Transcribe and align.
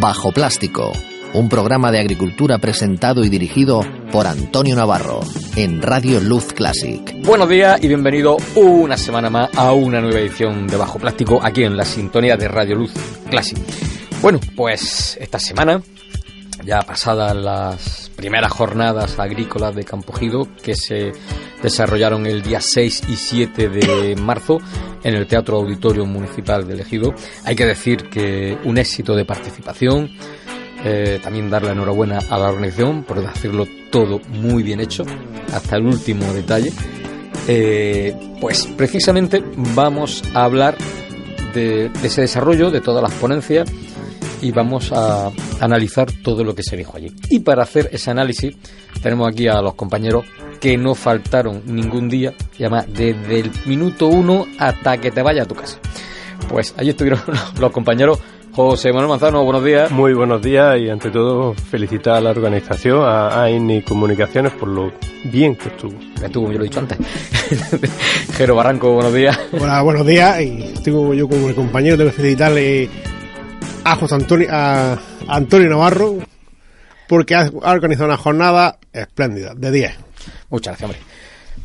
Bajo 0.00 0.32
Plástico, 0.32 0.92
un 1.32 1.48
programa 1.48 1.92
de 1.92 2.00
agricultura 2.00 2.58
presentado 2.58 3.24
y 3.24 3.28
dirigido 3.28 3.82
por 4.10 4.26
Antonio 4.26 4.74
Navarro 4.74 5.20
en 5.56 5.80
Radio 5.80 6.20
Luz 6.20 6.52
Classic. 6.52 7.14
Buenos 7.24 7.48
días 7.48 7.82
y 7.82 7.88
bienvenido 7.88 8.36
una 8.56 8.96
semana 8.96 9.30
más 9.30 9.50
a 9.56 9.72
una 9.72 10.00
nueva 10.00 10.18
edición 10.18 10.66
de 10.66 10.76
Bajo 10.76 10.98
Plástico 10.98 11.38
aquí 11.42 11.62
en 11.62 11.76
la 11.76 11.84
sintonía 11.84 12.36
de 12.36 12.48
Radio 12.48 12.76
Luz 12.76 12.92
Classic. 13.30 13.58
Bueno, 14.20 14.40
pues 14.56 15.16
esta 15.20 15.38
semana, 15.38 15.80
ya 16.64 16.80
pasadas 16.82 17.36
las 17.36 18.10
primeras 18.16 18.52
jornadas 18.52 19.18
agrícolas 19.18 19.74
de 19.74 19.84
Campogido 19.84 20.48
que 20.62 20.74
se 20.74 21.12
desarrollaron 21.62 22.26
el 22.26 22.42
día 22.42 22.60
6 22.60 23.04
y 23.08 23.16
7 23.16 23.68
de 23.68 24.16
marzo 24.16 24.58
en 25.04 25.14
el 25.14 25.26
Teatro 25.26 25.58
Auditorio 25.58 26.04
Municipal 26.06 26.66
de 26.66 26.80
Ejido, 26.80 27.14
hay 27.44 27.54
que 27.54 27.66
decir 27.66 28.08
que 28.10 28.58
un 28.64 28.78
éxito 28.78 29.14
de 29.14 29.24
participación, 29.24 30.10
eh, 30.84 31.20
también 31.22 31.50
dar 31.50 31.62
la 31.62 31.72
enhorabuena 31.72 32.18
a 32.28 32.38
la 32.38 32.48
organización 32.48 33.04
por 33.04 33.18
hacerlo 33.18 33.66
todo 33.90 34.20
muy 34.28 34.62
bien 34.62 34.80
hecho, 34.80 35.04
hasta 35.52 35.76
el 35.76 35.86
último 35.86 36.32
detalle. 36.32 36.72
Eh, 37.48 38.14
pues 38.40 38.66
precisamente 38.76 39.42
vamos 39.74 40.22
a 40.34 40.44
hablar 40.44 40.76
de, 41.54 41.90
ese 42.02 42.22
desarrollo, 42.22 42.70
de 42.70 42.80
todas 42.80 43.02
las 43.02 43.12
ponencias 43.14 43.70
y 44.40 44.52
vamos 44.52 44.92
a 44.92 45.30
analizar 45.60 46.10
todo 46.22 46.44
lo 46.44 46.54
que 46.54 46.62
se 46.62 46.76
dijo 46.76 46.96
allí. 46.96 47.12
Y 47.28 47.40
para 47.40 47.62
hacer 47.62 47.90
ese 47.92 48.10
análisis 48.10 48.56
tenemos 49.02 49.28
aquí 49.28 49.48
a 49.48 49.60
los 49.60 49.74
compañeros 49.74 50.24
que 50.60 50.76
no 50.76 50.94
faltaron 50.94 51.62
ningún 51.66 52.08
día, 52.08 52.34
llama 52.58 52.84
desde 52.86 53.40
el 53.40 53.50
minuto 53.66 54.06
uno 54.06 54.46
hasta 54.58 54.98
que 54.98 55.10
te 55.10 55.22
vaya 55.22 55.42
a 55.42 55.46
tu 55.46 55.54
casa. 55.54 55.78
Pues 56.48 56.74
allí 56.76 56.90
estuvieron 56.90 57.20
los 57.60 57.70
compañeros 57.70 58.18
José 58.52 58.92
Manuel 58.92 59.08
Manzano, 59.08 59.44
buenos 59.44 59.64
días. 59.64 59.90
Muy 59.92 60.12
buenos 60.12 60.42
días 60.42 60.76
y 60.80 60.90
ante 60.90 61.10
todo 61.10 61.54
felicitar 61.54 62.16
a 62.16 62.20
la 62.20 62.30
organización, 62.30 63.04
a 63.04 63.42
AINI 63.44 63.82
Comunicaciones 63.82 64.52
por 64.52 64.68
lo 64.68 64.92
bien 65.24 65.54
que 65.54 65.68
estuvo. 65.68 65.96
Estuvo, 66.22 66.50
yo 66.50 66.58
lo 66.58 66.64
he 66.64 66.68
dicho 66.68 66.80
antes. 66.80 66.98
Jero 68.36 68.56
Barranco, 68.56 68.92
buenos 68.92 69.14
días. 69.14 69.38
Hola, 69.52 69.80
buenos 69.82 70.04
días 70.04 70.40
y 70.40 70.64
estuvo 70.64 71.14
yo 71.14 71.28
como 71.28 71.48
el 71.48 71.54
compañero, 71.54 71.96
tengo 71.96 72.10
que 72.10 72.16
felicitarle 72.16 72.90
a 73.84 73.94
José 73.94 74.16
Antonio, 74.16 74.48
a 74.50 74.98
Antonio 75.28 75.68
Navarro 75.68 76.18
porque 77.08 77.36
ha 77.36 77.50
organizado 77.62 78.06
una 78.06 78.16
jornada 78.16 78.78
espléndida, 78.92 79.54
de 79.54 79.70
10. 79.70 79.92
Muchas 80.50 80.72
gracias, 80.72 80.90
hombre. 80.90 81.00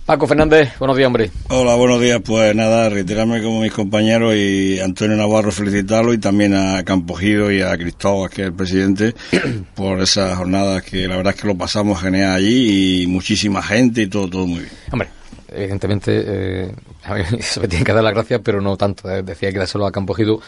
Paco 0.06 0.28
Fernández, 0.28 0.78
buenos 0.78 0.96
días, 0.98 1.08
hombre. 1.08 1.32
Hola, 1.50 1.74
buenos 1.74 2.00
días. 2.00 2.22
Pues 2.24 2.56
nada, 2.56 2.90
reiterarme 2.90 3.42
como 3.42 3.62
mis 3.62 3.74
compañeros 3.74 4.36
y 4.36 4.80
Antonio 4.80 5.18
Navarro 5.18 5.52
felicitarlo 5.52 6.14
y 6.14 6.20
también 6.20 6.54
a 6.54 6.84
Campogido 6.84 7.52
y 7.52 7.64
a 7.64 7.76
Cristóbal, 7.76 8.30
que 8.30 8.44
es 8.44 8.48
el 8.50 8.54
presidente, 8.54 9.16
por 9.76 10.00
esas 10.00 10.38
jornadas 10.38 10.84
que 10.84 11.08
la 11.08 11.18
verdad 11.18 11.34
es 11.34 11.42
que 11.42 11.48
lo 11.48 11.56
pasamos 11.56 12.00
genial 12.00 12.36
allí 12.36 13.02
y 13.02 13.08
muchísima 13.08 13.64
gente 13.64 14.04
y 14.04 14.08
todo, 14.08 14.30
todo 14.30 14.46
muy 14.46 14.60
bien. 14.60 14.72
Hombre, 14.92 15.10
evidentemente 15.48 16.24
eh, 16.24 16.76
a 17.04 17.16
mí 17.16 17.24
se 17.40 17.60
me 17.60 17.68
tiene 17.68 17.84
que 17.84 17.94
dar 17.94 18.04
las 18.04 18.14
gracias, 18.14 18.42
pero 18.44 18.62
no 18.62 18.78
tanto. 18.78 19.10
Eh, 19.10 19.24
decía 19.24 19.52
que 19.52 19.58
dárselo 19.58 19.88
a 19.88 19.92
Campogido 19.92 20.40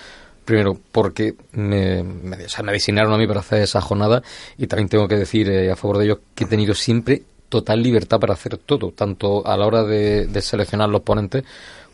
primero 0.46 0.78
porque 0.92 1.34
me, 1.54 2.04
me, 2.04 2.46
o 2.46 2.50
sea, 2.50 2.64
me 2.64 2.74
designaron 2.74 3.12
a 3.12 3.18
mí 3.18 3.26
para 3.26 3.40
hacer 3.40 3.64
esa 3.64 3.82
jornada 3.82 4.22
y 4.56 4.68
también 4.68 4.88
tengo 4.88 5.08
que 5.08 5.16
decir 5.16 5.50
eh, 5.50 5.72
a 5.72 5.76
favor 5.76 5.98
de 5.98 6.06
ellos 6.06 6.20
que 6.36 6.44
he 6.44 6.48
tenido 6.48 6.76
siempre 6.76 7.24
total 7.50 7.82
libertad 7.82 8.20
para 8.20 8.34
hacer 8.34 8.58
todo, 8.58 8.92
tanto 8.92 9.46
a 9.46 9.58
la 9.58 9.66
hora 9.66 9.84
de, 9.84 10.42
seleccionar 10.42 10.90
los 10.90 11.02
ponentes 11.02 11.44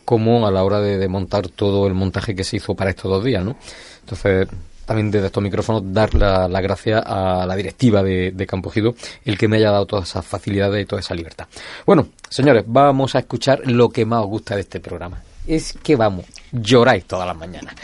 como 0.05 0.45
a 0.45 0.51
la 0.51 0.63
hora 0.63 0.79
de, 0.81 1.07
montar 1.07 1.47
todo 1.47 1.87
el 1.87 1.93
montaje 1.93 2.35
que 2.35 2.43
se 2.43 2.57
hizo 2.57 2.75
para 2.75 2.89
estos 2.89 3.09
dos 3.09 3.23
días, 3.23 3.43
¿no? 3.43 3.55
Entonces, 4.01 4.47
también 4.85 5.11
desde 5.11 5.27
estos 5.27 5.41
micrófonos 5.41 5.81
dar 5.93 6.13
la, 6.13 6.47
la 6.47 6.61
gracia 6.61 6.99
a 6.99 7.45
la 7.45 7.55
directiva 7.55 8.03
de, 8.03 8.31
de 8.31 8.45
Campogido, 8.45 8.95
el 9.23 9.37
que 9.37 9.47
me 9.47 9.57
haya 9.57 9.71
dado 9.71 9.85
todas 9.85 10.09
esas 10.09 10.25
facilidades 10.25 10.83
y 10.83 10.85
toda 10.85 10.99
esa 10.99 11.15
libertad. 11.15 11.47
Bueno, 11.85 12.07
señores, 12.29 12.65
vamos 12.67 13.15
a 13.15 13.19
escuchar 13.19 13.61
lo 13.65 13.89
que 13.89 14.05
más 14.05 14.23
os 14.23 14.27
gusta 14.27 14.55
de 14.55 14.61
este 14.61 14.79
programa. 14.79 15.21
Es 15.47 15.73
que 15.81 15.95
vamos, 15.95 16.25
lloráis 16.51 17.05
todas 17.05 17.27
las 17.27 17.37
mañanas. 17.37 17.75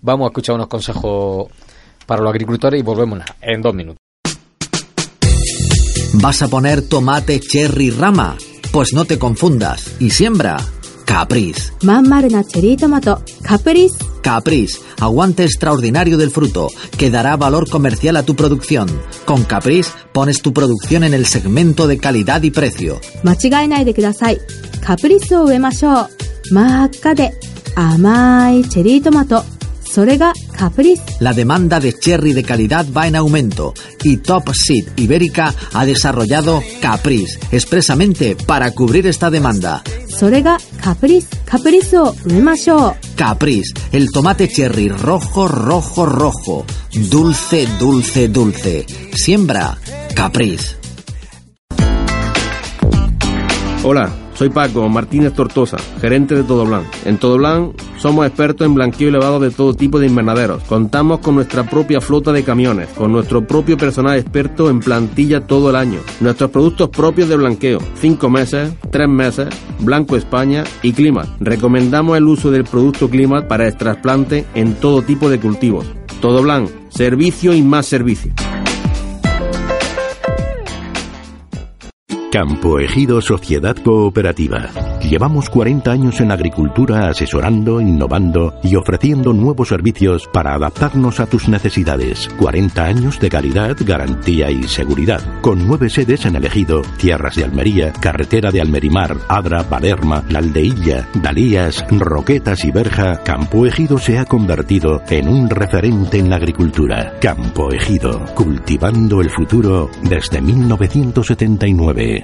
Vamos 0.00 0.26
a 0.26 0.28
escuchar 0.28 0.54
unos 0.54 0.68
consejos 0.68 1.48
para 2.06 2.22
los 2.22 2.30
agricultores 2.30 2.78
y 2.78 2.82
volvemos 2.82 3.20
en 3.40 3.62
dos 3.62 3.74
minutos. 3.74 4.03
¿Vas 6.24 6.40
a 6.40 6.48
poner 6.48 6.80
tomate 6.80 7.38
cherry 7.38 7.90
rama? 7.90 8.38
Pues 8.72 8.94
no 8.94 9.04
te 9.04 9.18
confundas 9.18 9.90
y 10.00 10.08
siembra 10.08 10.56
tomato. 12.78 13.22
Caprice. 13.42 13.94
Caprice, 14.22 14.80
aguante 15.00 15.44
extraordinario 15.44 16.16
del 16.16 16.30
fruto, 16.30 16.68
que 16.96 17.10
dará 17.10 17.36
valor 17.36 17.68
comercial 17.68 18.16
a 18.16 18.22
tu 18.22 18.36
producción. 18.36 18.88
Con 19.26 19.44
Caprice 19.44 19.90
pones 20.14 20.40
tu 20.40 20.54
producción 20.54 21.04
en 21.04 21.12
el 21.12 21.26
segmento 21.26 21.86
de 21.86 21.98
calidad 21.98 22.42
y 22.42 22.50
precio. 22.50 23.02
間 23.50 23.70
la 31.20 31.32
demanda 31.32 31.78
de 31.78 31.92
cherry 31.92 32.32
de 32.32 32.42
calidad 32.42 32.84
va 32.90 33.06
en 33.06 33.14
aumento 33.14 33.74
y 34.02 34.16
Top 34.16 34.52
Seed 34.52 34.88
Ibérica 34.96 35.54
ha 35.72 35.86
desarrollado 35.86 36.64
Caprice 36.80 37.38
expresamente 37.52 38.34
para 38.34 38.72
cubrir 38.72 39.06
esta 39.06 39.30
demanda. 39.30 39.84
Caprice, 43.14 43.72
el 43.92 44.10
tomate 44.10 44.48
cherry 44.48 44.88
rojo, 44.88 45.46
rojo, 45.46 46.06
rojo, 46.06 46.66
dulce, 47.08 47.68
dulce, 47.78 48.26
dulce. 48.26 48.86
Siembra 49.14 49.78
Caprice. 50.16 50.76
Hola 53.84 54.23
soy 54.34 54.50
Paco 54.50 54.88
Martínez 54.88 55.32
Tortosa, 55.32 55.76
gerente 56.00 56.34
de 56.34 56.42
Todo 56.42 56.64
Blanc. 56.66 56.84
En 57.04 57.18
Todo 57.18 57.38
Blanc 57.38 57.74
somos 57.98 58.26
expertos 58.26 58.66
en 58.66 58.74
blanqueo 58.74 59.08
y 59.08 59.12
lavado 59.12 59.40
de 59.40 59.50
todo 59.50 59.74
tipo 59.74 59.98
de 59.98 60.06
invernaderos. 60.06 60.62
Contamos 60.64 61.20
con 61.20 61.36
nuestra 61.36 61.64
propia 61.64 62.00
flota 62.00 62.32
de 62.32 62.44
camiones, 62.44 62.88
con 62.88 63.12
nuestro 63.12 63.46
propio 63.46 63.76
personal 63.76 64.18
experto 64.18 64.68
en 64.68 64.80
plantilla 64.80 65.46
todo 65.46 65.70
el 65.70 65.76
año. 65.76 66.00
Nuestros 66.20 66.50
productos 66.50 66.90
propios 66.90 67.28
de 67.28 67.36
blanqueo, 67.36 67.78
5 68.00 68.28
meses, 68.28 68.72
3 68.90 69.08
meses, 69.08 69.48
Blanco 69.80 70.16
España 70.16 70.64
y 70.82 70.92
Climat. 70.92 71.28
Recomendamos 71.40 72.16
el 72.16 72.24
uso 72.24 72.50
del 72.50 72.64
producto 72.64 73.08
Climat 73.08 73.46
para 73.46 73.66
el 73.66 73.76
trasplante 73.76 74.44
en 74.54 74.74
todo 74.74 75.02
tipo 75.02 75.30
de 75.30 75.40
cultivos. 75.40 75.86
Todo 76.20 76.42
Blanc, 76.42 76.68
servicio 76.90 77.54
y 77.54 77.62
más 77.62 77.86
servicio. 77.86 78.32
Campo 82.34 82.80
Ejido 82.80 83.20
Sociedad 83.20 83.76
Cooperativa. 83.76 84.68
Llevamos 85.00 85.48
40 85.48 85.92
años 85.92 86.20
en 86.20 86.32
agricultura 86.32 87.08
asesorando, 87.08 87.80
innovando 87.80 88.58
y 88.60 88.74
ofreciendo 88.74 89.32
nuevos 89.32 89.68
servicios 89.68 90.28
para 90.32 90.54
adaptarnos 90.54 91.20
a 91.20 91.26
tus 91.26 91.48
necesidades. 91.48 92.28
40 92.36 92.84
años 92.84 93.20
de 93.20 93.28
calidad, 93.28 93.76
garantía 93.78 94.50
y 94.50 94.64
seguridad. 94.64 95.22
Con 95.42 95.64
nueve 95.64 95.88
sedes 95.88 96.26
en 96.26 96.34
el 96.34 96.44
Ejido, 96.44 96.82
Tierras 96.98 97.36
de 97.36 97.44
Almería, 97.44 97.92
Carretera 97.92 98.50
de 98.50 98.62
Almerimar, 98.62 99.16
Adra, 99.28 99.62
Palerma, 99.62 100.24
La 100.28 100.40
Aldeilla, 100.40 101.08
Dalías, 101.14 101.84
Roquetas 101.88 102.64
y 102.64 102.72
Berja, 102.72 103.22
Campo 103.22 103.64
Ejido 103.64 103.96
se 103.96 104.18
ha 104.18 104.24
convertido 104.24 105.02
en 105.08 105.28
un 105.28 105.48
referente 105.48 106.18
en 106.18 106.30
la 106.30 106.36
agricultura. 106.36 107.14
Campo 107.20 107.72
Ejido, 107.72 108.24
cultivando 108.34 109.20
el 109.20 109.30
futuro 109.30 109.88
desde 110.02 110.40
1979. 110.40 112.23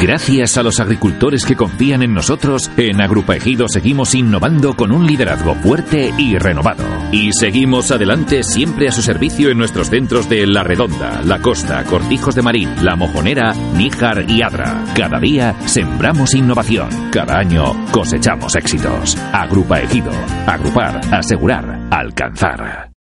Gracias 0.00 0.56
a 0.56 0.62
los 0.62 0.80
agricultores 0.80 1.44
que 1.44 1.56
confían 1.56 2.02
en 2.02 2.14
nosotros, 2.14 2.70
en 2.76 3.00
Agrupa 3.00 3.36
Ejido 3.36 3.68
seguimos 3.68 4.14
innovando 4.14 4.74
con 4.74 4.92
un 4.92 5.06
liderazgo 5.06 5.54
fuerte 5.56 6.12
y 6.16 6.38
renovado. 6.38 6.84
Y 7.12 7.32
seguimos 7.32 7.90
adelante 7.90 8.42
siempre 8.42 8.88
a 8.88 8.92
su 8.92 9.02
servicio 9.02 9.50
en 9.50 9.58
nuestros 9.58 9.90
centros 9.90 10.28
de 10.28 10.46
La 10.46 10.62
Redonda, 10.62 11.22
La 11.24 11.40
Costa, 11.40 11.84
Cortijos 11.84 12.34
de 12.34 12.42
Marín, 12.42 12.84
La 12.84 12.96
Mojonera, 12.96 13.54
Níjar 13.76 14.24
y 14.28 14.42
Adra. 14.42 14.84
Cada 14.96 15.18
día 15.20 15.54
sembramos 15.66 16.34
innovación. 16.34 16.88
Cada 17.10 17.38
año 17.38 17.74
cosechamos 17.90 18.54
éxitos. 18.56 19.16
Agrupa 19.32 19.80
Ejido. 19.80 20.12
Agrupar, 20.46 21.00
asegurar, 21.12 21.88
alcanzar. 21.90 22.93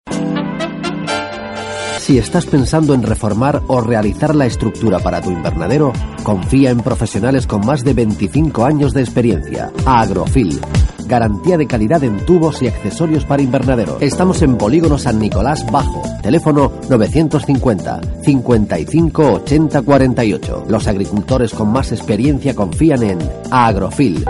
Si 2.04 2.18
estás 2.18 2.46
pensando 2.46 2.94
en 2.94 3.02
reformar 3.02 3.62
o 3.68 3.80
realizar 3.80 4.36
la 4.36 4.46
estructura 4.46 5.00
para 5.00 5.22
tu 5.22 5.32
invernadero, 5.32 5.94
confía 6.24 6.70
en 6.70 6.82
profesionales 6.82 7.48
con 7.48 7.66
más 7.66 7.86
de 7.86 7.94
25 7.94 8.66
años 8.66 8.94
de 8.94 9.00
experiencia. 9.00 9.72
Agrofil. 9.86 10.60
Garantía 11.08 11.58
de 11.58 11.66
calidad 11.66 12.04
en 12.04 12.18
tubos 12.26 12.62
y 12.62 12.68
accesorios 12.68 13.24
para 13.24 13.42
invernadero. 13.42 14.00
Estamos 14.02 14.42
en 14.42 14.58
Polígono 14.58 14.98
San 14.98 15.18
Nicolás 15.18 15.66
Bajo. 15.72 16.02
Teléfono 16.22 16.74
950 16.90 18.02
55 18.22 19.32
80 19.36 19.82
48. 19.84 20.66
Los 20.68 20.88
agricultores 20.88 21.54
con 21.54 21.72
más 21.72 21.94
experiencia 21.94 22.54
confían 22.54 23.04
en 23.04 23.20
Agrofil. 23.50 24.26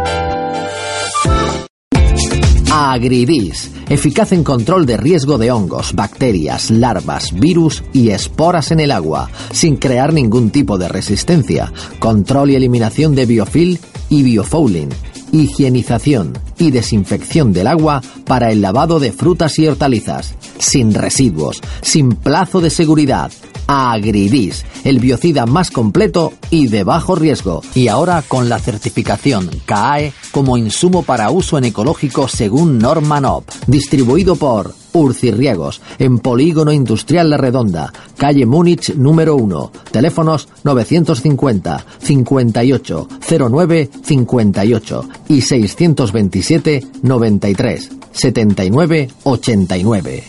Agridis, 2.75 3.69
eficaz 3.87 4.31
en 4.31 4.43
control 4.43 4.87
de 4.87 4.97
riesgo 4.97 5.37
de 5.37 5.51
hongos, 5.51 5.93
bacterias, 5.93 6.71
larvas, 6.71 7.31
virus 7.31 7.83
y 7.93 8.09
esporas 8.09 8.71
en 8.71 8.79
el 8.79 8.89
agua, 8.89 9.29
sin 9.51 9.75
crear 9.75 10.11
ningún 10.11 10.49
tipo 10.49 10.79
de 10.79 10.87
resistencia. 10.87 11.71
Control 11.99 12.49
y 12.49 12.55
eliminación 12.55 13.13
de 13.13 13.27
biofil 13.27 13.79
y 14.09 14.23
biofouling. 14.23 14.89
Higienización 15.31 16.33
y 16.57 16.71
desinfección 16.71 17.53
del 17.53 17.67
agua 17.67 18.01
para 18.25 18.51
el 18.51 18.61
lavado 18.61 18.99
de 18.99 19.11
frutas 19.11 19.59
y 19.59 19.67
hortalizas. 19.67 20.33
Sin 20.57 20.95
residuos, 20.95 21.61
sin 21.83 22.13
plazo 22.13 22.59
de 22.59 22.71
seguridad. 22.71 23.31
Agridis, 23.75 24.67
el 24.83 24.99
biocida 24.99 25.47
más 25.47 25.71
completo 25.71 26.33
y 26.51 26.67
de 26.67 26.83
bajo 26.83 27.15
riesgo. 27.15 27.63
Y 27.73 27.87
ahora 27.87 28.21
con 28.21 28.47
la 28.47 28.59
certificación 28.59 29.49
CAE 29.65 30.13
como 30.31 30.57
insumo 30.57 31.01
para 31.01 31.31
uso 31.31 31.57
en 31.57 31.65
ecológico 31.65 32.27
según 32.27 32.77
norma 32.77 33.19
NOP. 33.19 33.49
Distribuido 33.65 34.35
por 34.35 34.75
Urcirriegos, 34.93 35.81
en 35.97 36.19
Polígono 36.19 36.71
Industrial 36.71 37.27
La 37.27 37.37
Redonda, 37.37 37.91
calle 38.15 38.45
Múnich 38.45 38.93
número 38.93 39.37
1. 39.37 39.71
Teléfonos 39.91 40.49
950 40.63 41.83
58 41.97 43.07
09 43.49 43.89
58 44.03 45.09
y 45.29 45.41
627 45.41 46.85
93 47.01 47.91
79 48.11 49.09
89. 49.23 50.23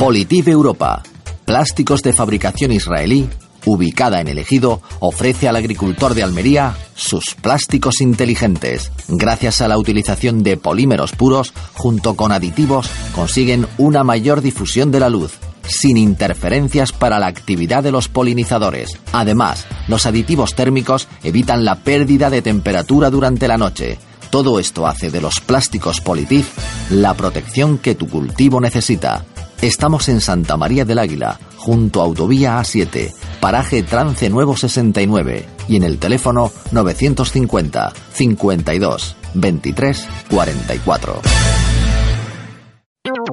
Politiv 0.00 0.48
Europa 0.48 1.04
Plásticos 1.52 2.02
de 2.02 2.14
fabricación 2.14 2.72
israelí, 2.72 3.28
ubicada 3.66 4.22
en 4.22 4.28
el 4.28 4.38
ejido, 4.38 4.80
ofrece 5.00 5.48
al 5.48 5.56
agricultor 5.56 6.14
de 6.14 6.22
Almería 6.22 6.74
sus 6.94 7.34
plásticos 7.34 8.00
inteligentes. 8.00 8.90
Gracias 9.06 9.60
a 9.60 9.68
la 9.68 9.76
utilización 9.76 10.42
de 10.42 10.56
polímeros 10.56 11.12
puros, 11.12 11.52
junto 11.74 12.16
con 12.16 12.32
aditivos, 12.32 12.88
consiguen 13.14 13.66
una 13.76 14.02
mayor 14.02 14.40
difusión 14.40 14.90
de 14.90 15.00
la 15.00 15.10
luz, 15.10 15.32
sin 15.68 15.98
interferencias 15.98 16.90
para 16.90 17.18
la 17.18 17.26
actividad 17.26 17.82
de 17.82 17.92
los 17.92 18.08
polinizadores. 18.08 18.98
Además, 19.12 19.66
los 19.88 20.06
aditivos 20.06 20.54
térmicos 20.54 21.06
evitan 21.22 21.66
la 21.66 21.80
pérdida 21.80 22.30
de 22.30 22.40
temperatura 22.40 23.10
durante 23.10 23.46
la 23.46 23.58
noche. 23.58 23.98
Todo 24.30 24.58
esto 24.58 24.86
hace 24.86 25.10
de 25.10 25.20
los 25.20 25.40
plásticos 25.40 26.00
Politif 26.00 26.48
la 26.88 27.12
protección 27.12 27.76
que 27.76 27.94
tu 27.94 28.08
cultivo 28.08 28.58
necesita. 28.58 29.26
Estamos 29.62 30.08
en 30.08 30.20
Santa 30.20 30.56
María 30.56 30.84
del 30.84 30.98
Águila, 30.98 31.38
junto 31.56 32.00
a 32.00 32.04
Autovía 32.04 32.58
A7, 32.58 33.14
paraje 33.38 33.84
Trance 33.84 34.28
Nuevo 34.28 34.56
69 34.56 35.46
y 35.68 35.76
en 35.76 35.84
el 35.84 35.98
teléfono 36.00 36.50
950 36.72 37.92
52 38.12 39.16
23 39.34 40.08
44. 40.28 41.71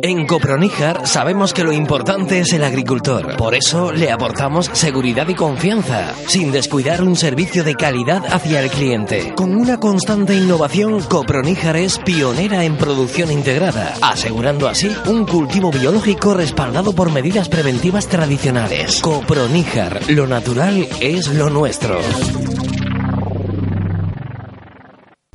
En 0.01 0.28
Coproníjar 0.28 1.06
sabemos 1.07 1.54
que 1.54 1.63
lo 1.63 1.74
importante 1.74 2.40
es 2.40 2.54
el 2.54 2.63
agricultor. 2.63 3.36
Por 3.36 3.54
eso 3.54 3.92
le 3.92 4.12
aportamos 4.12 4.69
seguridad 4.74 5.28
y 5.28 5.36
confianza, 5.36 6.13
sin 6.28 6.51
descuidar 6.51 7.04
un 7.04 7.16
servicio 7.16 7.63
de 7.63 7.75
calidad 7.75 8.24
hacia 8.31 8.62
el 8.62 8.69
cliente. 8.69 9.34
Con 9.36 9.56
una 9.56 9.80
constante 9.80 10.36
innovación, 10.36 11.01
Coproníjar 11.01 11.75
es 11.75 12.00
pionera 12.00 12.63
en 12.63 12.78
producción 12.78 13.31
integrada, 13.31 13.94
asegurando 14.01 14.69
así 14.69 14.90
un 15.07 15.25
cultivo 15.25 15.72
biológico 15.72 16.34
respaldado 16.34 16.94
por 16.94 17.12
medidas 17.12 17.50
preventivas 17.50 18.07
tradicionales. 18.07 19.02
Coproníjar, 19.02 20.10
lo 20.10 20.28
natural 20.28 20.88
es 21.02 21.28
lo 21.28 21.50
nuestro. 21.50 22.00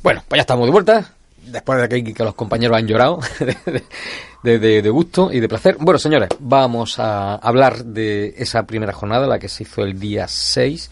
Bueno, 0.03 0.23
pues 0.29 0.39
ya 0.39 0.43
estamos 0.43 0.67
de 0.67 0.73
vuelta. 0.73 1.15
Después 1.55 1.81
de 1.81 1.89
que, 1.89 2.13
que 2.13 2.25
los 2.25 2.35
compañeros 2.35 2.77
han 2.77 2.89
llorado 2.89 3.21
de, 4.43 4.91
gusto 4.91 5.31
y 5.33 5.39
de 5.39 5.49
placer. 5.49 5.77
Bueno, 5.79 6.01
señores, 6.01 6.31
vamos 6.41 6.99
a 6.99 7.37
hablar 7.37 7.85
de 7.85 8.35
esa 8.37 8.65
primera 8.65 8.93
jornada, 8.93 9.29
la 9.29 9.39
que 9.39 9.49
se 9.49 9.63
hizo 9.63 9.83
el 9.83 10.01
día 10.01 10.27
6, 10.27 10.91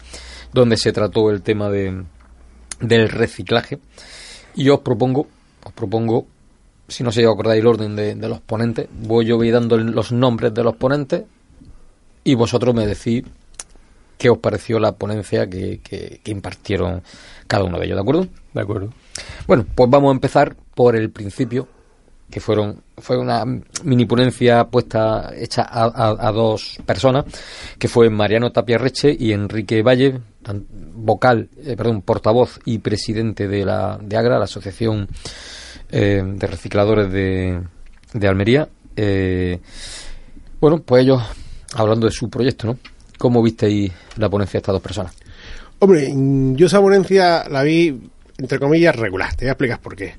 donde 0.53 0.77
se 0.77 0.93
trató 0.93 1.29
el 1.31 1.41
tema 1.41 1.69
de, 1.69 2.05
del 2.79 3.09
reciclaje. 3.09 3.79
Y 4.55 4.69
os 4.69 4.79
propongo, 4.79 5.27
os 5.65 5.73
propongo, 5.73 6.27
si 6.87 7.03
no 7.03 7.11
se 7.11 7.25
acordáis 7.25 7.59
el 7.59 7.67
orden 7.67 7.97
de, 7.97 8.15
de 8.15 8.29
los 8.29 8.39
ponentes, 8.39 8.87
voy 8.89 9.25
yo 9.25 9.35
voy 9.35 9.51
dando 9.51 9.77
los 9.77 10.13
nombres 10.13 10.53
de 10.53 10.63
los 10.63 10.77
ponentes 10.77 11.23
y 12.23 12.35
vosotros 12.35 12.73
me 12.73 12.87
decís 12.87 13.25
qué 14.23 14.29
os 14.29 14.37
pareció 14.37 14.79
la 14.79 14.93
ponencia 14.93 15.49
que, 15.49 15.81
que- 15.83 16.21
que 16.23 16.31
impartieron 16.31 17.03
cada 17.45 17.65
uno 17.65 17.77
de 17.77 17.85
ellos, 17.87 17.97
¿de 17.97 18.01
acuerdo? 18.01 18.27
De 18.53 18.61
acuerdo. 18.61 18.89
Bueno, 19.47 19.65
pues 19.75 19.89
vamos 19.89 20.11
a 20.11 20.13
empezar 20.13 20.55
por 20.73 20.95
el 20.95 21.09
principio, 21.11 21.67
que 22.31 22.39
fueron 22.39 22.81
fue 22.97 23.17
una 23.17 23.43
mini 23.83 24.05
ponencia 24.05 24.63
puesta 24.63 25.33
hecha 25.35 25.63
a, 25.63 25.83
a- 25.87 26.27
a 26.29 26.31
dos 26.31 26.77
personas, 26.85 27.25
que 27.77 27.89
fue 27.89 28.09
Mariano 28.09 28.49
Tapia 28.53 28.77
Reche 28.77 29.13
y 29.19 29.33
Enrique 29.33 29.83
Valle, 29.83 30.21
vocal, 30.95 31.49
eh, 31.57 31.75
perdón, 31.75 32.01
portavoz 32.01 32.61
y 32.63 32.77
presidente 32.77 33.49
de 33.49 33.65
la 33.65 33.97
de 34.01 34.15
Agra, 34.15 34.37
la 34.37 34.45
asociación 34.45 35.09
eh, 35.91 36.23
de 36.25 36.47
recicladores 36.47 37.11
de, 37.11 37.61
de 38.13 38.27
Almería. 38.29 38.69
Eh, 38.95 39.59
bueno, 40.61 40.81
pues 40.81 41.03
ellos 41.03 41.21
hablando 41.75 42.05
de 42.07 42.11
su 42.13 42.29
proyecto, 42.29 42.67
¿no? 42.67 42.77
¿Cómo 43.23 43.41
visteis 43.41 43.89
la 44.17 44.27
ponencia 44.29 44.57
de 44.57 44.63
estas 44.63 44.73
dos 44.73 44.81
personas? 44.81 45.13
Hombre, 45.79 46.11
yo 46.57 46.67
esa 46.67 46.81
ponencia 46.81 47.45
la 47.49 47.63
vi, 47.63 47.97
entre 48.37 48.59
comillas, 48.59 48.93
regular. 48.97 49.33
Te 49.33 49.45
voy 49.45 49.47
a 49.47 49.51
explicar 49.53 49.79
por 49.79 49.95
qué. 49.95 50.15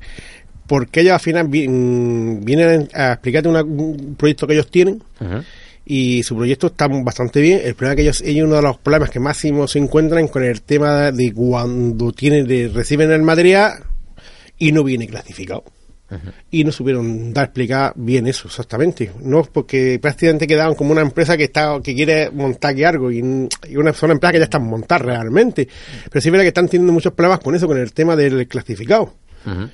Porque 0.66 1.02
ellos 1.02 1.12
al 1.12 1.20
final 1.20 1.46
mm, 1.48 2.42
vienen 2.42 2.88
a 2.94 3.12
explicarte 3.12 3.50
una- 3.50 3.62
un 3.62 4.14
proyecto 4.18 4.46
que 4.46 4.54
ellos 4.54 4.70
tienen 4.70 5.02
y 5.84 6.22
su 6.22 6.34
proyecto 6.34 6.68
está 6.68 6.88
bastante 6.88 7.42
bien. 7.42 7.60
El 7.62 7.74
problema 7.74 7.92
es 7.92 7.96
que 7.96 8.02
ellos, 8.04 8.20
ellos 8.22 8.46
uno 8.46 8.56
de 8.56 8.62
los 8.62 8.78
problemas 8.78 9.10
que 9.10 9.20
máximo 9.20 9.68
se 9.68 9.80
encuentran 9.80 10.26
con 10.28 10.42
el 10.42 10.62
tema 10.62 11.12
de 11.12 11.30
cuando 11.34 12.10
tienen 12.12 12.46
de, 12.46 12.68
reciben 12.68 13.10
el 13.10 13.20
material 13.20 13.84
y 14.56 14.72
no 14.72 14.82
viene 14.82 15.06
clasificado. 15.06 15.64
Y 16.50 16.62
no 16.62 16.70
supieron 16.70 17.32
dar 17.32 17.46
explicar 17.46 17.92
bien 17.96 18.26
eso 18.26 18.46
exactamente. 18.46 19.10
No 19.20 19.42
porque 19.42 19.98
prácticamente 20.00 20.46
quedaban 20.46 20.74
como 20.74 20.92
una 20.92 21.00
empresa 21.00 21.36
que 21.36 21.44
está 21.44 21.80
que 21.82 21.94
quiere 21.94 22.30
montar 22.30 22.72
aquí 22.72 22.84
algo 22.84 23.10
y, 23.10 23.48
y 23.68 23.76
una 23.76 23.92
son 23.92 24.12
empresas 24.12 24.32
que 24.32 24.38
ya 24.38 24.44
están 24.44 24.64
montadas 24.64 25.02
realmente. 25.02 25.66
Pero 26.10 26.20
sí 26.20 26.28
es 26.28 26.32
verdad 26.32 26.44
que 26.44 26.48
están 26.48 26.68
teniendo 26.68 26.92
muchos 26.92 27.12
problemas 27.14 27.40
con 27.40 27.54
eso, 27.54 27.66
con 27.66 27.78
el 27.78 27.92
tema 27.92 28.14
del 28.14 28.46
clasificado. 28.46 29.14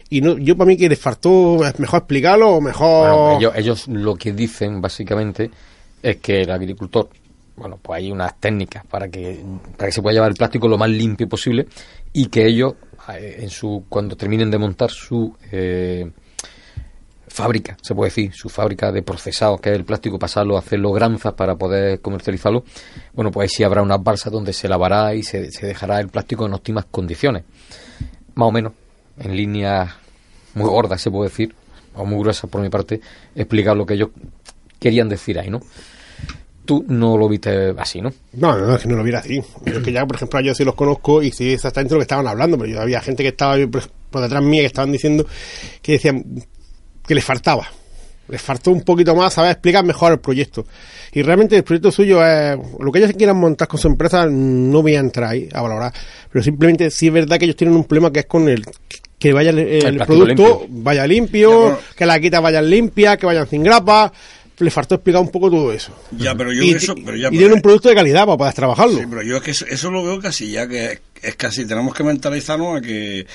Y 0.09 0.21
no, 0.21 0.37
yo 0.37 0.57
para 0.57 0.67
mí 0.67 0.77
que 0.77 0.89
les 0.89 0.99
faltó 0.99 1.59
mejor 1.79 1.99
explicarlo 1.99 2.57
o 2.57 2.61
mejor 2.61 3.09
Bueno, 3.09 3.39
ellos, 3.39 3.53
ellos 3.57 3.89
lo 3.89 4.17
que 4.17 4.33
dicen 4.33 4.81
básicamente 4.81 5.51
es 6.03 6.17
que 6.17 6.43
el 6.43 6.51
agricultor, 6.51 7.09
bueno, 7.57 7.79
pues 7.81 7.99
hay 7.99 8.11
unas 8.11 8.39
técnicas 8.41 8.85
para 8.87 9.09
que, 9.09 9.41
para 9.77 9.87
que 9.87 9.93
se 9.93 10.03
pueda 10.03 10.15
llevar 10.15 10.31
el 10.31 10.37
plástico 10.37 10.67
lo 10.67 10.79
más 10.79 10.91
limpio 10.91 11.29
posible 11.29 11.69
y 12.13 12.27
que 12.27 12.47
ellos, 12.47 12.75
en 13.19 13.50
su, 13.50 13.85
cuando 13.88 14.17
terminen 14.17 14.50
de 14.50 14.59
montar 14.59 14.90
su 14.90 15.35
eh, 15.52 16.11
fábrica, 17.29 17.76
se 17.81 17.95
puede 17.95 18.11
decir, 18.11 18.33
su 18.35 18.49
fábrica 18.49 18.90
de 18.93 19.02
procesados, 19.02 19.61
que 19.61 19.71
es 19.71 19.76
el 19.76 19.85
plástico, 19.85 20.19
pasarlo, 20.19 20.57
hacerlo 20.57 20.93
granzas 20.93 21.35
para 21.35 21.57
poder 21.57 22.00
comercializarlo, 22.00 22.64
bueno, 23.14 23.31
pues 23.31 23.45
ahí 23.45 23.57
sí 23.57 23.64
habrá 23.64 23.83
unas 23.83 24.02
balsas 24.02 24.33
donde 24.33 24.52
se 24.52 24.69
lavará 24.69 25.14
y 25.14 25.23
se, 25.23 25.50
se 25.50 25.67
dejará 25.67 26.00
el 26.00 26.09
plástico 26.09 26.47
en 26.47 26.55
óptimas 26.55 26.87
condiciones. 26.90 27.45
Más 28.35 28.49
o 28.49 28.52
menos, 28.52 28.73
en 29.19 29.37
líneas 29.37 29.90
muy 30.55 30.69
gordas, 30.69 31.00
se 31.00 31.11
puede 31.11 31.31
decir, 31.31 31.55
o 31.95 32.05
muy 32.05 32.19
gruesas 32.19 32.50
por 32.50 32.61
mi 32.61 32.69
parte, 32.69 33.00
explicar 33.35 33.76
lo 33.76 33.87
que 33.87 33.95
ellos 33.95 34.11
querían 34.79 35.09
decir 35.09 35.38
ahí, 35.38 35.50
¿no? 35.50 35.61
Tú 36.64 36.85
no 36.88 37.17
lo 37.17 37.29
viste 37.29 37.75
así, 37.79 38.00
¿no? 38.00 38.12
No, 38.33 38.57
no, 38.57 38.75
es 38.75 38.83
que 38.83 38.88
no 38.88 38.97
lo 38.97 39.02
viera 39.02 39.21
así. 39.21 39.43
Yo 39.64 39.79
es 39.79 39.83
que 39.83 39.93
ya, 39.93 40.07
por 40.07 40.17
ejemplo, 40.17 40.40
yo 40.40 40.55
sí 40.55 40.64
los 40.64 40.75
conozco 40.75 41.23
y 41.23 41.33
sé 41.33 41.52
exactamente 41.52 41.95
lo 41.95 42.00
que 42.00 42.05
estaban 42.05 42.26
hablando, 42.26 42.59
pero 42.59 42.71
yo 42.71 42.81
había 42.81 43.00
gente 43.00 43.23
que 43.23 43.31
estaba 43.31 43.57
por, 43.67 43.83
por 44.11 44.23
detrás 44.23 44.43
mía 44.43 44.62
que 44.62 44.67
estaban 44.67 44.93
diciendo 44.93 45.26
que 45.83 45.93
decían 45.93 46.25
que 47.07 47.14
les 47.14 47.25
faltaba. 47.25 47.67
Les 48.29 48.40
faltó 48.40 48.71
un 48.71 48.83
poquito 48.83 49.14
más 49.17 49.35
saber 49.35 49.50
explicar 49.50 49.85
mejor 49.85 50.12
el 50.12 50.21
proyecto. 50.21 50.64
Y 51.12 51.23
realmente 51.23 51.57
el 51.57 51.64
proyecto 51.64 51.90
suyo 51.90 52.25
es, 52.25 52.57
lo 52.79 52.93
que 52.93 53.00
ellos 53.00 53.12
quieran 53.17 53.37
montar 53.37 53.67
con 53.67 53.81
su 53.81 53.88
empresa, 53.88 54.26
no 54.26 54.83
voy 54.83 54.95
a 54.95 55.00
entrar 55.00 55.31
ahí 55.31 55.49
a 55.52 55.61
valorar. 55.62 55.93
Pero 56.31 56.45
simplemente 56.45 56.90
sí 56.90 57.09
es 57.09 57.12
verdad 57.12 57.38
que 57.38 57.47
ellos 57.47 57.57
tienen 57.57 57.76
un 57.76 57.85
problema 57.85 58.12
que 58.12 58.21
es 58.21 58.26
con 58.26 58.49
el 58.49 58.64
que 59.19 59.35
vaya 59.35 59.50
el, 59.50 59.99
producto 59.99 60.26
limpio. 60.26 60.67
vaya 60.71 61.07
limpio, 61.07 61.50
Ya, 61.50 61.57
bueno. 61.57 61.79
que 61.95 62.07
las 62.07 62.21
quitas 62.21 62.40
vayan 62.40 62.71
limpias, 62.71 63.19
que 63.19 63.26
vayan 63.26 63.47
sin 63.49 63.62
grapa. 63.62 64.11
Le 64.61 64.71
faltó 64.71 64.95
explicar 64.95 65.21
un 65.21 65.31
poco 65.31 65.50
todo 65.50 65.73
eso. 65.73 65.93
Ya, 66.12 66.35
pero 66.35 66.52
yo 66.52 66.62
y, 66.62 66.71
eso, 66.71 66.95
pero 66.95 67.17
ya, 67.17 67.29
y 67.29 67.38
tienen 67.38 67.55
un 67.55 67.62
producto 67.62 67.88
de 67.88 67.95
calidad 67.95 68.26
para 68.26 68.37
poder 68.37 68.55
trabajarlo. 68.55 68.99
Sí, 68.99 69.05
pero 69.09 69.23
yo 69.23 69.37
es 69.38 69.43
que 69.43 69.50
eso, 69.50 69.67
eso 69.67 69.90
lo 69.90 70.05
veo 70.05 70.21
casi 70.21 70.50
ya 70.50 70.69
que 70.69 71.00
es 71.23 71.37
casi 71.37 71.67
tenemos 71.67 71.95
que 71.95 72.05
mentalizarnos 72.05 72.79
a 72.79 72.81
que 72.81 73.26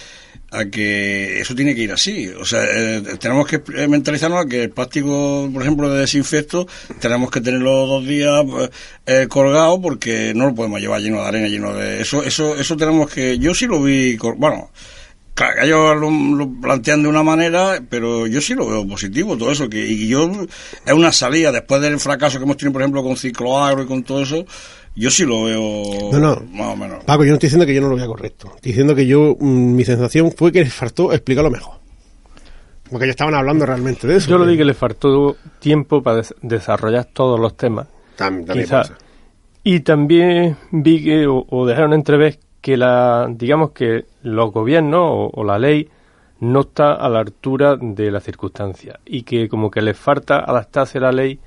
a 0.52 0.66
que 0.66 1.42
eso 1.42 1.56
tiene 1.56 1.76
que 1.76 1.82
ir 1.82 1.92
así. 1.92 2.28
O 2.30 2.46
sea, 2.46 2.64
eh, 2.64 3.02
tenemos 3.20 3.48
que 3.48 3.62
eh, 3.76 3.88
mentalizarnos 3.88 4.46
a 4.46 4.48
que 4.48 4.64
el 4.64 4.70
plástico, 4.70 5.50
por 5.52 5.62
ejemplo, 5.62 5.90
de 5.90 6.02
desinfecto, 6.02 6.68
tenemos 7.00 7.30
que 7.32 7.42
tenerlo 7.42 7.86
dos 7.86 8.06
días 8.06 8.44
eh, 9.06 9.28
colgado 9.28 9.82
porque 9.82 10.34
no 10.36 10.46
lo 10.48 10.56
podemos 10.56 10.80
llevar 10.80 11.02
lleno 11.02 11.22
de 11.22 11.28
arena, 11.28 11.48
lleno 11.48 11.74
de... 11.74 12.02
Eso, 12.02 12.24
eso, 12.24 12.56
eso 12.56 12.78
tenemos 12.78 13.10
que... 13.10 13.38
Yo 13.38 13.54
sí 13.54 13.66
lo 13.66 13.82
vi... 13.82 14.18
Bueno, 14.38 14.70
Claro, 15.36 15.54
que 15.60 15.66
ellos 15.68 15.98
lo, 15.98 16.10
lo 16.38 16.50
plantean 16.62 17.04
de 17.04 17.10
una 17.10 17.22
manera, 17.22 17.82
pero 17.90 18.26
yo 18.26 18.40
sí 18.42 18.54
lo 18.56 18.68
veo 18.68 18.88
positivo, 18.88 19.38
todo 19.38 19.52
eso. 19.52 19.70
que 19.70 19.86
Y 19.86 20.08
yo, 20.08 20.32
es 20.86 20.94
una 20.94 21.12
salida, 21.12 21.52
después 21.52 21.82
del 21.82 22.00
fracaso 22.00 22.38
que 22.40 22.46
hemos 22.46 22.56
tenido, 22.58 22.72
por 22.74 22.82
ejemplo, 22.82 23.04
con 23.04 23.18
Cicloagro 23.18 23.84
y 23.84 23.86
con 23.86 24.02
todo 24.04 24.22
eso, 24.24 24.46
yo 24.96 25.12
sí 25.12 25.26
lo 25.26 25.44
veo 25.44 25.84
No, 26.14 26.20
no. 26.20 26.42
más 26.54 26.68
o 26.74 26.78
menos. 26.78 27.04
Paco, 27.04 27.24
yo 27.26 27.32
no 27.32 27.34
estoy 27.36 27.48
diciendo 27.48 27.66
que 27.66 27.76
yo 27.76 27.82
no 27.82 27.90
lo 27.90 27.98
vea 27.98 28.08
correcto. 28.08 28.54
Estoy 28.56 28.72
diciendo 28.72 28.96
que 28.96 29.06
yo, 29.06 29.36
mm, 29.40 29.76
mi 29.76 29.84
sensación 29.84 30.32
fue 30.32 30.54
que 30.54 30.64
les 30.64 30.74
faltó 30.74 31.12
explicarlo 31.12 31.52
mejor. 31.52 31.76
Porque 32.90 33.06
ellos 33.06 33.16
estaban 33.16 33.36
hablando 33.36 33.66
realmente 33.66 34.08
de 34.08 34.16
eso. 34.18 34.30
Yo 34.30 34.38
lo 34.38 34.46
vi 34.46 34.56
que 34.56 34.64
le 34.64 34.74
faltó 34.74 35.36
tiempo 35.60 36.02
para 36.02 36.18
des- 36.18 36.34
desarrollar 36.44 37.06
todos 37.12 37.40
los 37.40 37.58
temas. 37.58 37.88
Tam- 38.18 38.46
también 38.46 38.66
Quizá. 38.68 38.84
ser. 38.86 38.96
Y 39.64 39.80
también 39.82 40.56
vi 40.72 41.04
que, 41.04 41.26
o, 41.28 41.46
o 41.50 41.66
dejaron 41.66 41.94
entrever 41.94 42.40
que 42.66 42.78
la, 42.78 43.28
digamos 43.30 43.74
que 43.74 44.06
los 44.24 44.52
gobiernos 44.52 45.00
o, 45.04 45.30
o 45.36 45.44
la 45.44 45.60
ley 45.60 45.88
no 46.40 46.62
está 46.62 46.94
a 46.96 47.08
la 47.10 47.20
altura 47.20 47.76
de 47.80 48.10
las 48.10 48.24
circunstancias 48.24 48.98
y 49.06 49.22
que 49.22 49.48
como 49.48 49.70
que 49.70 49.84
les 49.84 49.96
falta 49.96 50.40
adaptarse 50.40 51.00
la 51.00 51.12
ley 51.12 51.38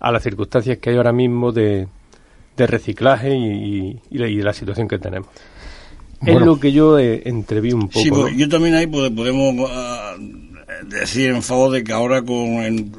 a 0.00 0.12
las 0.12 0.22
circunstancias 0.22 0.76
que 0.76 0.90
hay 0.90 0.96
ahora 0.98 1.12
mismo 1.14 1.50
de, 1.50 1.88
de 2.58 2.66
reciclaje 2.66 3.34
y, 3.34 3.46
y- 3.46 4.00
y 4.10 4.18
la, 4.18 4.28
y 4.28 4.42
la 4.42 4.52
situación 4.52 4.86
que 4.86 4.98
tenemos. 4.98 5.30
es 6.26 6.38
lo 6.38 6.60
que 6.60 6.72
yo 6.72 6.98
eh, 6.98 7.22
entreví 7.24 7.72
un 7.72 7.88
poco. 7.88 8.00
Sí, 8.00 8.10
¿no? 8.10 8.20
pues, 8.20 8.36
yo 8.36 8.46
también 8.50 8.74
ahí 8.74 8.86
pues, 8.86 9.10
podemos 9.12 9.66
ah, 9.72 10.14
decir 10.86 11.30
en 11.30 11.42
favor 11.42 11.70
de 11.72 11.82
que 11.82 11.92
ahora 11.94 12.20
con 12.22 12.36
en- 12.36 12.92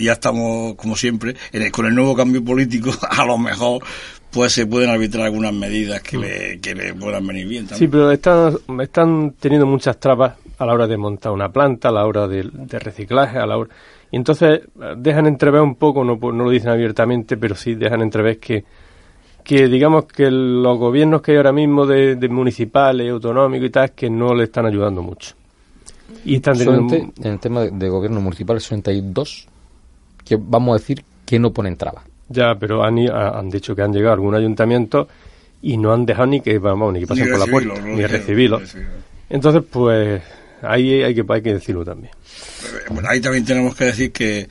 ya 0.00 0.12
estamos 0.12 0.76
como 0.76 0.94
siempre 0.94 1.34
en 1.52 1.62
el- 1.62 1.72
con 1.72 1.84
el 1.86 1.96
nuevo 1.96 2.14
cambio 2.14 2.44
político 2.44 2.90
a 3.10 3.24
lo 3.24 3.38
mejor 3.38 3.82
pues 4.30 4.52
se 4.52 4.66
pueden 4.66 4.90
arbitrar 4.90 5.26
algunas 5.26 5.52
medidas 5.52 6.02
que 6.02 6.18
le, 6.18 6.60
que 6.60 6.74
le 6.74 6.94
puedan 6.94 7.26
venir 7.26 7.48
bien 7.48 7.66
también. 7.66 7.78
Sí, 7.78 7.88
pero 7.88 8.10
están, 8.10 8.56
están 8.80 9.34
teniendo 9.40 9.66
muchas 9.66 9.98
trabas 9.98 10.34
a 10.58 10.66
la 10.66 10.74
hora 10.74 10.86
de 10.86 10.96
montar 10.96 11.32
una 11.32 11.48
planta, 11.48 11.88
a 11.88 11.92
la 11.92 12.06
hora 12.06 12.28
de, 12.28 12.48
de 12.52 12.78
reciclaje, 12.78 13.38
a 13.38 13.46
la 13.46 13.56
hora... 13.56 13.70
Y 14.10 14.16
entonces 14.16 14.60
eh, 14.80 14.94
dejan 14.96 15.26
entrever 15.26 15.60
un 15.60 15.74
poco, 15.74 16.02
no, 16.04 16.16
no 16.16 16.44
lo 16.44 16.50
dicen 16.50 16.70
abiertamente, 16.70 17.36
pero 17.36 17.54
sí 17.54 17.74
dejan 17.74 18.00
entrever 18.00 18.38
que, 18.38 18.64
que 19.44 19.68
digamos 19.68 20.06
que 20.06 20.30
los 20.30 20.78
gobiernos 20.78 21.22
que 21.22 21.32
hay 21.32 21.36
ahora 21.36 21.52
mismo 21.52 21.86
de, 21.86 22.16
de 22.16 22.28
municipales, 22.28 23.10
autonómicos 23.10 23.68
y 23.68 23.70
tal, 23.70 23.92
que 23.92 24.10
no 24.10 24.34
le 24.34 24.44
están 24.44 24.66
ayudando 24.66 25.02
mucho. 25.02 25.34
Y 26.24 26.36
están 26.36 26.56
teniendo... 26.56 26.88
Solamente 26.88 27.28
en 27.28 27.32
el 27.32 27.38
tema 27.38 27.60
de, 27.62 27.70
de 27.70 27.88
gobierno 27.88 28.20
municipal 28.20 28.60
solamente 28.60 28.90
hay 28.90 29.02
dos 29.02 29.46
que 30.24 30.36
vamos 30.36 30.74
a 30.74 30.78
decir 30.78 31.04
que 31.24 31.38
no 31.38 31.52
ponen 31.52 31.76
trabas. 31.76 32.04
Ya, 32.28 32.54
pero 32.58 32.84
han, 32.84 32.98
han 33.10 33.48
dicho 33.50 33.74
que 33.74 33.82
han 33.82 33.92
llegado 33.92 34.10
a 34.10 34.14
algún 34.14 34.34
ayuntamiento 34.34 35.08
y 35.62 35.76
no 35.76 35.92
han 35.92 36.04
dejado 36.06 36.26
ni 36.26 36.40
que, 36.40 36.58
vamos, 36.58 36.92
ni 36.92 37.00
que 37.00 37.06
pasen 37.06 37.24
Ni 37.24 37.30
por 37.30 37.40
la 37.40 37.46
puerta, 37.46 37.80
no 37.80 37.96
ni 37.96 38.06
recibirlo. 38.06 38.60
Entonces, 39.30 39.62
pues, 39.70 40.22
ahí 40.62 41.02
hay 41.02 41.14
que, 41.14 41.24
hay 41.28 41.42
que 41.42 41.54
decirlo 41.54 41.84
también. 41.84 42.12
Bueno, 42.90 43.08
ahí 43.08 43.20
también 43.20 43.44
tenemos 43.44 43.74
que 43.74 43.84
decir 43.86 44.12
que, 44.12 44.48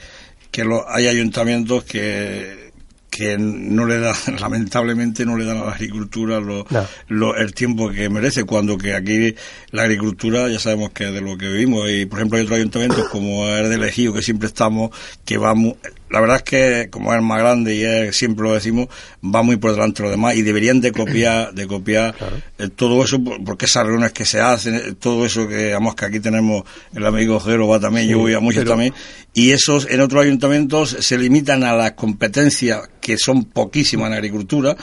que 0.51 0.63
lo- 0.63 0.87
hay 0.89 1.07
ayuntamientos 1.07 1.83
que 1.83 2.67
que 3.09 3.35
no 3.39 3.87
le 3.87 3.99
dan, 3.99 4.13
lamentablemente 4.39 5.25
no 5.25 5.37
le 5.37 5.45
dan 5.45 5.57
a 5.57 5.65
la 5.65 5.71
agricultura 5.71 6.39
lo, 6.39 6.67
No. 6.69 6.85
lo- 7.07 7.35
el 7.35 7.51
tiempo 7.55 7.89
que 7.89 8.09
merece, 8.09 8.43
cuando 8.43 8.77
que 8.77 8.93
aquí 8.93 9.33
la 9.71 9.83
agricultura 9.83 10.47
ya 10.49 10.59
sabemos 10.59 10.91
que 10.91 11.05
es 11.07 11.13
de 11.13 11.21
lo 11.21 11.35
que 11.35 11.47
vivimos 11.47 11.89
y 11.89 12.05
por 12.05 12.19
ejemplo 12.19 12.37
hay 12.37 12.43
otros 12.43 12.59
ayuntamientos 12.59 13.07
como 13.09 13.47
el 13.47 13.69
de 13.79 13.87
Ejido 13.87 14.13
que 14.13 14.21
siempre 14.21 14.47
estamos, 14.47 14.91
que 15.25 15.39
va 15.39 15.55
mu- 15.55 15.75
la 16.09 16.19
verdad 16.21 16.37
es 16.37 16.43
que 16.43 16.89
como 16.89 17.11
es 17.13 17.17
el 17.19 17.25
más 17.25 17.39
grande 17.39 17.75
y 17.75 17.83
es, 17.83 18.15
siempre 18.15 18.43
lo 18.45 18.53
decimos, 18.53 18.87
va 19.23 19.41
muy 19.43 19.57
por 19.57 19.71
delante 19.71 20.01
de 20.01 20.09
los 20.09 20.11
demás 20.17 20.35
y 20.35 20.41
deberían 20.41 20.79
de 20.81 20.91
copiar, 20.91 21.53
de 21.53 21.67
copiar 21.67 22.15
eh, 22.57 22.69
todo 22.75 23.03
eso, 23.03 23.23
por- 23.23 23.43
porque 23.43 23.65
esas 23.65 23.83
reuniones 23.85 24.13
que 24.13 24.25
se 24.25 24.39
hacen, 24.39 24.75
eh, 24.75 24.93
todo 24.99 25.25
eso 25.25 25.47
que, 25.47 25.65
digamos 25.65 25.95
que 25.95 26.05
aquí 26.05 26.19
tenemos 26.19 26.63
el 26.93 27.05
amigo 27.05 27.39
Jero 27.39 27.67
va 27.67 27.79
también, 27.79 28.07
yo 28.07 28.19
voy 28.19 28.33
a 28.33 28.39
muchos 28.39 28.59
pero- 28.63 28.71
también, 28.71 28.93
y 29.33 29.51
esos 29.51 29.87
en 29.89 30.01
otros 30.01 30.23
ayuntamientos 30.23 30.89
se 30.99 31.17
limitan 31.17 31.63
a 31.63 31.75
las 31.75 31.91
competencias 31.91 32.89
que 33.01 33.17
son 33.17 33.45
poquísimas 33.45 34.07
en 34.07 34.13
agricultura 34.15 34.75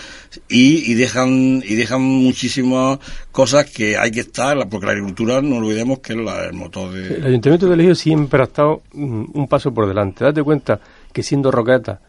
y, 0.48 0.90
y 0.90 0.94
dejan 0.94 1.62
y 1.66 1.74
dejan 1.74 2.00
muchísimas 2.02 2.98
cosas 3.32 3.70
que 3.70 3.96
hay 3.98 4.10
que 4.10 4.20
estar, 4.20 4.56
porque 4.68 4.86
la 4.86 4.92
agricultura 4.92 5.42
no 5.42 5.56
olvidemos 5.56 5.98
que 5.98 6.12
es 6.14 6.18
la- 6.18 6.44
el 6.44 6.52
motor 6.54 6.94
El 6.96 7.20
de... 7.22 7.26
Ayuntamiento 7.28 7.68
de 7.68 7.74
Ejido 7.76 7.94
siempre 7.94 8.40
ha 8.40 8.44
estado 8.44 8.82
mm, 8.92 9.24
un 9.34 9.48
paso 9.48 9.72
por 9.74 9.86
delante. 9.88 10.24
Date 10.24 10.42
cuenta 10.42 10.80
que 11.14 11.22
siendo 11.22 11.50
Roqueta, 11.50 12.00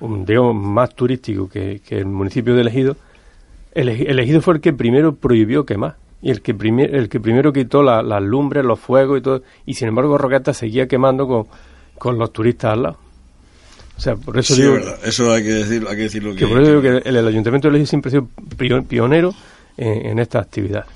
un, 0.00 0.24
digamos, 0.24 0.54
más 0.56 0.94
turístico 0.94 1.50
que, 1.50 1.82
que 1.86 1.98
el 1.98 2.06
municipio 2.06 2.54
de 2.54 2.62
Ejido, 2.62 2.96
el, 3.74 3.88
Eji- 3.90 4.06
el 4.08 4.18
Ejido 4.18 4.40
fue 4.40 4.54
el 4.54 4.60
que 4.62 4.72
primero 4.72 5.14
prohibió 5.16 5.66
quemar 5.66 5.96
y 6.22 6.30
el 6.30 6.40
que, 6.40 6.54
primer- 6.54 6.94
el 6.94 7.08
que 7.10 7.20
primero 7.20 7.52
quitó 7.52 7.82
la- 7.82 8.02
las 8.02 8.22
lumbres, 8.22 8.64
los 8.64 8.80
fuegos 8.80 9.18
y 9.18 9.22
todo. 9.22 9.42
Y 9.66 9.74
sin 9.74 9.88
embargo, 9.88 10.16
Roqueta 10.16 10.54
seguía 10.54 10.88
quemando 10.88 11.26
con, 11.26 11.46
con 11.98 12.18
los 12.18 12.32
turistas 12.32 12.72
al 12.72 12.82
lado. 12.84 12.98
O 13.96 14.00
sea, 14.00 14.16
por 14.16 14.38
eso 14.38 14.54
Sí, 14.54 14.62
digo 14.62 14.76
es 14.76 14.84
verdad, 14.84 15.00
eso 15.06 15.32
hay 15.32 15.42
que 15.42 15.50
decirlo, 15.50 15.90
hay 15.90 15.96
que 15.96 16.02
decirlo 16.02 16.34
que, 16.34 16.46
por 16.46 16.60
eso 16.62 16.70
digo 16.70 16.82
que 16.82 17.08
el, 17.08 17.16
el 17.16 17.28
Ayuntamiento 17.28 17.68
de 17.68 17.74
Ejido 17.76 17.86
siempre 17.86 18.08
ha 18.08 18.12
sido 18.12 18.28
pio- 18.56 18.84
pionero 18.86 19.34
en, 19.76 20.06
en 20.06 20.18
esta 20.18 20.38
actividad. 20.40 20.86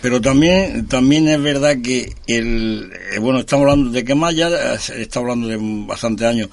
Pero 0.00 0.20
también 0.20 0.86
también 0.86 1.26
es 1.28 1.42
verdad 1.42 1.76
que 1.82 2.12
el 2.28 2.88
eh, 3.14 3.18
bueno 3.18 3.40
estamos 3.40 3.64
hablando 3.68 3.90
de 3.90 4.04
que 4.04 4.14
más 4.14 4.32
ya 4.34 4.48
eh, 4.48 4.78
está 4.98 5.18
hablando 5.18 5.48
de 5.48 5.58
bastantes 5.60 6.24
años, 6.26 6.48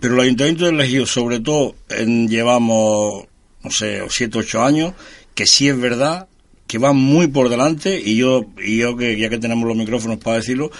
pero 0.00 0.14
el 0.14 0.20
Ayuntamiento 0.20 0.70
de 0.70 1.06
sobre 1.06 1.40
todo 1.40 1.74
en, 1.88 2.28
llevamos 2.28 3.26
no 3.62 3.70
sé 3.70 4.02
siete 4.08 4.38
ocho 4.38 4.62
años 4.62 4.94
que 5.34 5.46
sí 5.46 5.68
es 5.68 5.78
verdad 5.78 6.28
que 6.66 6.78
va 6.78 6.92
muy 6.92 7.26
por 7.28 7.48
delante 7.48 8.00
y 8.00 8.16
yo 8.16 8.46
y 8.62 8.78
yo 8.78 8.96
que 8.96 9.18
ya 9.18 9.28
que 9.28 9.38
tenemos 9.38 9.66
los 9.66 9.76
micrófonos 9.76 10.18
para 10.18 10.36
decirlo 10.36 10.70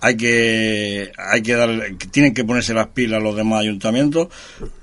hay 0.00 0.16
que 0.16 1.12
hay 1.16 1.42
que 1.42 1.54
dar 1.54 1.68
tienen 2.10 2.34
que 2.34 2.44
ponerse 2.44 2.74
las 2.74 2.88
pilas 2.88 3.22
los 3.22 3.36
demás 3.36 3.60
ayuntamientos 3.60 4.28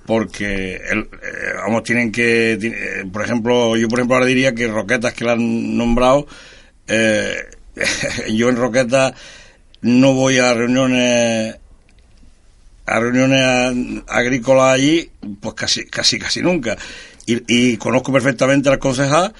porque 0.05 0.75
el, 0.75 0.99
eh, 0.99 1.53
vamos 1.65 1.83
tienen 1.83 2.11
que 2.11 2.53
eh, 2.53 3.05
por 3.11 3.23
ejemplo 3.23 3.75
yo 3.75 3.87
por 3.87 3.99
ejemplo 3.99 4.15
ahora 4.15 4.27
diría 4.27 4.53
que 4.55 4.67
Roquetas 4.67 5.13
que 5.13 5.25
la 5.25 5.33
han 5.33 5.77
nombrado 5.77 6.27
eh, 6.87 7.35
yo 8.33 8.49
en 8.49 8.55
Roquetas 8.55 9.13
no 9.81 10.13
voy 10.13 10.37
a 10.37 10.53
reuniones 10.53 11.55
a 12.89 12.99
reuniones 12.99 14.03
agrícolas 14.07 14.73
allí 14.73 15.09
pues 15.39 15.53
casi 15.55 15.85
casi 15.85 16.17
casi 16.19 16.41
nunca. 16.41 16.77
Y, 17.25 17.43
y 17.47 17.77
conozco 17.77 18.11
perfectamente 18.11 18.69
al 18.69 18.79
concejal 18.79 19.33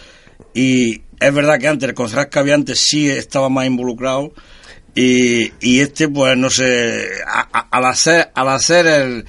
y 0.54 1.02
es 1.20 1.34
verdad 1.34 1.60
que 1.60 1.68
antes 1.68 1.90
el 1.90 1.96
concejal 1.96 2.30
que 2.30 2.40
había 2.40 2.56
antes 2.56 2.80
sí 2.80 3.10
estaba 3.10 3.50
más 3.50 3.66
involucrado 3.66 4.32
y, 4.96 5.52
y 5.60 5.80
este 5.80 6.08
pues 6.08 6.38
no 6.38 6.50
sé 6.50 7.08
a- 7.28 7.68
al 7.72 7.86
hacer 7.86 8.32
al 8.36 8.50
hacer 8.50 8.86
el, 8.88 9.26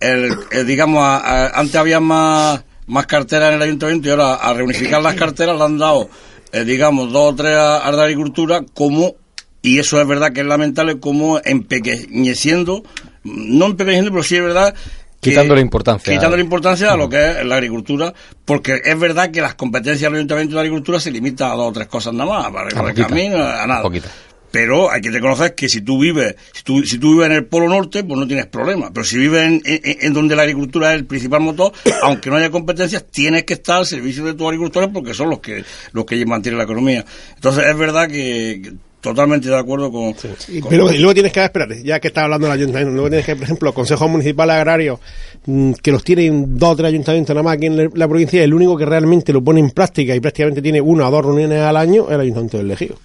el, 0.00 0.66
digamos 0.66 1.02
a- 1.04 1.48
antes 1.58 1.76
había 1.76 2.00
más 2.00 2.64
más 2.86 3.06
carteras 3.06 3.50
en 3.50 3.54
el 3.56 3.62
ayuntamiento 3.62 4.08
y 4.08 4.10
ahora 4.10 4.34
a 4.34 4.52
reunificar 4.54 5.00
las 5.02 5.14
carteras 5.14 5.56
le 5.56 5.62
han 5.64 5.78
dado 5.78 6.10
eh, 6.52 6.64
digamos 6.64 7.12
dos 7.12 7.32
o 7.32 7.36
tres 7.36 7.54
a, 7.56 7.78
a 7.78 7.92
la 7.92 8.02
agricultura 8.02 8.62
como 8.74 9.14
y 9.62 9.78
eso 9.78 10.00
es 10.00 10.06
verdad 10.06 10.32
que 10.32 10.40
es 10.40 10.46
lamentable 10.46 10.98
como 11.00 11.40
empequeñeciendo 11.44 12.82
no 13.24 13.66
empequeñeciendo 13.66 14.10
pero 14.12 14.22
sí 14.22 14.36
es 14.36 14.42
verdad 14.42 14.74
que- 15.20 15.30
Quitándole 15.30 15.60
importancia. 15.60 16.14
Quitando 16.14 16.38
importancia 16.38 16.92
a 16.92 16.96
lo 16.96 17.06
que 17.06 17.40
es 17.40 17.44
la 17.44 17.56
agricultura, 17.56 18.14
porque 18.46 18.80
es 18.82 18.98
verdad 18.98 19.30
que 19.30 19.42
las 19.42 19.54
competencias 19.54 20.10
del 20.10 20.16
Ayuntamiento 20.20 20.52
de 20.52 20.54
la 20.54 20.60
Agricultura 20.62 20.98
se 20.98 21.10
limitan 21.10 21.50
a 21.50 21.54
dos 21.56 21.68
o 21.68 21.72
tres 21.72 21.88
cosas 21.88 22.14
nada 22.14 22.30
más, 22.40 22.50
para 22.50 22.68
A 22.68 22.68
el 22.70 22.74
poquita. 22.76 23.06
camino, 23.08 23.36
a 23.36 23.66
nada. 23.66 23.82
Poquita. 23.82 24.08
pero 24.50 24.90
hay 24.90 25.02
que 25.02 25.10
reconocer 25.10 25.54
que 25.54 25.68
si 25.68 25.82
tú 25.82 25.98
vives, 26.00 26.36
si 26.54 26.62
tú, 26.62 26.82
si 26.84 26.98
tú 26.98 27.12
vives 27.12 27.26
en 27.26 27.32
el 27.32 27.44
Polo 27.44 27.68
Norte, 27.68 28.02
pues 28.02 28.18
no 28.18 28.26
tienes 28.26 28.46
problema. 28.46 28.90
Pero 28.94 29.04
si 29.04 29.18
vives 29.18 29.42
en, 29.42 29.60
en, 29.66 29.80
en 30.00 30.12
donde 30.14 30.34
la 30.34 30.40
agricultura 30.42 30.94
es 30.94 31.00
el 31.00 31.04
principal 31.04 31.40
motor, 31.42 31.70
aunque 32.02 32.30
no 32.30 32.36
haya 32.36 32.50
competencias, 32.50 33.04
tienes 33.10 33.44
que 33.44 33.52
estar 33.52 33.76
al 33.76 33.86
servicio 33.86 34.24
de 34.24 34.32
tus 34.32 34.46
agricultores 34.46 34.88
porque 34.90 35.12
son 35.12 35.28
los 35.28 35.40
que, 35.40 35.62
los 35.92 36.06
que 36.06 36.24
mantienen 36.24 36.56
la 36.56 36.64
economía. 36.64 37.04
Entonces 37.34 37.66
es 37.68 37.76
verdad 37.76 38.08
que, 38.08 38.62
que 38.64 38.72
totalmente 39.00 39.48
de 39.48 39.56
acuerdo 39.58 39.90
con... 39.90 40.14
Y, 40.48 40.60
pero, 40.62 40.92
y 40.92 40.98
luego 40.98 41.14
tienes 41.14 41.32
que, 41.32 41.42
esperar, 41.42 41.74
ya 41.82 42.00
que 42.00 42.08
estás 42.08 42.24
hablando 42.24 42.46
del 42.46 42.56
ayuntamiento, 42.56 42.92
luego 42.92 43.08
tienes 43.08 43.26
que, 43.26 43.36
por 43.36 43.44
ejemplo, 43.44 43.72
consejos 43.72 44.10
municipales 44.10 44.56
agrarios, 44.56 45.00
mm, 45.46 45.72
que 45.82 45.90
los 45.90 46.04
tienen 46.04 46.58
dos 46.58 46.70
o 46.70 46.76
tres 46.76 46.88
ayuntamientos 46.88 47.34
nada 47.34 47.42
más 47.42 47.56
aquí 47.56 47.66
en 47.66 47.76
la, 47.76 47.88
la 47.94 48.08
provincia, 48.08 48.42
el 48.42 48.54
único 48.54 48.76
que 48.76 48.84
realmente 48.84 49.32
lo 49.32 49.42
pone 49.42 49.60
en 49.60 49.70
práctica 49.70 50.14
y 50.14 50.20
prácticamente 50.20 50.62
tiene 50.62 50.80
una 50.80 51.08
o 51.08 51.10
dos 51.10 51.24
reuniones 51.24 51.60
al 51.60 51.76
año 51.76 52.06
es 52.08 52.14
el 52.14 52.20
ayuntamiento 52.20 52.58
del 52.58 52.70
Ejido. 52.70 52.96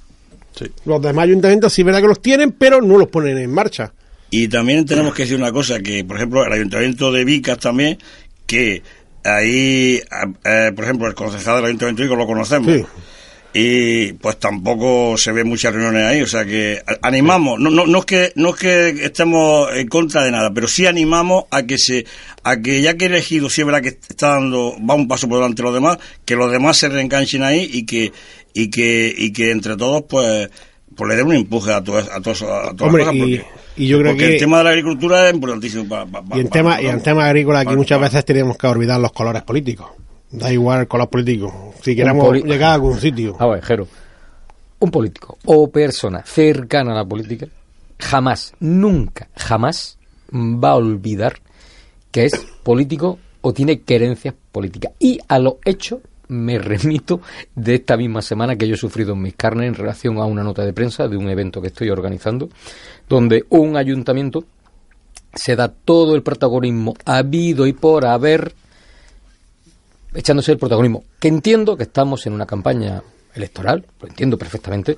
Sí. 0.58 0.66
Los 0.86 1.02
demás 1.02 1.24
ayuntamientos 1.24 1.74
sí 1.74 1.82
es 1.82 1.86
verdad 1.86 2.02
que 2.02 2.08
los 2.08 2.22
tienen, 2.22 2.52
pero 2.52 2.82
no 2.82 2.98
los 2.98 3.10
ponen 3.10 3.38
en 3.38 3.52
marcha. 3.52 3.94
Y 4.32 4.48
también 4.48 4.86
tenemos 4.86 5.14
que 5.14 5.24
decir 5.24 5.38
una 5.38 5.52
cosa, 5.52 5.80
que 5.80 6.04
por 6.04 6.18
ejemplo 6.18 6.46
el 6.46 6.52
ayuntamiento 6.52 7.12
de 7.12 7.26
Vicas 7.26 7.60
también, 7.60 7.98
que 8.46 8.82
ahí, 9.24 10.02
eh, 10.44 10.72
por 10.76 10.84
ejemplo, 10.84 11.08
el 11.08 11.16
concejal 11.16 11.58
del 11.58 11.66
ayuntamiento 11.66 12.02
de 12.02 12.08
Vicas 12.08 12.18
lo 12.20 12.28
conocemos. 12.28 12.74
Sí. 12.74 12.86
Y 13.58 14.12
pues 14.14 14.38
tampoco 14.38 15.16
se 15.18 15.32
ven 15.32 15.48
muchas 15.48 15.74
reuniones 15.74 16.04
ahí, 16.04 16.22
o 16.22 16.28
sea 16.28 16.44
que 16.44 16.82
animamos, 17.02 17.58
no, 17.58 17.70
no, 17.70 17.86
no 17.88 18.00
es 18.00 18.06
que 18.06 18.34
no 18.36 18.50
es 18.50 18.56
que 18.58 18.90
estemos 19.06 19.70
en 19.74 19.88
contra 19.88 20.24
de 20.26 20.32
nada, 20.32 20.52
pero 20.54 20.68
sí 20.68 20.86
animamos 20.86 21.46
a 21.52 21.64
que 21.64 21.78
se 21.78 22.06
a 22.44 22.58
que 22.58 22.82
ya 22.82 22.96
que 22.98 23.06
elegido 23.06 23.50
sí 23.50 23.62
es 23.62 23.66
verdad 23.68 23.82
que 23.82 23.88
está 23.90 24.32
dando 24.32 24.76
va 24.86 24.96
un 24.96 25.08
paso 25.08 25.30
por 25.30 25.38
delante 25.38 25.62
de 25.62 25.68
los 25.68 25.74
demás, 25.74 26.00
que 26.26 26.36
los 26.36 26.52
demás 26.52 26.76
se 26.76 26.90
reenganchen 26.90 27.44
ahí 27.44 27.70
y 27.72 27.86
que 27.86 28.12
y 28.54 28.70
que 28.70 29.14
y 29.18 29.32
que 29.32 29.52
entre 29.52 29.78
todos 29.78 30.04
pues 30.10 30.50
pues 30.94 31.10
le 31.10 31.16
den 31.16 31.28
un 31.28 31.36
empuje 31.36 31.72
a 31.72 31.82
todas 31.82 32.10
a 32.10 32.20
todos 32.20 32.42
a 32.42 32.74
todas 32.76 32.82
Hombre, 32.82 33.06
las 33.06 33.14
cosas 33.14 33.30
porque, 33.30 33.46
y 33.78 33.88
yo 33.88 34.00
creo 34.00 34.12
porque 34.12 34.28
que 34.28 34.34
el 34.34 34.40
tema 34.40 34.58
de 34.58 34.64
la 34.66 34.70
agricultura 34.72 35.30
es 35.30 35.34
importantísimo 35.34 35.88
para, 35.88 36.06
para- 36.06 36.26
y 36.36 36.42
en 36.42 36.48
para- 36.50 36.62
tema 36.62 36.82
y 36.82 36.86
en 36.88 36.92
todos. 36.92 37.04
tema 37.04 37.26
agrícola 37.26 37.60
aquí 37.60 37.66
Para- 37.68 37.78
muchas 37.78 38.02
veces 38.02 38.26
tenemos 38.26 38.58
que 38.58 38.68
olvidar 38.68 39.00
los 39.00 39.14
colores 39.14 39.44
políticos. 39.44 39.88
Da 40.32 40.52
igual 40.52 40.82
el 40.82 40.88
color 40.88 41.10
político. 41.10 41.74
Si 41.82 41.96
queremos 41.96 42.34
llegar 42.44 42.72
a 42.72 42.74
algún 42.74 43.00
sitio. 43.00 43.36
A 43.40 43.48
ver, 43.48 43.64
Jero, 43.64 43.88
un 44.80 44.92
político 44.92 45.38
o 45.46 45.70
persona 45.70 46.24
cercana 46.26 46.92
a 46.92 46.96
la 46.96 47.06
política 47.06 47.48
jamás, 48.00 48.54
nunca, 48.60 49.30
jamás 49.36 49.98
va 50.34 50.72
a 50.72 50.76
olvidar 50.76 51.38
que 52.12 52.26
es 52.26 52.34
político 52.64 53.20
o 53.42 53.54
tiene 53.54 53.82
querencias 53.82 54.34
políticas. 54.52 54.94
Y 55.00 55.20
a 55.28 55.40
lo 55.40 55.60
hecho 55.66 56.02
me 56.28 56.58
remito 56.60 57.22
de 57.56 57.76
esta 57.76 57.98
misma 57.98 58.22
semana 58.22 58.56
que 58.56 58.68
yo 58.68 58.76
he 58.76 58.78
sufrido 58.78 59.14
en 59.14 59.22
mis 59.22 59.36
carnes 59.36 59.68
en 59.68 59.76
relación 59.76 60.18
a 60.18 60.26
una 60.26 60.44
nota 60.44 60.66
de 60.66 60.74
prensa 60.74 61.08
de 61.08 61.18
un 61.18 61.30
evento 61.30 61.62
que 61.62 61.68
estoy 61.68 61.90
organizando, 61.90 62.50
donde 63.08 63.46
un 63.50 63.78
ayuntamiento 63.78 64.46
se 65.34 65.56
da 65.56 65.68
todo 65.68 66.16
el 66.16 66.24
protagonismo 66.24 66.94
habido 67.06 67.68
y 67.68 67.74
por 67.74 68.06
haber 68.06 68.54
echándose 70.16 70.52
el 70.52 70.58
protagonismo. 70.58 71.04
Que 71.20 71.28
entiendo 71.28 71.78
que 71.78 71.84
estamos 71.84 72.26
en 72.26 72.34
una 72.34 72.46
campaña 72.46 73.02
electoral, 73.34 73.86
lo 74.02 74.08
entiendo 74.08 74.38
perfectamente, 74.38 74.98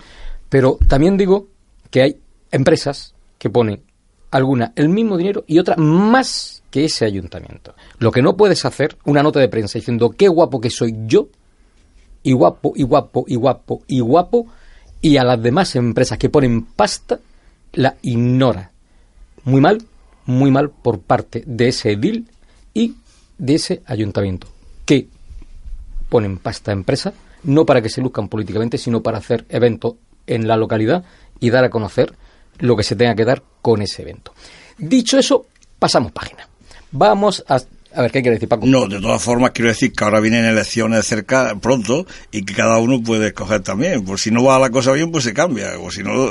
pero 0.50 0.78
también 0.88 1.18
digo 1.18 1.48
que 1.90 2.02
hay 2.02 2.18
empresas 2.52 3.14
que 3.38 3.50
ponen 3.50 3.82
alguna 4.32 4.74
el 4.76 4.90
mismo 4.90 5.18
dinero 5.18 5.44
y 5.48 5.60
otra 5.60 5.76
más 5.78 6.64
que 6.70 6.86
ese 6.86 7.06
ayuntamiento. 7.06 7.74
Lo 8.00 8.12
que 8.12 8.22
no 8.22 8.36
puedes 8.36 8.66
hacer, 8.66 8.98
una 9.06 9.24
nota 9.24 9.40
de 9.40 9.50
prensa 9.50 9.80
diciendo 9.80 10.12
qué 10.12 10.28
guapo 10.28 10.60
que 10.60 10.70
soy 10.70 10.96
yo, 11.08 11.30
y 12.24 12.34
guapo, 12.34 12.74
y 12.76 12.84
guapo, 12.84 13.26
y 13.28 13.36
guapo, 13.36 13.84
y 13.88 14.00
guapo, 14.02 14.48
y 15.02 15.18
a 15.18 15.24
las 15.24 15.42
demás 15.42 15.76
empresas 15.76 16.18
que 16.18 16.30
ponen 16.30 16.64
pasta, 16.64 17.20
la 17.74 17.96
ignora. 18.02 18.72
Muy 19.44 19.62
mal, 19.62 19.82
muy 20.26 20.52
mal 20.52 20.70
por 20.70 21.00
parte 21.00 21.44
de 21.46 21.70
ese 21.70 21.92
edil 21.94 22.28
y 22.74 22.96
de 23.38 23.56
ese 23.56 23.82
ayuntamiento, 23.86 24.48
que 24.88 25.08
ponen 26.10 26.38
pasta 26.38 26.72
a 26.72 26.74
empresa, 26.74 27.14
no 27.44 27.66
para 27.66 27.82
que 27.82 27.90
se 27.90 28.02
luzcan 28.02 28.30
políticamente, 28.30 28.80
sino 28.80 29.04
para 29.04 29.20
hacer 29.20 29.46
eventos 29.50 29.96
en 30.26 30.48
la 30.48 30.58
localidad 30.58 31.04
y 31.40 31.52
dar 31.52 31.66
a 31.66 31.70
conocer 31.70 32.14
lo 32.60 32.76
que 32.76 32.84
se 32.84 32.96
tenga 32.96 33.14
que 33.14 33.26
dar 33.26 33.44
con 33.62 33.82
ese 33.82 34.02
evento. 34.02 34.34
Dicho 34.78 35.20
eso, 35.20 35.46
pasamos 35.78 36.12
página. 36.12 36.48
Vamos 36.92 37.44
a... 37.48 37.60
A 37.96 38.02
ver, 38.02 38.12
¿qué 38.12 38.22
quiere 38.22 38.36
decir, 38.36 38.48
Paco? 38.48 38.66
No, 38.66 38.88
de 38.88 39.00
todas 39.02 39.22
formas 39.22 39.52
quiero 39.52 39.70
decir 39.70 39.92
que 39.92 40.04
ahora 40.04 40.20
vienen 40.20 40.46
elecciones 40.46 41.06
cerca 41.06 41.56
pronto 41.60 42.06
y 42.32 42.44
que 42.44 42.54
cada 42.54 42.78
uno 42.78 43.02
puede 43.02 43.28
escoger 43.28 43.62
también. 43.62 44.06
Por 44.06 44.20
si 44.20 44.30
no 44.30 44.44
va 44.44 44.60
la 44.60 44.70
cosa 44.70 44.92
bien, 44.92 45.12
pues 45.12 45.24
se 45.24 45.34
cambia. 45.34 45.80
O 45.80 45.90
si 45.90 46.04
no, 46.04 46.30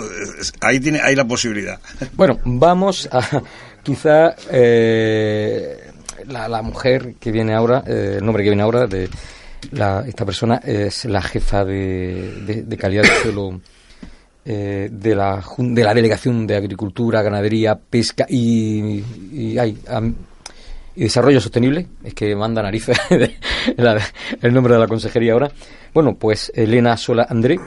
ahí 0.61 0.79
tiene, 0.79 1.01
hay 1.01 1.16
la 1.16 1.27
posibilidad. 1.27 1.81
Bueno, 2.14 2.38
vamos 2.45 3.09
a 3.11 3.42
quizá 3.83 4.37
eh, 4.51 5.86
la, 6.26 6.48
la 6.48 6.62
mujer 6.62 7.14
que 7.20 7.31
viene 7.33 7.55
ahora, 7.55 7.83
eh, 7.87 8.16
el 8.18 8.24
nombre 8.24 8.42
que 8.42 8.50
viene 8.50 8.62
ahora 8.62 8.87
de 8.87 9.09
la- 9.72 10.05
esta 10.07 10.24
persona 10.24 10.57
es 10.64 11.05
la 11.07 11.20
jefa 11.22 11.64
de, 11.64 12.62
de- 12.64 12.76
calidad 12.76 13.02
de 13.02 13.09
suelo 13.22 13.61
eh, 14.44 14.88
de, 14.92 15.14
la, 15.14 15.42
de 15.59 15.85
la 15.85 15.92
Delegación 15.94 16.46
de 16.46 16.57
Agricultura, 16.57 17.22
Ganadería, 17.22 17.74
Pesca 17.76 18.26
y, 18.29 18.98
y, 19.33 19.59
y 19.59 21.00
Desarrollo 21.02 21.40
Sostenible, 21.40 21.87
es 22.05 22.14
que 22.14 22.35
manda 22.37 22.62
narices 22.62 22.96
el 24.42 24.55
nombre 24.55 24.74
de 24.74 24.81
la 24.81 24.87
consejería 24.87 25.33
ahora. 25.33 25.50
Bueno, 25.92 26.14
pues 26.16 26.52
Elena 26.55 26.96
Sola 26.96 27.26
André 27.29 27.59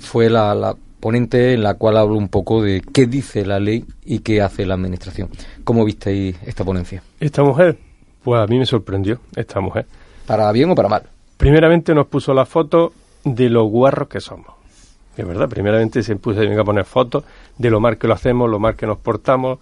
fue 0.00 0.30
la, 0.30 0.54
la 0.54 0.74
ponente 1.00 1.54
en 1.54 1.62
la 1.62 1.74
cual 1.74 1.96
hablo 1.96 2.16
un 2.16 2.28
poco 2.28 2.62
de 2.62 2.82
qué 2.92 3.06
dice 3.06 3.44
la 3.44 3.60
ley 3.60 3.84
y 4.04 4.20
qué 4.20 4.42
hace 4.42 4.66
la 4.66 4.74
administración. 4.74 5.30
¿Cómo 5.64 5.84
visteis 5.84 6.36
esta 6.44 6.64
ponencia? 6.64 7.02
Esta 7.20 7.42
mujer, 7.42 7.78
pues 8.22 8.40
a 8.40 8.46
mí 8.46 8.58
me 8.58 8.66
sorprendió, 8.66 9.20
esta 9.36 9.60
mujer. 9.60 9.86
¿Para 10.26 10.50
bien 10.52 10.70
o 10.70 10.74
para 10.74 10.88
mal? 10.88 11.02
Primeramente 11.36 11.94
nos 11.94 12.06
puso 12.06 12.34
la 12.34 12.44
foto 12.46 12.92
de 13.24 13.48
los 13.48 13.68
guarros 13.68 14.08
que 14.08 14.20
somos. 14.20 14.58
Es 15.16 15.26
verdad, 15.26 15.48
primeramente 15.48 16.02
se 16.02 16.16
puso 16.16 16.40
a 16.40 16.64
poner 16.64 16.84
fotos 16.84 17.24
de 17.56 17.70
lo 17.70 17.80
mal 17.80 17.98
que 17.98 18.06
lo 18.06 18.14
hacemos, 18.14 18.48
lo 18.48 18.60
mal 18.60 18.76
que 18.76 18.86
nos 18.86 18.98
portamos, 18.98 19.58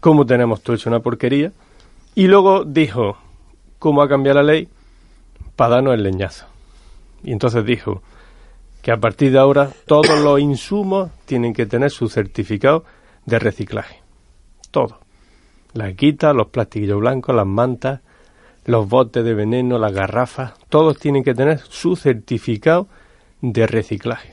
cómo 0.00 0.24
tenemos 0.24 0.62
todo 0.62 0.76
hecho 0.76 0.88
una 0.88 1.00
porquería. 1.00 1.52
Y 2.14 2.26
luego 2.26 2.64
dijo 2.64 3.18
cómo 3.78 4.02
ha 4.02 4.08
cambiado 4.08 4.42
la 4.42 4.52
ley 4.52 4.68
para 5.56 5.76
darnos 5.76 5.94
el 5.94 6.02
leñazo. 6.02 6.46
Y 7.22 7.32
entonces 7.32 7.64
dijo 7.64 8.02
que 8.82 8.92
a 8.92 8.96
partir 8.98 9.32
de 9.32 9.38
ahora 9.38 9.70
todos 9.86 10.18
los 10.20 10.40
insumos 10.40 11.10
tienen 11.26 11.52
que 11.52 11.66
tener 11.66 11.90
su 11.90 12.08
certificado 12.08 12.84
de 13.26 13.38
reciclaje. 13.38 14.00
Todo. 14.70 15.00
Las 15.74 15.94
quitas, 15.94 16.34
los 16.34 16.48
plastiquillos 16.48 17.00
blancos, 17.00 17.34
las 17.34 17.46
mantas, 17.46 18.00
los 18.64 18.88
botes 18.88 19.24
de 19.24 19.34
veneno, 19.34 19.78
las 19.78 19.92
garrafas, 19.92 20.52
todos 20.68 20.98
tienen 20.98 21.22
que 21.24 21.34
tener 21.34 21.58
su 21.68 21.96
certificado 21.96 22.88
de 23.40 23.66
reciclaje. 23.66 24.30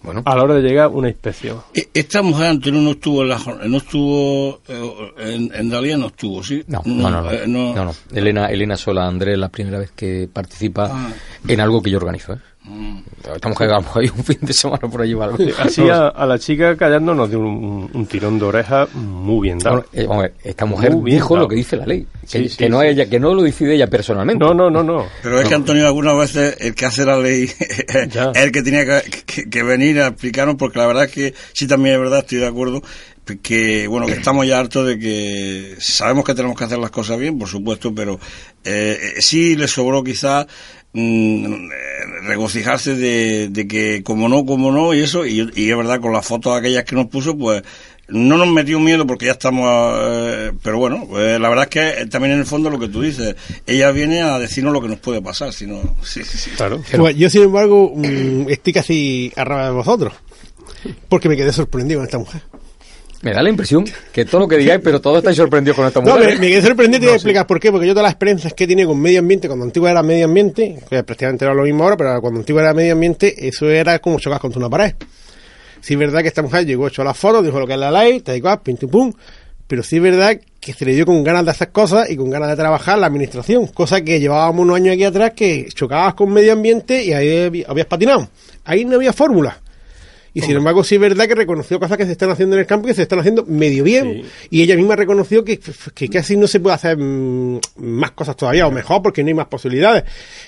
Bueno, 0.00 0.22
A 0.26 0.36
la 0.36 0.44
hora 0.44 0.54
de 0.54 0.62
llegar 0.62 0.88
una 0.90 1.08
inspección. 1.08 1.60
E- 1.74 1.88
Esta 1.92 2.22
mujer, 2.22 2.46
Antonio, 2.50 2.80
no 2.80 2.90
estuvo 2.92 3.22
en 3.22 3.28
la 3.30 3.38
no 3.66 3.78
estuvo 3.78 4.60
eh, 4.68 5.12
en, 5.18 5.52
en 5.52 5.68
Dalía, 5.68 5.96
no 5.96 6.06
estuvo, 6.06 6.40
¿sí? 6.44 6.62
no, 6.68 6.82
no, 6.84 7.10
no. 7.10 7.22
no, 7.22 7.30
eh, 7.32 7.44
no, 7.48 7.74
no. 7.84 7.94
Elena, 8.14 8.46
Elena 8.46 8.76
Sola 8.76 9.06
André 9.08 9.32
es 9.32 9.38
la 9.38 9.48
primera 9.48 9.80
vez 9.80 9.90
que 9.90 10.28
participa 10.32 10.88
Ah. 10.92 11.10
en 11.48 11.60
algo 11.60 11.82
que 11.82 11.90
yo 11.90 11.96
organizo. 11.98 12.34
¿eh? 12.34 12.38
Mm. 12.68 12.98
Esta 13.34 13.48
mujer 13.48 13.70
a 13.70 13.74
lo 13.76 13.80
mejor 13.82 14.02
hay 14.02 14.08
un 14.14 14.22
fin 14.24 14.38
de 14.42 14.52
semana 14.52 14.80
por 14.90 15.00
allí 15.02 15.14
o 15.14 15.22
algo. 15.22 15.38
Así 15.58 15.88
a, 15.88 16.08
a 16.08 16.26
la 16.26 16.38
chica 16.38 16.76
callando 16.76 17.14
nos 17.14 17.28
dio 17.30 17.40
un, 17.40 17.90
un 17.92 18.06
tirón 18.06 18.38
de 18.38 18.44
oreja 18.44 18.86
muy 18.94 19.48
bien 19.48 19.58
dado. 19.58 19.84
Bueno, 19.92 20.02
eh, 20.02 20.06
vamos 20.06 20.18
a 20.18 20.22
ver, 20.28 20.34
esta 20.44 20.64
mujer 20.66 20.92
Muy 20.96 21.10
dijo 21.12 21.34
dado. 21.34 21.44
lo 21.44 21.48
que 21.48 21.56
dice 21.56 21.76
la 21.76 21.86
ley, 21.86 22.06
que, 22.22 22.26
Sí, 22.26 22.42
que 22.56 22.64
sí, 22.64 22.68
no 22.68 22.80
sí. 22.82 22.88
ella, 22.88 23.08
que 23.08 23.18
no 23.18 23.32
lo 23.34 23.42
decide 23.42 23.74
ella 23.74 23.86
personalmente. 23.88 24.44
No, 24.44 24.52
no, 24.54 24.70
no, 24.70 24.82
no. 24.82 25.06
Pero 25.22 25.40
es 25.40 25.48
que 25.48 25.54
Antonio 25.54 25.86
algunas 25.86 26.16
veces 26.18 26.56
el 26.60 26.74
que 26.74 26.86
hace 26.86 27.04
la 27.06 27.18
ley 27.18 27.44
es 27.58 28.16
el 28.42 28.52
que 28.52 28.62
tenía 28.62 28.84
que, 28.84 29.22
que- 29.24 29.48
que 29.50 29.62
venir 29.62 30.00
a 30.00 30.08
explicarnos 30.08 30.56
porque 30.56 30.78
la 30.78 30.86
verdad 30.86 31.04
es 31.04 31.12
que 31.12 31.34
sí 31.52 31.66
también 31.66 31.94
es 31.94 32.00
verdad, 32.00 32.18
estoy 32.20 32.38
de 32.38 32.46
acuerdo 32.46 32.82
que 33.42 33.86
bueno 33.88 34.06
que 34.06 34.12
estamos 34.14 34.46
ya 34.46 34.58
hartos 34.58 34.86
de 34.86 34.98
que 34.98 35.74
sabemos 35.80 36.24
que 36.24 36.34
tenemos 36.34 36.56
que 36.56 36.64
hacer 36.64 36.78
las 36.78 36.90
cosas 36.90 37.18
bien, 37.18 37.38
por 37.38 37.46
supuesto, 37.46 37.94
pero 37.94 38.18
eh, 38.64 38.98
eh, 39.18 39.20
sí 39.22 39.54
le 39.54 39.68
sobró 39.68 40.02
quizás 40.02 40.46
mm, 40.92 41.68
regocijarse 42.26 42.94
de, 42.94 43.48
de 43.48 43.68
que 43.68 44.02
como 44.02 44.28
no, 44.28 44.44
como 44.44 44.70
no 44.70 44.94
y 44.94 45.00
eso 45.00 45.26
y, 45.26 45.50
y 45.54 45.70
es 45.70 45.76
verdad 45.76 46.00
con 46.00 46.12
las 46.12 46.26
fotos 46.26 46.56
aquellas 46.56 46.84
que 46.84 46.96
nos 46.96 47.06
puso 47.06 47.36
pues 47.36 47.62
no 48.08 48.38
nos 48.38 48.48
metió 48.48 48.80
miedo 48.80 49.06
porque 49.06 49.26
ya 49.26 49.32
estamos, 49.32 49.68
eh, 49.68 50.52
pero 50.62 50.78
bueno, 50.78 51.06
eh, 51.18 51.38
la 51.38 51.48
verdad 51.50 51.64
es 51.64 51.70
que 51.70 52.02
eh, 52.02 52.06
también 52.06 52.32
en 52.32 52.40
el 52.40 52.46
fondo 52.46 52.70
lo 52.70 52.78
que 52.78 52.88
tú 52.88 53.02
dices, 53.02 53.36
ella 53.66 53.90
viene 53.90 54.22
a 54.22 54.38
decirnos 54.38 54.72
lo 54.72 54.80
que 54.80 54.88
nos 54.88 54.98
puede 54.98 55.20
pasar, 55.20 55.52
si 55.52 55.66
no, 55.66 55.96
sí, 56.02 56.24
sí, 56.24 56.38
sí. 56.38 56.50
Claro. 56.56 56.82
Pues 56.96 57.16
yo, 57.16 57.28
sin 57.28 57.42
embargo, 57.42 57.92
mm, 57.94 58.48
estoy 58.48 58.72
casi 58.72 59.32
arriba 59.36 59.66
de 59.66 59.72
vosotros. 59.72 60.14
Porque 61.08 61.28
me 61.28 61.36
quedé 61.36 61.52
sorprendido 61.52 62.00
con 62.00 62.06
esta 62.06 62.18
mujer. 62.18 62.42
Me 63.22 63.32
da 63.32 63.42
la 63.42 63.48
impresión 63.50 63.84
que 64.12 64.24
todo 64.24 64.42
lo 64.42 64.48
que 64.48 64.56
digáis, 64.56 64.80
pero 64.82 65.00
todos 65.00 65.18
estáis 65.18 65.36
sorprendidos 65.36 65.76
con 65.76 65.86
esta 65.86 66.00
No, 66.00 66.12
mujer. 66.14 66.26
me, 66.26 66.32
¿eh? 66.34 66.38
me 66.38 66.48
quedé 66.48 66.62
sorprendido 66.62 66.98
y 66.98 67.00
te 67.00 67.06
voy 67.06 67.12
a 67.12 67.16
explicar 67.16 67.46
por 67.48 67.58
qué. 67.58 67.72
Porque 67.72 67.86
yo 67.86 67.92
todas 67.92 68.04
las 68.04 68.12
experiencias 68.12 68.54
que 68.54 68.66
tenido 68.66 68.88
con 68.88 69.00
medio 69.00 69.18
ambiente, 69.18 69.48
cuando 69.48 69.64
antiguo 69.64 69.88
era 69.88 70.02
medio 70.04 70.26
ambiente, 70.26 70.78
que 70.88 71.02
prácticamente 71.02 71.44
era 71.44 71.52
lo 71.54 71.64
mismo 71.64 71.82
ahora, 71.82 71.96
pero 71.96 72.20
cuando 72.20 72.38
antiguo 72.40 72.60
era 72.60 72.72
medio 72.74 72.92
ambiente, 72.92 73.48
eso 73.48 73.68
era 73.68 73.98
como 73.98 74.20
chocar 74.20 74.38
contra 74.40 74.60
una 74.60 74.70
pared. 74.70 74.94
Sí 75.80 75.94
es 75.94 75.98
verdad 75.98 76.22
que 76.22 76.28
esta 76.28 76.42
mujer 76.42 76.64
llegó, 76.64 76.86
echó 76.88 77.02
las 77.02 77.16
fotos, 77.18 77.44
dijo 77.44 77.58
lo 77.58 77.66
que 77.66 77.72
es 77.74 77.78
la 77.78 77.90
ley, 77.90 78.20
te 78.20 78.32
digo, 78.32 78.56
pim, 78.62 78.76
pum. 78.76 79.12
Pero 79.66 79.82
sí 79.82 79.96
es 79.96 80.02
verdad 80.02 80.38
que 80.60 80.72
se 80.72 80.84
le 80.84 80.94
dio 80.94 81.04
con 81.04 81.22
ganas 81.22 81.44
de 81.44 81.50
hacer 81.50 81.70
cosas 81.70 82.08
y 82.10 82.16
con 82.16 82.30
ganas 82.30 82.48
de 82.48 82.56
trabajar 82.56 82.98
la 82.98 83.06
administración, 83.06 83.66
cosa 83.66 84.00
que 84.00 84.18
llevábamos 84.18 84.62
unos 84.62 84.76
años 84.76 84.94
aquí 84.94 85.04
atrás 85.04 85.32
que 85.36 85.66
chocabas 85.74 86.14
con 86.14 86.32
medio 86.32 86.52
ambiente 86.52 87.04
y 87.04 87.12
ahí 87.12 87.64
habías 87.66 87.86
patinado. 87.86 88.28
Ahí 88.64 88.84
no 88.84 88.96
había 88.96 89.12
fórmula. 89.12 89.60
Y 90.38 90.40
sin 90.40 90.56
embargo, 90.56 90.84
sí 90.84 90.94
es 90.94 91.00
verdad 91.00 91.26
que 91.26 91.34
reconoció 91.34 91.80
cosas 91.80 91.98
que 91.98 92.06
se 92.06 92.12
están 92.12 92.30
haciendo 92.30 92.54
en 92.54 92.60
el 92.60 92.66
campo 92.66 92.86
y 92.86 92.90
que 92.90 92.94
se 92.94 93.02
están 93.02 93.18
haciendo 93.18 93.44
medio 93.46 93.82
bien. 93.82 94.22
Y 94.50 94.62
ella 94.62 94.76
misma 94.76 94.94
reconoció 94.94 95.44
que, 95.44 95.58
que 95.94 96.08
casi 96.08 96.36
no 96.36 96.46
se 96.46 96.60
puede 96.60 96.76
hacer 96.76 96.96
mm, 96.96 97.58
más 97.78 98.12
cosas 98.12 98.36
todavía 98.36 98.64
o 98.68 98.70
mejor 98.70 99.02
porque 99.02 99.24
no 99.24 99.28
hay 99.28 99.34
más 99.34 99.48
posibilidades. 99.48 100.04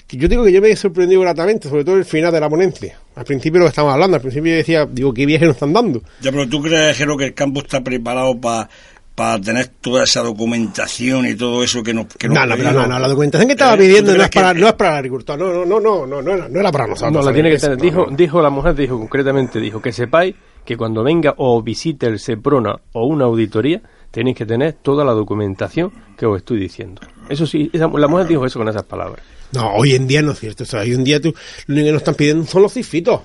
Que 0.07 0.17
yo 0.17 0.29
digo 0.29 0.45
que 0.45 0.53
yo 0.53 0.63
me 0.63 0.71
he 0.71 0.77
sorprendido 0.77 1.21
gratamente, 1.23 1.69
sobre 1.69 1.85
todo 1.85 1.97
el 1.97 2.05
final 2.05 2.31
de 2.33 2.39
la 2.39 2.49
ponencia. 2.49 3.01
Al 3.17 3.25
principio 3.25 3.59
lo 3.59 3.65
que 3.65 3.71
estábamos 3.71 3.95
hablando, 3.95 4.15
al 4.15 4.23
principio 4.23 4.53
yo 4.53 4.59
decía, 4.59 4.87
digo, 4.87 5.13
qué 5.13 5.27
viaje 5.27 5.45
nos 5.45 5.57
están 5.57 5.73
dando. 5.73 6.01
Ya, 6.21 6.31
pero 6.31 6.49
tú 6.49 6.63
crees, 6.63 6.97
Jero, 6.97 7.17
que 7.17 7.25
el 7.25 7.35
campo 7.35 7.61
está 7.61 7.83
preparado 7.83 8.41
para 8.41 8.71
para 9.15 9.41
tener 9.41 9.69
toda 9.81 10.05
esa 10.05 10.23
documentación 10.23 11.27
y 11.27 11.35
todo 11.35 11.63
eso 11.63 11.83
que 11.83 11.93
nos 11.93 12.07
que 12.07 12.29
no, 12.29 12.35
no, 12.47 12.57
no, 12.57 12.87
no, 12.87 12.99
la 12.99 13.09
documentación 13.09 13.49
que 13.49 13.53
estaba 13.53 13.77
pidiendo 13.77 14.15
no 14.17 14.23
es, 14.23 14.31
para, 14.31 14.55
no 14.55 14.69
es 14.69 14.73
para 14.75 14.93
el 14.93 14.97
agricultor, 14.97 15.39
no, 15.39 15.53
no, 15.53 15.65
no, 15.67 15.81
no, 15.81 16.07
no, 16.07 16.23
no, 16.23 16.33
era, 16.33 16.49
no 16.49 16.61
era 16.61 16.73
para 16.73 16.87
nosotros. 16.87 17.13
No, 17.13 17.23
la 17.23 17.33
tiene 17.33 17.51
que 17.51 17.59
tener. 17.59 17.77
Dijo, 17.77 18.07
dijo 18.11 18.41
la 18.41 18.51
mujer, 18.51 18.75
dijo 18.75 18.99
concretamente, 18.99 19.61
dijo 19.61 19.81
que 19.83 19.93
sepáis 19.93 20.35
que 20.65 20.77
cuando 20.77 21.03
venga 21.03 21.35
o 21.37 21.63
visite 21.63 22.07
el 22.07 22.19
SEPRONA 22.19 22.77
o 22.93 23.07
una 23.07 23.25
auditoría, 23.27 23.83
tenéis 24.11 24.37
que 24.37 24.47
tener 24.47 24.75
toda 24.75 25.05
la 25.05 25.13
documentación 25.13 25.93
que 26.17 26.27
os 26.27 26.39
estoy 26.39 26.59
diciendo. 26.59 27.03
Eso 27.29 27.47
sí, 27.47 27.71
esa, 27.73 27.89
la 27.89 28.09
mujer 28.09 28.27
dijo 28.27 28.45
eso 28.47 28.59
con 28.59 28.69
esas 28.69 28.85
palabras. 28.85 29.25
No, 29.53 29.75
hoy 29.75 29.95
en 29.95 30.07
día 30.07 30.23
no 30.23 30.33
es 30.33 30.39
cierto. 30.39 30.65
O 30.65 30.67
sea, 30.67 30.81
hoy 30.81 30.93
en 30.93 31.05
día 31.05 31.21
tú, 31.21 31.35
lo 31.67 31.75
único 31.75 31.87
que 31.87 31.93
nos 31.93 32.01
están 32.03 32.15
pidiendo 32.15 32.47
son 32.47 32.63
los 32.63 32.73
cifitos. 32.73 33.21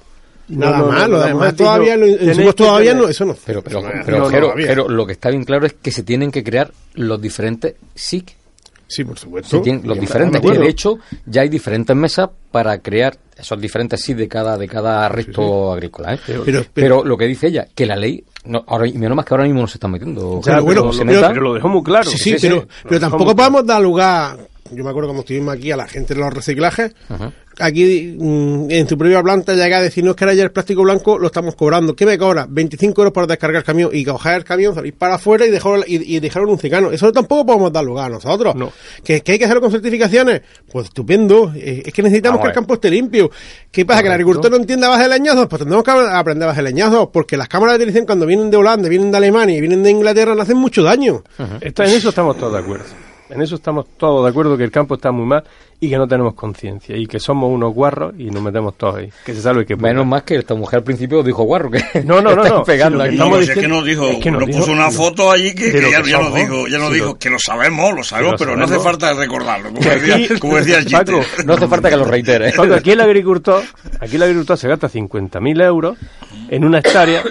Nada 0.48 0.78
no, 0.80 0.88
más, 0.88 1.02
no, 1.02 1.08
lo 1.08 1.18
no, 1.20 1.26
demás 1.26 1.52
no, 1.54 1.58
todavía, 1.58 1.98
lo, 1.98 2.06
tenéis 2.18 2.56
todavía 2.56 2.92
que 2.94 2.98
no, 2.98 3.08
eso 3.08 3.26
no. 3.26 3.36
Pero, 3.46 3.62
pero, 3.64 3.82
No, 3.82 3.90
pero, 4.06 4.20
no. 4.20 4.56
Jero, 4.58 4.88
lo 4.90 5.06
que 5.06 5.14
está 5.14 5.30
bien 5.30 5.44
claro 5.44 5.66
es 5.66 5.74
que 5.74 5.92
se 5.92 6.04
tienen 6.04 6.32
que 6.32 6.44
crear 6.44 6.72
los 6.94 7.20
diferentes 7.22 7.76
SIC. 7.96 8.36
Sí, 8.88 9.04
por 9.04 9.18
supuesto. 9.18 9.50
Se 9.58 9.60
tienen- 9.64 9.88
los 9.88 10.00
diferentes, 10.00 10.40
de 10.42 10.52
que 10.52 10.60
de 10.60 10.68
hecho 10.70 11.00
ya 11.26 11.42
hay 11.42 11.50
diferentes 11.50 11.96
mesas 11.96 12.30
para 12.52 12.78
crear 12.78 13.18
esos 13.36 13.60
diferentes 13.60 14.00
SIC 14.00 14.16
de 14.16 14.28
cada, 14.28 14.56
de 14.58 14.68
cada 14.68 15.10
resto 15.10 15.74
agrícola. 15.74 16.14
¿eh? 16.14 16.20
Pero- 16.26 16.44
Pero, 16.46 16.64
pero- 16.72 17.04
lo 17.04 17.18
que 17.18 17.26
dice 17.26 17.48
ella, 17.48 17.68
que 17.74 17.88
la 17.88 17.96
ley, 17.96 18.24
no, 18.46 18.64
ahora, 18.68 18.88
y 18.88 18.94
menos 18.94 19.16
más 19.16 19.26
que 19.26 19.34
ahora 19.34 19.46
mismo 19.46 19.62
nos 19.62 19.74
están 19.74 19.90
metiendo. 19.90 20.40
Ya, 20.46 20.60
bueno, 20.60 20.94
se 20.94 21.04
pero- 21.04 21.28
pero 21.28 21.42
lo 21.42 21.54
dejó 21.56 21.68
muy 21.68 21.82
claro. 21.84 22.08
Sí, 22.12 22.18
sí, 22.20 22.24
Sí, 22.34 22.38
sí. 22.38 22.48
pero, 22.48 22.68
pero 22.88 23.00
tampoco 23.00 23.36
podemos 23.36 23.66
dar 23.66 23.82
lugar. 23.82 24.38
Yo 24.72 24.84
me 24.84 24.90
acuerdo 24.90 25.10
cuando 25.10 25.22
estuvimos 25.22 25.54
aquí 25.56 25.70
a 25.72 25.78
la 25.78 25.88
gente 25.88 26.16
de 26.16 26.20
los 26.22 26.34
reciclajes. 26.34 26.92
Aquí 27.60 28.16
mm, 28.20 28.66
en 28.72 28.88
tu 28.88 28.98
propia 28.98 29.22
planta 29.22 29.54
llega 29.54 29.78
a 29.78 29.82
decirnos 29.82 30.16
que 30.16 30.24
ahora 30.24 30.34
ya 30.34 30.44
el 30.44 30.52
plástico 30.52 30.82
blanco 30.82 31.20
lo 31.20 31.28
estamos 31.28 31.54
cobrando. 31.56 31.96
¿Qué 31.96 32.04
me 32.04 32.18
cobra? 32.18 32.48
25 32.50 33.00
euros 33.00 33.14
por 33.14 33.28
descargar 33.28 33.58
el 33.60 33.64
camión 33.64 33.92
y 33.94 34.04
coger 34.04 34.38
el 34.38 34.44
camión, 34.44 34.74
salir 34.74 34.96
para 34.96 35.16
afuera 35.16 35.46
y 35.46 35.52
dejarlo, 35.52 35.84
y, 35.86 36.16
y 36.16 36.20
dejarlo 36.20 36.48
en 36.48 36.54
un 36.54 36.60
cicano. 36.60 36.92
Eso 36.92 37.12
tampoco 37.12 37.46
podemos 37.46 37.72
dar 37.72 37.84
lugar 37.86 38.08
a 38.08 38.16
nosotros. 38.16 38.56
¿Que, 39.04 39.22
que 39.22 39.34
hay 39.34 39.38
que 39.38 39.46
hacerlo 39.46 39.62
con 39.62 39.70
certificaciones? 39.72 40.42
Pues 40.72 40.86
estupendo. 40.88 41.54
Eh, 41.56 41.84
es 41.86 41.94
que 41.94 42.02
necesitamos 42.02 42.38
Vamos 42.40 42.46
que 42.46 42.50
el 42.50 42.56
campo 42.56 42.74
esté 42.74 42.90
limpio. 42.90 43.30
¿Qué 43.72 43.86
pasa? 43.86 44.02
¿Que 44.02 44.08
el 44.08 44.14
agricultor 44.14 44.50
no 44.50 44.58
entienda 44.58 44.90
bajar 44.90 45.10
leñazos? 45.12 45.46
Pues 45.48 45.60
tendremos 45.60 45.84
que 45.84 45.92
aprender 45.92 46.44
a 46.46 46.48
bajar 46.48 46.64
leñazos. 46.64 47.10
Porque 47.14 47.38
las 47.38 47.48
cámaras 47.48 47.76
de 47.76 47.80
dirección 47.86 48.08
cuando 48.08 48.26
vienen 48.26 48.50
de 48.50 48.58
Holanda, 48.58 48.90
vienen 48.90 49.12
de 49.12 49.18
Alemania 49.18 49.56
y 49.56 49.62
vienen 49.62 49.84
de 49.84 49.92
Inglaterra, 49.92 50.34
nos 50.34 50.42
hacen 50.46 50.58
mucho 50.58 50.82
daño. 50.82 51.24
Está- 51.62 51.86
en 51.86 51.92
eso 51.92 52.10
estamos 52.10 52.36
todos 52.40 52.54
de 52.54 52.60
acuerdo. 52.60 52.86
En 53.30 53.42
eso 53.42 53.56
estamos 53.56 53.88
todos 53.98 54.24
de 54.24 54.30
acuerdo 54.30 54.58
que 54.58 54.64
el 54.64 54.72
campo 54.72 54.96
está 54.96 55.12
muy 55.12 55.26
mal 55.26 55.44
y 55.86 55.90
que 55.90 55.98
no 55.98 56.08
tenemos 56.08 56.34
conciencia 56.34 56.96
y 56.96 57.08
que 57.08 57.20
somos 57.20 57.52
unos 57.52 57.74
guarros 57.74 58.14
y 58.18 58.26
nos 58.32 58.42
metemos 58.42 58.76
todos 58.78 58.96
ahí. 58.98 59.10
Que 59.26 59.34
se 59.34 59.42
salve 59.42 59.66
que 59.66 59.76
pueda. 59.78 59.94
Menos 59.94 60.06
más 60.08 60.24
que 60.24 60.36
esta 60.36 60.56
mujer 60.56 60.78
al 60.80 60.84
principio 60.84 61.24
dijo 61.24 61.44
guarro, 61.44 61.70
que 61.72 61.82
No, 62.04 62.22
no, 62.22 62.36
no, 62.36 62.44
no. 62.44 62.64
pegando 62.64 63.04
estamos 63.04 63.38
No, 63.38 63.40
es 63.44 63.50
que 63.52 63.68
nos 63.68 63.86
dijo, 63.86 64.08
es 64.10 64.18
que 64.20 64.32
nos 64.32 64.40
nos 64.42 64.48
dijo- 64.48 64.60
puso 64.60 64.72
una 64.72 64.92
foto 64.92 65.32
allí 65.32 65.54
que, 65.56 65.72
ya, 65.92 66.02
que 66.02 66.10
ya 66.12 66.20
nos 66.20 66.34
dijo, 66.36 66.68
ya 66.68 66.78
nos 66.78 66.90
Sí, 66.90 66.94
dijo 66.96 67.06
lo- 67.08 67.18
que 67.20 67.30
lo 67.30 67.40
sabemos, 67.40 67.94
lo 67.96 68.04
sabemos, 68.04 68.34
lo 68.34 68.38
pero 68.38 68.56
no 68.58 68.66
hace 68.66 68.80
falta 68.80 69.14
recordarlo, 69.14 69.70
como 69.74 69.82
decía, 69.90 70.16
aquí- 70.16 70.40
como 70.40 70.56
decía 70.58 70.78
el. 70.80 70.86
Paco, 70.92 71.22
No 71.46 71.54
hace 71.54 71.68
falta 71.68 71.90
que 71.90 71.98
lo 71.98 72.06
reitere. 72.06 72.52
Paco, 72.54 72.74
aquí 72.74 72.92
el 72.92 73.02
agricultor, 73.02 73.64
aquí 74.00 74.16
el 74.16 74.24
agricultor 74.24 74.58
se 74.58 74.68
gasta 74.68 74.88
50.000 74.90 75.62
euros 75.64 75.98
en 76.50 76.64
una 76.66 76.80
hectárea, 76.80 77.24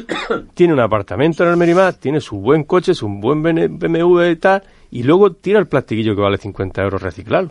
tiene 0.54 0.72
un 0.72 0.80
apartamento 0.80 1.42
en 1.44 1.50
el 1.50 1.56
Merimar, 1.56 1.94
tiene 1.94 2.20
su 2.20 2.36
buen 2.36 2.64
coche, 2.64 2.94
su 2.94 3.08
buen 3.08 3.42
BMW 3.42 4.30
y 4.30 4.36
tal, 4.36 4.62
y 4.90 5.02
luego 5.02 5.32
tira 5.32 5.58
el 5.58 5.66
plastiquillo 5.66 6.14
que 6.14 6.22
vale 6.22 6.36
50 6.38 6.82
euros 6.82 7.02
reciclarlo. 7.02 7.50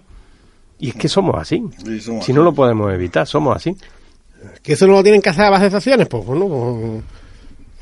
Y 0.80 0.90
es 0.90 0.96
que 0.96 1.08
somos 1.08 1.36
así. 1.40 1.64
Somos 2.02 2.26
Si 2.26 2.34
no 2.34 2.44
lo 2.44 2.54
podemos 2.54 2.94
evitar, 2.94 3.26
somos 3.28 3.56
así. 3.56 3.76
que 4.62 4.74
eso 4.74 4.88
no 4.88 4.94
lo 4.94 5.04
tienen 5.04 5.22
que 5.22 5.30
hacer 5.30 5.46
a 5.46 5.50
base 5.50 5.70
de 5.70 5.76
acciones, 5.76 6.08
pues 6.08 6.26
bueno, 6.26 6.48
pues, 6.48 7.04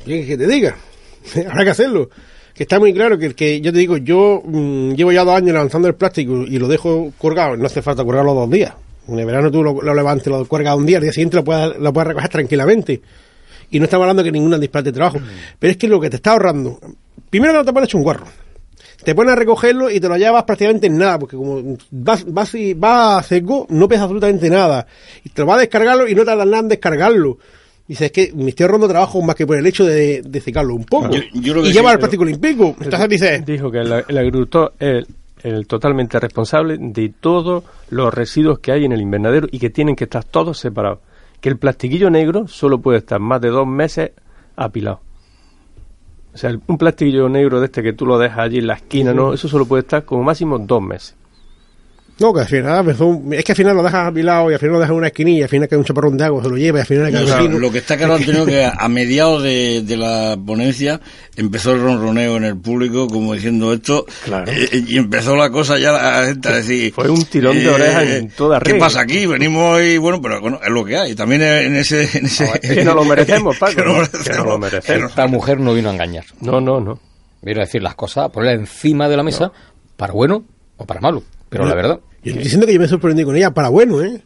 ¿qué 0.04 0.26
que 0.26 0.36
te 0.36 0.46
diga? 0.46 0.76
Habrá 1.50 1.64
que 1.64 1.70
hacerlo. 1.70 2.10
Que 2.54 2.64
está 2.64 2.78
muy 2.78 2.92
claro 2.92 3.18
que, 3.18 3.26
el 3.26 3.34
que 3.34 3.60
yo 3.60 3.72
te 3.72 3.78
digo, 3.78 3.96
yo 3.96 4.42
mm, 4.44 4.92
llevo 4.92 5.10
ya 5.10 5.24
dos 5.24 5.34
años 5.34 5.54
lanzando 5.54 5.88
el 5.88 5.94
plástico 5.94 6.44
y 6.46 6.58
lo 6.58 6.68
dejo 6.68 7.12
colgado, 7.18 7.56
no 7.56 7.66
hace 7.66 7.80
falta 7.80 8.04
colgarlo 8.04 8.34
dos 8.34 8.50
días. 8.50 8.74
En 9.08 9.18
el 9.18 9.26
verano 9.26 9.50
tú 9.50 9.62
lo, 9.62 9.80
lo 9.80 9.94
levantes, 9.94 10.26
lo 10.26 10.46
cuelgas 10.46 10.76
un 10.76 10.86
día, 10.86 10.98
al 10.98 11.02
día 11.02 11.12
siguiente 11.12 11.36
lo 11.36 11.44
puedes, 11.44 11.78
lo 11.78 11.92
puedes 11.92 12.08
recoger 12.08 12.28
tranquilamente. 12.28 13.00
Y 13.70 13.78
no 13.78 13.86
estamos 13.86 14.04
hablando 14.04 14.22
que 14.22 14.30
ninguna 14.30 14.58
disparate 14.58 14.90
de 14.90 14.94
trabajo. 14.94 15.18
Pero 15.58 15.70
es 15.70 15.76
que 15.78 15.88
lo 15.88 15.98
que 15.98 16.10
te 16.10 16.16
está 16.16 16.32
ahorrando, 16.32 16.78
primero 17.30 17.54
que 17.54 17.58
no 17.60 17.64
te 17.64 17.72
pones 17.72 17.88
hecho 17.88 17.96
un 17.96 18.04
guarro. 18.04 18.26
Te 19.04 19.14
pones 19.14 19.32
a 19.32 19.36
recogerlo 19.36 19.90
y 19.90 19.98
te 20.00 20.08
lo 20.08 20.16
llevas 20.16 20.44
prácticamente 20.44 20.86
en 20.86 20.98
nada, 20.98 21.18
porque 21.18 21.36
como 21.36 21.76
vas, 21.90 22.24
vas, 22.26 22.54
y- 22.54 22.74
vas 22.74 23.18
a 23.24 23.28
seco, 23.28 23.66
no 23.70 23.88
pesa 23.88 24.02
absolutamente 24.04 24.48
nada. 24.48 24.86
Y 25.24 25.30
te 25.30 25.42
lo 25.42 25.46
vas 25.46 25.56
a 25.58 25.60
descargarlo 25.60 26.08
y 26.08 26.14
no 26.14 26.24
tardas 26.24 26.46
nada 26.46 26.60
en 26.62 26.68
descargarlo. 26.68 27.38
Dices, 27.88 28.06
es 28.06 28.12
que 28.12 28.32
me 28.34 28.50
estoy 28.50 28.64
ahorrando 28.64 28.88
trabajo 28.88 29.20
más 29.22 29.34
que 29.34 29.46
por 29.46 29.56
el 29.58 29.66
hecho 29.66 29.84
de, 29.84 30.22
de 30.22 30.40
secarlo 30.40 30.74
un 30.74 30.84
poco. 30.84 31.10
Yo- 31.10 31.20
yo 31.34 31.64
y 31.66 31.72
lleva 31.72 31.90
el 31.90 31.96
pero- 31.96 31.98
plástico 31.98 32.24
limpico. 32.24 32.76
Entonces 32.80 33.08
dices, 33.08 33.44
Dijo 33.44 33.70
que 33.70 33.78
el, 33.78 34.04
el 34.08 34.18
agricultor 34.18 34.74
es 34.78 35.04
el 35.42 35.66
totalmente 35.66 36.20
responsable 36.20 36.76
de 36.78 37.12
todos 37.20 37.64
los 37.90 38.14
residuos 38.14 38.60
que 38.60 38.70
hay 38.70 38.84
en 38.84 38.92
el 38.92 39.00
invernadero 39.00 39.48
y 39.50 39.58
que 39.58 39.70
tienen 39.70 39.96
que 39.96 40.04
estar 40.04 40.22
todos 40.22 40.58
separados. 40.58 41.00
Que 41.40 41.48
el 41.48 41.58
plastiquillo 41.58 42.08
negro 42.08 42.46
solo 42.46 42.78
puede 42.80 42.98
estar 42.98 43.18
más 43.18 43.40
de 43.40 43.48
dos 43.48 43.66
meses 43.66 44.12
apilado. 44.54 45.00
O 46.34 46.38
sea, 46.38 46.56
un 46.66 46.78
plastiquillo 46.78 47.28
negro 47.28 47.60
de 47.60 47.66
este 47.66 47.82
que 47.82 47.92
tú 47.92 48.06
lo 48.06 48.18
dejas 48.18 48.38
allí 48.38 48.58
en 48.58 48.66
la 48.66 48.74
esquina, 48.74 49.12
¿no? 49.12 49.34
Eso 49.34 49.48
solo 49.48 49.66
puede 49.66 49.82
estar 49.82 50.04
como 50.04 50.22
máximo 50.22 50.58
dos 50.58 50.82
meses. 50.82 51.16
No, 52.18 52.32
que 52.32 52.40
al 52.40 52.46
final, 52.46 52.88
es 53.32 53.44
que 53.44 53.52
al 53.52 53.56
final 53.56 53.74
lo 53.76 53.82
dejas 53.82 54.06
apilado 54.08 54.50
y 54.50 54.54
al 54.54 54.60
final 54.60 54.74
lo 54.74 54.78
dejas 54.78 54.92
en 54.92 54.96
una 54.98 55.06
esquinilla 55.08 55.38
y 55.40 55.42
al 55.42 55.48
final 55.48 55.68
cae 55.68 55.78
un 55.78 55.84
chaparrón 55.84 56.16
de 56.16 56.24
agua, 56.24 56.42
se 56.42 56.48
lo 56.50 56.56
lleva 56.56 56.78
y 56.78 56.80
al 56.82 56.86
final 56.86 57.10
cae 57.12 57.24
O 57.24 57.26
sea, 57.26 57.40
lo 57.42 57.72
que 57.72 57.78
está 57.78 57.96
claro, 57.96 58.14
Antonio, 58.14 58.46
que 58.46 58.64
a 58.64 58.88
mediados 58.88 59.42
de, 59.42 59.82
de 59.82 59.96
la 59.96 60.36
ponencia 60.44 61.00
empezó 61.36 61.72
el 61.72 61.80
ronroneo 61.82 62.36
en 62.36 62.44
el 62.44 62.56
público, 62.58 63.08
como 63.08 63.34
diciendo 63.34 63.72
esto, 63.72 64.06
eh, 64.46 64.84
y 64.86 64.98
empezó 64.98 65.34
la 65.36 65.50
cosa 65.50 65.78
ya 65.78 65.90
la 65.92 66.26
gente 66.26 66.48
a 66.48 66.56
decir... 66.56 66.84
eh, 66.88 66.92
Fue 66.94 67.08
un 67.10 67.24
tirón 67.24 67.56
de 67.58 67.68
orejas 67.68 68.04
en 68.04 68.28
toda 68.30 68.58
¿Qué 68.60 68.70
regla. 68.72 68.86
pasa 68.86 69.00
aquí? 69.00 69.26
Venimos 69.26 69.80
y 69.82 69.98
bueno, 69.98 70.20
pero 70.22 70.40
bueno, 70.40 70.60
es 70.62 70.70
lo 70.70 70.84
que 70.84 70.96
hay. 70.96 71.14
También 71.14 71.42
en 71.42 71.74
ese... 71.76 72.02
En 72.18 72.26
ese 72.26 72.48
Que 72.60 72.84
no 72.84 72.94
lo 72.94 73.04
merecemos, 73.04 73.56
Paco. 73.60 73.74
Que 73.74 73.82
no 73.82 74.00
lo 74.00 74.04
Que 74.04 74.10
merecemos. 74.18 74.38
no 74.38 74.44
lo 74.52 74.58
merecemos. 74.58 75.10
Esta 75.10 75.26
mujer 75.26 75.58
no 75.60 75.74
vino 75.74 75.88
a 75.88 75.92
engañar. 75.92 76.24
No, 76.40 76.60
no, 76.60 76.78
no. 76.80 77.00
Vino 77.40 77.60
a 77.60 77.64
decir 77.64 77.82
las 77.82 77.96
cosas, 77.96 78.26
a 78.26 78.28
ponerlas 78.28 78.60
encima 78.60 79.08
de 79.08 79.16
la 79.16 79.22
mesa, 79.24 79.50
para 79.96 80.12
bueno 80.12 80.44
o 80.76 80.86
para 80.86 81.00
malo. 81.00 81.22
Pero 81.52 81.66
la 81.66 81.74
verdad, 81.74 82.00
Yo 82.24 82.30
estoy 82.30 82.42
diciendo 82.44 82.66
que 82.66 82.72
yo 82.74 82.80
me 82.80 82.88
sorprendí 82.88 83.24
con 83.24 83.36
ella 83.36 83.50
para 83.52 83.68
bueno, 83.68 84.02
¿eh? 84.02 84.20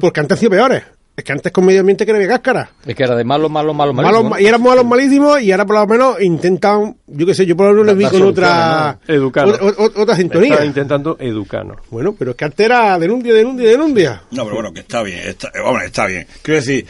Porque 0.00 0.20
antes 0.20 0.32
han 0.36 0.40
sido 0.40 0.50
peores. 0.50 0.82
Es 1.16 1.22
que 1.22 1.30
antes 1.30 1.52
con 1.52 1.64
medio 1.64 1.78
ambiente 1.78 2.04
que 2.04 2.10
no 2.10 2.16
había 2.16 2.26
cáscara. 2.28 2.70
es 2.84 2.92
que 2.96 3.04
era 3.04 3.14
de 3.14 3.22
malo, 3.22 3.48
malo, 3.48 3.72
malo, 3.72 3.92
Malos, 3.92 4.24
malo. 4.24 4.40
y 4.42 4.46
éramos 4.46 4.68
malos 4.68 4.84
malísimos 4.84 5.40
y 5.42 5.52
ahora 5.52 5.64
por 5.64 5.76
lo 5.76 5.86
menos 5.86 6.20
intentan, 6.20 6.96
yo 7.06 7.24
qué 7.24 7.34
sé, 7.34 7.46
yo 7.46 7.56
por 7.56 7.66
lo 7.66 7.72
menos 7.72 7.86
les 7.86 7.96
vi 7.96 8.04
con 8.18 8.22
otra, 8.28 8.98
Educarnos. 9.06 9.60
o- 9.60 9.84
o- 9.84 10.02
otra 10.02 10.16
sintonía. 10.16 10.48
Estaba 10.50 10.66
intentando 10.66 11.16
educarnos. 11.20 11.76
Bueno, 11.88 12.16
pero 12.18 12.32
es 12.32 12.36
que 12.36 12.44
antes 12.46 12.66
era 12.66 12.98
denuncia, 12.98 13.32
denuncia, 13.32 13.68
denuncia. 13.68 14.22
No, 14.32 14.42
pero 14.42 14.56
bueno, 14.56 14.72
que 14.72 14.80
está 14.80 15.02
bien, 15.04 15.20
está, 15.20 15.52
hombre, 15.64 15.86
está 15.86 16.06
bien. 16.06 16.26
Quiero 16.42 16.60
decir, 16.60 16.84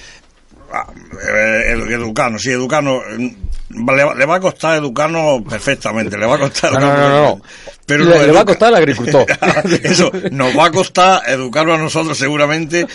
ah, 0.73 0.87
eh, 1.23 1.75
edu- 1.77 1.91
educarnos, 1.93 2.41
sí, 2.41 2.51
educarnos, 2.51 3.03
eh, 3.19 3.37
le, 3.71 4.05
va- 4.05 4.15
le 4.15 4.25
va 4.25 4.37
a 4.37 4.41
costar 4.41 4.79
educarnos 4.79 5.43
perfectamente, 5.43 6.17
le 6.17 6.25
va 6.27 6.37
a 6.37 6.39
costar 6.39 6.73
No, 6.73 6.81
no, 6.81 6.87
educarnos 6.87 7.11
no, 7.11 7.37
no. 7.37 7.43
Pero 7.87 8.05
Le- 8.05 8.27
le 8.27 8.33
va 8.33 8.41
a 8.41 8.45
costar 8.45 8.69
al 8.69 8.77
agricultor. 8.77 9.27
Eso, 9.83 10.11
nos 10.31 10.57
va 10.57 10.67
a 10.67 10.71
costar 10.71 11.23
educarlo 11.29 11.75
a 11.75 11.79
nosotros 11.79 12.17
seguramente, 12.17 12.87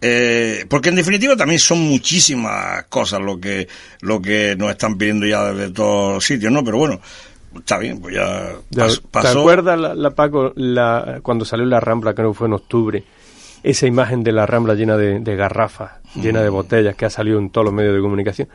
eh, 0.00 0.64
porque 0.68 0.88
en 0.88 0.94
definitiva 0.96 1.36
también 1.36 1.58
son 1.60 1.80
muchísimas 1.80 2.84
cosas 2.84 3.20
lo 3.20 3.38
que, 3.40 3.68
lo 4.00 4.22
que 4.22 4.54
nos 4.56 4.70
están 4.70 4.96
pidiendo 4.96 5.26
ya 5.26 5.52
desde 5.52 5.72
todos 5.72 6.24
sitios, 6.24 6.50
¿no? 6.52 6.64
Pero 6.64 6.78
bueno, 6.78 7.00
está 7.58 7.78
bien, 7.78 8.00
pues 8.00 8.14
ya 8.14 8.52
Ya, 8.70 8.86
pas- 8.86 9.00
¿Te 9.00 9.08
pasó. 9.10 9.40
acuerdas, 9.40 9.78
la, 9.78 9.94
la, 9.94 10.10
Paco, 10.12 10.52
la, 10.56 11.18
cuando 11.22 11.44
salió 11.44 11.66
la 11.66 11.80
Rambla, 11.80 12.14
creo 12.14 12.32
que 12.32 12.38
fue 12.38 12.46
en 12.46 12.54
octubre, 12.54 13.04
esa 13.62 13.86
imagen 13.86 14.22
de 14.22 14.32
la 14.32 14.46
Rambla 14.46 14.74
llena 14.74 14.96
de, 14.96 15.18
de 15.20 15.36
garrafas, 15.36 15.92
llena 16.14 16.40
de 16.42 16.48
botellas, 16.48 16.94
que 16.94 17.04
ha 17.06 17.10
salido 17.10 17.38
en 17.38 17.50
todos 17.50 17.64
los 17.66 17.74
medios 17.74 17.94
de 17.94 18.00
comunicación? 18.00 18.48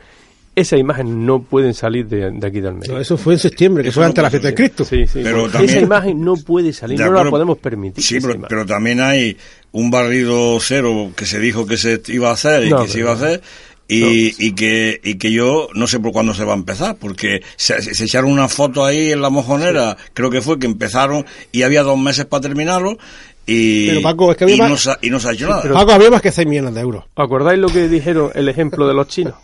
Esa 0.56 0.76
imagen 0.76 1.26
no 1.26 1.42
pueden 1.42 1.74
salir 1.74 2.06
de, 2.06 2.30
de 2.30 2.46
aquí 2.46 2.60
del 2.60 2.74
medio. 2.74 2.94
No, 2.94 3.00
eso 3.00 3.16
fue 3.16 3.34
en 3.34 3.40
septiembre, 3.40 3.82
que 3.82 3.88
Eso 3.88 3.96
fue 3.96 4.04
no 4.04 4.06
antes 4.08 4.16
de 4.18 4.22
la 4.22 4.30
fiesta 4.30 4.48
de. 4.48 4.54
Cristo. 4.54 4.84
Sí, 4.84 5.06
sí. 5.06 5.20
Pero 5.22 5.46
Esa 5.46 5.58
también- 5.58 5.82
imagen 5.82 6.24
no 6.24 6.34
puede 6.36 6.72
salir, 6.72 7.00
no 7.00 7.10
la 7.12 7.28
podemos 7.28 7.58
permitir. 7.58 8.02
Sí, 8.04 8.18
pero, 8.20 8.40
pero 8.48 8.64
también 8.64 9.00
hay 9.00 9.36
un 9.72 9.90
barrido 9.90 10.58
cero 10.60 11.10
que 11.16 11.26
se 11.26 11.40
dijo 11.40 11.66
que 11.66 11.76
se 11.76 12.00
iba 12.08 12.30
a 12.30 12.34
hacer 12.34 12.64
y 12.66 12.70
No, 12.70 12.82
que 12.84 12.88
se 12.88 13.00
iba 13.00 13.10
a 13.10 13.14
hacer 13.14 13.40
Y, 13.88 14.32
y, 14.38 14.52
que, 14.54 15.00
y 15.04 15.16
que 15.16 15.30
yo 15.32 15.68
no 15.74 15.86
sé 15.86 15.98
por 16.00 16.12
cuándo 16.12 16.32
se 16.32 16.44
va 16.44 16.52
a 16.52 16.56
empezar, 16.56 16.96
porque 16.98 17.42
se, 17.56 17.82
se 17.82 18.04
echaron 18.04 18.30
una 18.30 18.48
foto 18.48 18.82
ahí 18.84 19.12
en 19.12 19.20
la 19.20 19.28
mojonera, 19.30 19.96
creo 20.14 20.30
que 20.30 20.40
fue 20.40 20.58
que 20.58 20.66
empezaron 20.66 21.26
y 21.52 21.62
había 21.64 21.82
dos 21.82 21.98
meses 21.98 22.24
para 22.26 22.40
terminarlo 22.42 22.96
y, 23.44 23.88
Pero, 23.88 24.00
Paco, 24.02 24.30
es 24.30 24.38
que 24.38 24.44
había 24.44 24.56
y 24.56 24.58
más- 24.60 24.86
no, 24.86 24.92
y 25.02 25.10
no 25.10 25.20
se 25.20 25.28
ha 25.28 25.32
hecho 25.32 25.48
nada. 25.50 25.62
Paco, 25.70 25.92
había 25.92 26.10
más 26.10 26.22
que 26.22 26.30
6 26.32 26.48
millones 26.48 26.72
de 26.74 26.80
euros. 26.80 27.04
¿Os 27.12 27.24
acordáis 27.26 27.58
lo 27.58 27.68
que 27.68 27.88
dijeron, 27.88 28.30
el 28.34 28.48
ejemplo 28.48 28.86
de 28.88 28.94
los 28.94 29.06
chinos? 29.08 29.34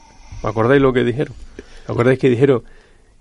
¿Os 0.43 0.51
acordáis 0.51 0.81
lo 0.83 0.93
que 0.93 1.05
dijeron? 1.05 1.35
¿Os 1.85 1.91
acordáis 1.91 2.19
que 2.19 2.29
dijeron 2.29 2.63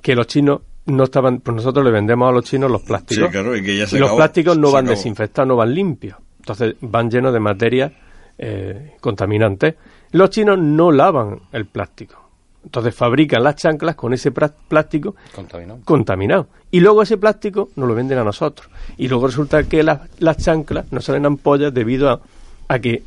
que 0.01 0.15
los 0.15 0.27
chinos 0.27 0.61
no 0.85 1.03
estaban, 1.03 1.39
pues 1.39 1.55
nosotros 1.55 1.85
le 1.85 1.91
vendemos 1.91 2.29
a 2.29 2.31
los 2.31 2.43
chinos 2.45 2.71
los 2.71 2.81
plásticos. 2.81 3.25
Sí, 3.27 3.31
claro, 3.31 3.55
y 3.55 3.61
que 3.63 3.77
ya 3.77 3.85
se 3.85 3.99
los 3.99 4.07
acabó, 4.07 4.17
plásticos 4.17 4.57
no 4.57 4.67
se 4.69 4.73
van 4.73 4.85
acabó. 4.85 4.97
desinfectados, 4.97 5.47
no 5.47 5.55
van 5.55 5.73
limpios. 5.73 6.17
Entonces 6.39 6.75
van 6.81 7.11
llenos 7.11 7.31
de 7.33 7.39
materias 7.39 7.91
eh, 8.37 8.95
contaminantes. 8.99 9.75
Los 10.11 10.29
chinos 10.31 10.57
no 10.57 10.91
lavan 10.91 11.39
el 11.51 11.65
plástico. 11.65 12.15
Entonces 12.63 12.93
fabrican 12.95 13.43
las 13.43 13.55
chanclas 13.55 13.95
con 13.95 14.13
ese 14.13 14.31
plástico 14.31 15.15
Contaminado. 15.33 15.79
contaminado. 15.85 16.47
Y 16.71 16.79
luego 16.81 17.03
ese 17.03 17.17
plástico 17.17 17.69
nos 17.75 17.87
lo 17.87 17.95
venden 17.95 18.17
a 18.17 18.23
nosotros. 18.23 18.69
Y 18.97 19.07
luego 19.07 19.27
resulta 19.27 19.63
que 19.63 19.81
las, 19.83 20.01
las 20.19 20.37
chanclas 20.37 20.91
nos 20.91 21.05
salen 21.05 21.25
ampollas 21.25 21.73
debido 21.73 22.09
a, 22.09 22.19
a 22.67 22.79
que 22.79 23.03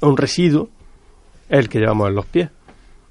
un 0.00 0.16
residuo 0.16 0.68
es 1.48 1.58
el 1.60 1.68
que 1.68 1.78
llevamos 1.78 2.08
en 2.08 2.14
los 2.14 2.26
pies. 2.26 2.50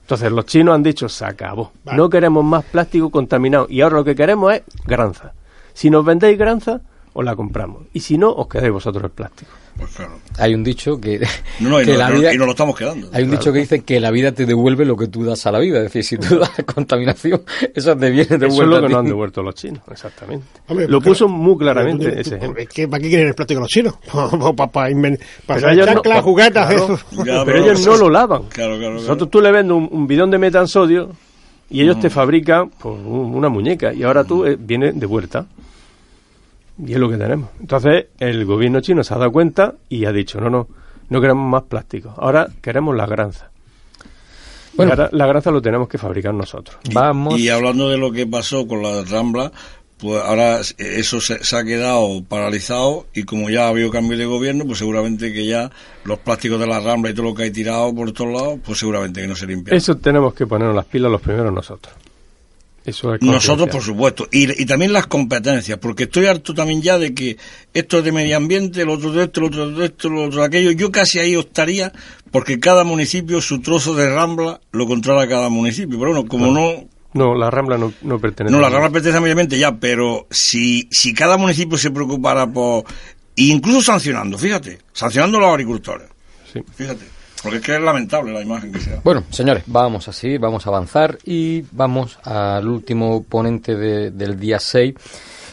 Entonces 0.09 0.31
los 0.31 0.47
chinos 0.47 0.73
han 0.73 0.81
dicho, 0.81 1.07
se 1.07 1.23
acabó. 1.23 1.71
Vale. 1.85 1.95
No 1.95 2.09
queremos 2.09 2.43
más 2.43 2.65
plástico 2.65 3.11
contaminado. 3.11 3.67
Y 3.69 3.81
ahora 3.81 3.97
lo 3.97 4.03
que 4.03 4.15
queremos 4.15 4.51
es 4.55 4.63
granza. 4.83 5.33
Si 5.73 5.91
nos 5.91 6.03
vendéis 6.03 6.35
granza, 6.35 6.81
os 7.13 7.25
la 7.25 7.35
compramos. 7.35 7.83
Y 7.93 7.99
si 7.99 8.17
no, 8.17 8.31
os 8.31 8.47
quedáis 8.47 8.71
vosotros 8.71 9.03
el 9.03 9.09
plástico. 9.11 9.51
Pues 9.77 9.91
claro. 9.95 10.11
Hay 10.37 10.53
un 10.53 10.63
dicho 10.63 10.99
que, 10.99 11.19
No, 11.61 11.69
no, 11.69 11.81
y, 11.81 11.85
que 11.85 11.93
no- 11.93 11.97
la 11.99 12.09
no- 12.09 12.19
vida... 12.19 12.33
y 12.33 12.37
nos 12.37 12.47
lo 12.47 12.51
estamos 12.51 12.75
quedando. 12.77 13.09
Hay 13.13 13.23
un 13.23 13.31
dicho 13.31 13.53
que 13.53 13.59
dice 13.59 13.81
que 13.83 13.99
la 14.01 14.11
vida 14.11 14.33
te 14.33 14.45
devuelve 14.45 14.83
lo 14.85 14.97
que 14.97 15.07
tú 15.07 15.23
das 15.23 15.45
a 15.45 15.51
la 15.53 15.59
vida. 15.59 15.77
Es 15.77 15.83
decir, 15.93 16.03
si 16.03 16.17
tú 16.17 16.37
das 16.37 16.51
contaminación, 16.73 17.41
eso 17.75 17.95
te 17.95 18.09
viene 18.09 18.37
de 18.37 18.47
Eso 18.47 18.47
es 18.47 18.55
vuelta. 18.55 18.75
lo 18.75 18.81
que 18.87 18.89
nos 18.93 18.99
han 18.99 19.05
devuelto 19.05 19.41
los 19.41 19.55
chinos, 19.55 19.81
exactamente. 19.89 20.45
Hombre, 20.67 20.87
lo 20.87 20.99
puso 21.01 21.27
muy 21.29 21.57
claramente 21.57 22.19
ese 22.19 22.35
ejemplo. 22.35 22.61
es 22.61 22.69
que, 22.69 22.87
¿Para 22.89 23.01
qué 23.01 23.07
quieren 23.09 23.27
el 23.29 23.35
plástico 23.35 23.61
los 23.61 23.69
chinos? 23.69 23.93
Para 24.65 24.89
Pero 24.89 25.69
ellos 25.69 25.85
no- 25.87 25.93
chanclas, 25.93 26.21
juguetas, 26.23 26.67
claro. 26.67 26.93
eso. 26.95 27.23
Ya, 27.25 27.45
pero 27.45 27.63
ellos 27.63 27.85
no 27.85 27.97
lo 27.97 28.09
lavan. 28.09 28.43
Claro, 28.49 28.77
claro, 28.77 28.77
claro. 28.79 28.93
Nosotros 28.95 29.29
tú 29.29 29.41
le 29.41 29.51
vendes 29.51 29.75
un, 29.75 29.87
un 29.91 30.07
bidón 30.07 30.29
de 30.31 30.37
metansodio 30.37 31.09
y 31.69 31.81
ellos 31.81 31.99
te 31.99 32.09
fabrican 32.09 32.69
pues, 32.69 32.95
un- 32.95 33.33
una 33.35 33.49
muñeca 33.49 33.93
y 33.93 34.03
ahora 34.03 34.23
tú 34.23 34.45
eh, 34.45 34.57
viene 34.59 34.91
de 34.91 35.05
vuelta. 35.05 35.45
Y 36.85 36.93
es 36.93 36.99
lo 36.99 37.09
que 37.09 37.17
tenemos. 37.17 37.49
Entonces 37.59 38.07
el 38.19 38.45
gobierno 38.45 38.81
chino 38.81 39.03
se 39.03 39.13
ha 39.13 39.17
dado 39.17 39.31
cuenta 39.31 39.75
y 39.89 40.05
ha 40.05 40.11
dicho, 40.11 40.39
no, 40.39 40.49
no, 40.49 40.67
no 41.09 41.21
queremos 41.21 41.49
más 41.49 41.63
plástico. 41.63 42.13
Ahora 42.17 42.47
queremos 42.61 42.95
la 42.95 43.05
granza. 43.05 43.51
Bueno. 44.75 44.91
Y 44.91 44.97
ahora 44.97 45.09
la 45.11 45.27
granza 45.27 45.51
lo 45.51 45.61
tenemos 45.61 45.89
que 45.89 45.97
fabricar 45.97 46.33
nosotros. 46.33 46.77
Vamos. 46.93 47.39
Y 47.39 47.49
hablando 47.49 47.89
de 47.89 47.97
lo 47.97 48.11
que 48.11 48.25
pasó 48.25 48.65
con 48.65 48.81
la 48.81 49.03
Rambla, 49.03 49.51
pues 49.97 50.23
ahora 50.23 50.61
eso 50.77 51.19
se, 51.19 51.43
se 51.43 51.57
ha 51.57 51.63
quedado 51.65 52.23
paralizado 52.23 53.07
y 53.13 53.23
como 53.23 53.49
ya 53.49 53.65
ha 53.65 53.69
habido 53.69 53.91
cambio 53.91 54.17
de 54.17 54.25
gobierno, 54.25 54.65
pues 54.65 54.77
seguramente 54.77 55.33
que 55.33 55.45
ya 55.45 55.69
los 56.05 56.19
plásticos 56.19 56.59
de 56.59 56.67
la 56.67 56.79
Rambla 56.79 57.11
y 57.11 57.13
todo 57.13 57.25
lo 57.25 57.35
que 57.35 57.43
hay 57.43 57.51
tirado 57.51 57.93
por 57.93 58.11
todos 58.13 58.31
lados, 58.31 58.59
pues 58.65 58.79
seguramente 58.79 59.21
que 59.21 59.27
no 59.27 59.35
se 59.35 59.47
limpia. 59.47 59.75
Eso 59.75 59.97
tenemos 59.97 60.33
que 60.33 60.47
ponernos 60.47 60.75
las 60.75 60.85
pilas 60.85 61.11
los 61.11 61.21
primeros 61.21 61.53
nosotros. 61.53 61.93
Eso 62.89 63.13
es 63.13 63.21
Nosotros, 63.21 63.69
por 63.69 63.81
supuesto. 63.81 64.27
Y, 64.31 64.61
y 64.61 64.65
también 64.65 64.93
las 64.93 65.07
competencias, 65.07 65.77
porque 65.79 66.03
estoy 66.03 66.25
harto 66.25 66.53
también 66.53 66.81
ya 66.81 66.97
de 66.97 67.13
que 67.13 67.37
esto 67.73 67.99
es 67.99 68.03
de 68.03 68.11
medio 68.11 68.35
ambiente, 68.37 68.81
el 68.81 68.89
otro 68.89 69.11
de 69.11 69.25
esto, 69.25 69.41
el 69.41 69.45
otro 69.47 69.71
de 69.71 69.85
esto, 69.85 70.07
el 70.07 70.17
otro 70.17 70.41
de 70.41 70.45
aquello. 70.47 70.71
Yo 70.71 70.91
casi 70.91 71.19
ahí 71.19 71.35
optaría 71.35 71.91
porque 72.31 72.59
cada 72.59 72.83
municipio 72.83 73.41
su 73.41 73.61
trozo 73.61 73.95
de 73.95 74.09
Rambla 74.09 74.59
lo 74.71 74.87
controla 74.87 75.27
cada 75.27 75.49
municipio. 75.49 75.99
Pero 75.99 76.11
bueno, 76.13 76.27
como 76.27 76.47
no... 76.51 76.87
No, 77.13 77.33
la 77.33 77.49
Rambla 77.49 77.77
no, 77.77 77.91
no 78.01 78.19
pertenece. 78.19 78.55
No, 78.55 78.61
la 78.61 78.69
Rambla 78.69 78.91
pertenece 78.91 79.17
a 79.17 79.21
medio 79.21 79.33
ambiente 79.33 79.57
ya, 79.57 79.77
pero 79.77 80.27
si, 80.29 80.87
si 80.91 81.13
cada 81.13 81.37
municipio 81.37 81.77
se 81.77 81.91
preocupara 81.91 82.45
por... 82.51 82.83
Incluso 83.35 83.81
sancionando, 83.81 84.37
fíjate, 84.37 84.79
sancionando 84.91 85.37
a 85.37 85.41
los 85.41 85.49
agricultores. 85.51 86.07
Sí. 86.51 86.59
Fíjate, 86.75 87.05
porque 87.41 87.57
es 87.57 87.63
que 87.63 87.75
es 87.75 87.81
lamentable 87.81 88.31
la 88.33 88.41
imagen 88.41 88.71
que 88.71 88.79
se 88.79 88.91
da. 88.91 89.01
Bueno, 89.03 89.23
señores, 89.29 89.63
vamos 89.67 90.07
así, 90.07 90.37
vamos 90.37 90.65
a 90.65 90.69
avanzar 90.69 91.17
y 91.25 91.63
vamos 91.71 92.17
al 92.23 92.67
último 92.67 93.23
ponente 93.23 93.75
de- 93.75 94.11
del 94.11 94.39
día 94.39 94.59
6, 94.59 94.93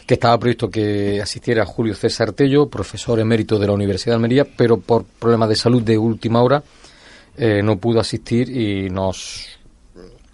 que 0.06 0.14
estaba 0.14 0.38
previsto 0.38 0.70
que 0.70 1.20
asistiera 1.20 1.64
Julio 1.66 1.94
César 1.94 2.32
Tello, 2.32 2.68
profesor 2.68 3.18
emérito 3.20 3.58
de 3.58 3.66
la 3.66 3.72
Universidad 3.72 4.12
de 4.12 4.16
Almería, 4.16 4.44
pero 4.56 4.78
por 4.78 5.04
problemas 5.04 5.48
de 5.48 5.56
salud 5.56 5.82
de 5.82 5.98
última 5.98 6.42
hora 6.42 6.62
eh, 7.36 7.60
no 7.62 7.76
pudo 7.78 8.00
asistir 8.00 8.48
y 8.48 8.88
nos, 8.88 9.46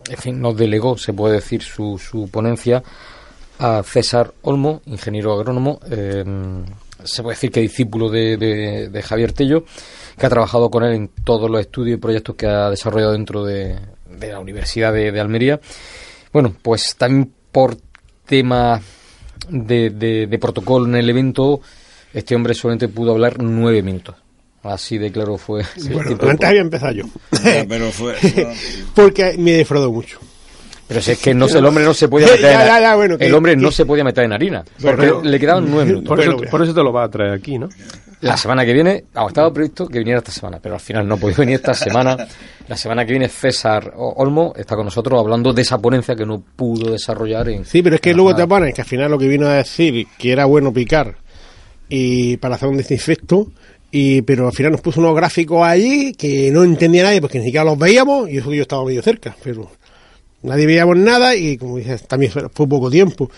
en 0.09 0.17
fin, 0.19 0.41
nos 0.41 0.57
delegó, 0.57 0.97
se 0.99 1.13
puede 1.13 1.35
decir, 1.37 1.63
su, 1.63 1.99
su 1.99 2.29
ponencia 2.31 2.83
a 3.59 3.83
César 3.83 4.33
Olmo, 4.43 4.83
ingeniero 4.87 5.33
agrónomo, 5.33 5.81
eh, 5.91 6.25
se 7.05 7.23
puede 7.23 7.35
decir 7.35 7.51
que 7.51 7.61
discípulo 7.61 8.09
de, 8.09 8.37
de- 8.37 8.89
de 8.89 9.03
Javier 9.03 9.33
Tello, 9.33 9.65
que 10.19 10.27
ha 10.27 10.31
trabajado 10.31 10.71
con 10.71 10.85
él 10.85 10.93
en 10.95 11.09
todos 11.09 11.51
los 11.51 11.61
estudios 11.61 11.97
y 11.99 12.01
proyectos 12.01 12.37
que 12.37 12.47
ha 12.47 12.71
desarrollado 12.71 13.13
dentro 13.13 13.45
de, 13.45 13.79
de 14.09 14.33
la 14.33 14.41
Universidad 14.41 14.93
de, 14.93 15.13
de 15.13 15.21
Almería. 15.21 15.61
Bueno, 16.33 16.55
pues 16.63 16.97
también 16.97 17.33
por 17.51 17.77
tema 18.27 18.81
de, 19.49 19.91
de- 19.91 20.27
de 20.27 20.39
protocolo 20.39 20.87
en 20.87 20.95
el 20.97 21.11
evento, 21.11 21.61
este 22.15 22.35
hombre 22.35 22.55
solamente 22.55 22.89
pudo 22.89 23.13
hablar 23.13 23.43
nueve 23.43 23.83
minutos. 23.83 24.15
Así 24.63 24.97
de 24.97 25.11
claro 25.11 25.39
fue. 25.39 25.65
Bueno, 25.93 26.17
antes 26.31 26.49
había 26.49 26.61
empezado 26.61 26.93
yo. 26.93 27.05
Ya, 27.45 27.65
pero 27.69 27.91
fue... 27.91 28.15
Porque 28.95 29.35
me 29.37 29.53
defraudó 29.53 29.91
mucho. 29.91 30.21
Pero 30.89 31.01
si 31.01 31.13
es 31.13 31.19
que 31.19 31.33
no, 31.35 31.47
el 31.47 31.65
hombre 31.65 31.85
no 31.85 31.95
se 31.95 32.09
podía 32.09 32.27
meter 32.33 32.45
en, 32.45 32.59
ya, 32.59 32.81
ya, 32.81 32.97
bueno, 32.97 33.17
el 33.19 33.35
hombre 33.35 33.57
no 33.57 33.71
se 33.71 33.87
podía 33.87 34.05
meter 34.05 34.25
en 34.25 34.33
harina 34.33 34.65
porque 34.81 34.97
pero- 34.97 35.23
le 35.23 35.39
quedaban 35.41 35.71
nueve 35.71 35.85
minutos. 35.87 36.09
Por, 36.09 36.21
eso, 36.21 36.33
Bueno, 36.37 36.51
por 36.51 36.63
eso 36.63 36.75
te 36.75 36.83
lo 36.83 36.93
va 36.93 37.05
a 37.05 37.09
traer 37.11 37.33
aquí, 37.33 37.59
¿no? 37.59 37.69
La 38.21 38.37
semana 38.37 38.65
que 38.65 38.73
viene, 38.73 39.05
ah, 39.15 39.25
estaba 39.27 39.53
previsto 39.53 39.89
que 39.89 39.99
viniera 39.99 40.19
esta 40.19 40.31
semana, 40.31 40.61
pero 40.63 40.77
al 40.77 40.81
final 40.81 41.09
no 41.09 41.17
puede 41.17 41.35
venir 41.35 41.57
esta 41.57 41.75
semana. 41.75 42.17
La 42.69 42.77
semana 42.77 43.05
que 43.05 43.11
viene 43.11 43.29
César 43.29 43.93
Olmo 43.97 44.53
está 44.57 44.77
con 44.77 44.85
nosotros 44.85 45.19
hablando 45.19 45.53
de 45.53 45.63
esa 45.63 45.79
ponencia 45.79 46.15
que 46.15 46.25
no 46.25 46.41
pudo 46.55 46.93
desarrollar 46.93 47.49
en. 47.49 47.65
Sí, 47.65 47.83
pero 47.83 47.97
es 47.97 48.01
que 48.01 48.15
luego 48.15 48.33
te 48.37 48.47
ponen 48.47 48.73
que 48.73 48.81
al 48.83 48.87
final 48.87 49.11
lo 49.11 49.19
que 49.19 49.27
vino 49.27 49.49
a 49.49 49.55
decir 49.55 50.07
que 50.17 50.31
era 50.31 50.45
bueno 50.45 50.73
picar 50.73 51.17
y 51.89 52.37
para 52.37 52.55
hacer 52.55 52.69
un 52.69 52.77
desinfecto, 52.77 53.49
y 53.91 54.23
pero 54.23 54.47
al 54.47 54.53
final 54.53 54.71
nos 54.73 54.81
puso 54.81 55.01
unos 55.01 55.17
gráficos 55.17 55.67
allí 55.67 56.13
que 56.15 56.51
no 56.53 56.63
entendía 56.63 57.03
nadie 57.03 57.21
porque 57.21 57.39
ni 57.41 57.47
siquiera 57.47 57.65
los 57.65 57.77
veíamos 57.77 58.31
y 58.31 58.39
eso 58.39 58.51
que 58.51 58.57
yo 58.57 58.63
estaba 58.63 58.85
medio 58.85 59.03
cerca, 59.03 59.35
pero 59.43 59.69
nadie 60.43 60.67
veíamos 60.67 60.97
nada 60.97 61.35
y 61.37 61.57
como 61.57 61.77
dices, 61.79 62.07
también 62.07 62.33
fue 62.33 62.49
fue 62.49 62.67
poco 62.69 62.91
tiempo. 62.91 63.31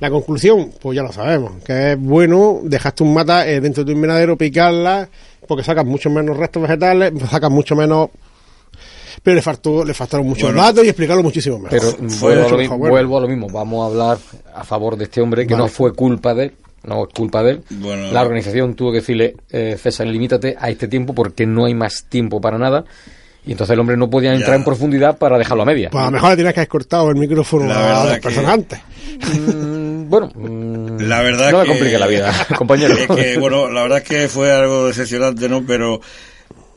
La 0.00 0.10
conclusión, 0.10 0.72
pues 0.80 0.96
ya 0.96 1.02
lo 1.02 1.12
sabemos, 1.12 1.52
que 1.64 1.92
es 1.92 1.98
bueno 2.00 2.60
dejaste 2.64 3.04
un 3.04 3.14
mata 3.14 3.46
eh, 3.48 3.60
dentro 3.60 3.84
de 3.84 3.92
tu 3.92 3.92
invernadero, 3.92 4.36
picarla, 4.36 5.08
porque 5.46 5.62
sacas 5.62 5.86
mucho 5.86 6.10
menos 6.10 6.36
restos 6.36 6.62
vegetales, 6.62 7.12
sacas 7.30 7.50
mucho 7.50 7.76
menos... 7.76 8.10
Pero 9.22 9.36
le 9.36 9.42
faltó, 9.42 9.84
le 9.84 9.94
faltaron 9.94 10.26
muchos 10.26 10.48
Bueno. 10.52 10.60
datos 10.60 10.84
y 10.84 10.88
explicarlo 10.88 11.22
muchísimo 11.22 11.58
mejor. 11.60 11.78
Pero 11.96 12.10
Fue 12.10 12.34
vuelvo 12.34 12.46
a, 12.46 12.76
lo, 12.76 12.78
vuelvo 12.90 13.18
a 13.18 13.20
lo 13.20 13.28
mismo. 13.28 13.48
Vamos 13.48 13.82
a 13.84 13.86
hablar 13.90 14.18
a 14.54 14.64
favor 14.64 14.96
de 14.96 15.04
este 15.04 15.20
hombre 15.20 15.46
que 15.46 15.54
Vale. 15.54 15.64
no 15.64 15.68
fue 15.68 15.94
culpa 15.94 16.34
de 16.34 16.46
él. 16.46 16.52
No 16.82 17.04
es 17.04 17.14
culpa 17.14 17.42
de 17.44 17.52
él. 17.52 17.62
Bueno. 17.70 18.10
la 18.12 18.20
organización 18.22 18.74
tuvo 18.74 18.90
que 18.90 18.98
decirle, 18.98 19.36
eh, 19.50 19.76
César, 19.80 20.06
limítate 20.08 20.56
a 20.58 20.68
este 20.68 20.88
tiempo 20.88 21.14
porque 21.14 21.46
no 21.46 21.64
hay 21.64 21.74
más 21.74 22.04
tiempo 22.08 22.40
para 22.40 22.58
nada. 22.58 22.84
Y 23.46 23.52
entonces 23.52 23.74
el 23.74 23.80
hombre 23.80 23.96
no 23.96 24.08
podía 24.08 24.32
entrar 24.32 24.50
Ya. 24.52 24.56
en 24.56 24.64
profundidad 24.64 25.18
para 25.18 25.36
dejarlo 25.38 25.62
a 25.64 25.66
media. 25.66 25.90
Pues 25.90 26.02
a 26.02 26.06
lo 26.06 26.12
mejor 26.12 26.30
le 26.30 26.36
tenías 26.36 26.54
que 26.54 26.60
haber 26.60 26.68
cortado 26.68 27.10
el 27.10 27.16
micrófono 27.16 27.66
La 27.66 27.74
a 27.76 27.82
verdad 27.82 28.04
las 28.06 28.14
que- 28.16 28.20
personas 28.22 28.50
antes. 28.52 28.80
Mm, 29.44 30.08
bueno, 30.08 30.30
mm, 30.34 31.00
La 31.02 31.22
verdad 31.22 31.52
no 31.52 31.58
me 31.58 31.64
que- 31.64 31.70
complique 31.70 31.98
la 31.98 32.06
vida, 32.06 32.32
compañero. 32.56 32.94
Es 32.94 33.06
que, 33.06 33.38
bueno, 33.38 33.70
la 33.70 33.82
verdad 33.82 33.98
es 33.98 34.04
que 34.04 34.28
fue 34.28 34.50
algo 34.52 34.86
decepcionante, 34.86 35.48
¿no? 35.48 35.62
Pero, 35.66 36.00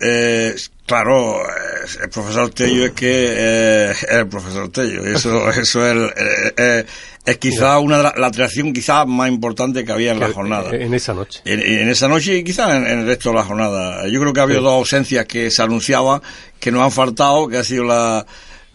eh, 0.02 0.54
claro, 0.88 1.42
eh, 1.42 1.86
el 2.04 2.10
profesor 2.10 2.50
Tello 2.50 2.86
es 2.86 2.92
que 2.94 3.08
eh, 3.12 3.92
es 3.92 4.04
el 4.10 4.28
profesor 4.28 4.70
Tello. 4.70 5.06
Eso, 5.06 5.48
eso 5.52 5.86
es, 5.86 5.92
el- 5.92 6.06
eh, 6.18 6.54
eh, 6.58 6.86
es 7.26 7.38
quizá 7.38 7.78
una 7.80 7.98
la, 7.98 8.14
la 8.18 8.28
atracción 8.28 8.72
quizá 8.74 9.06
más 9.06 9.30
importante 9.30 9.84
que 9.86 9.92
había 9.92 10.14
en 10.14 10.20
la 10.20 10.30
jornada. 10.30 10.72
En 10.74 10.94
esa 10.94 11.14
noche. 11.14 11.42
En, 11.46 11.60
en 11.60 11.90
esa 11.90 12.08
noche 12.08 12.38
y 12.38 12.44
quizá 12.44 12.76
en, 12.76 12.88
en 12.88 13.00
el 13.02 13.06
resto 13.06 13.30
de 13.30 13.36
la 13.36 13.44
jornada. 13.44 14.08
Yo 14.08 14.20
creo 14.22 14.32
que 14.34 14.40
ha 14.40 14.44
habido 14.44 14.62
dos 14.62 14.74
ausencias 14.74 15.26
que 15.26 15.52
se 15.52 15.62
anunciaban, 15.62 16.22
que 16.60 16.72
nos 16.72 16.82
han 16.84 16.92
faltado, 16.92 17.48
que 17.50 17.58
ha 17.58 17.64
sido 17.64 17.84
la 17.84 18.26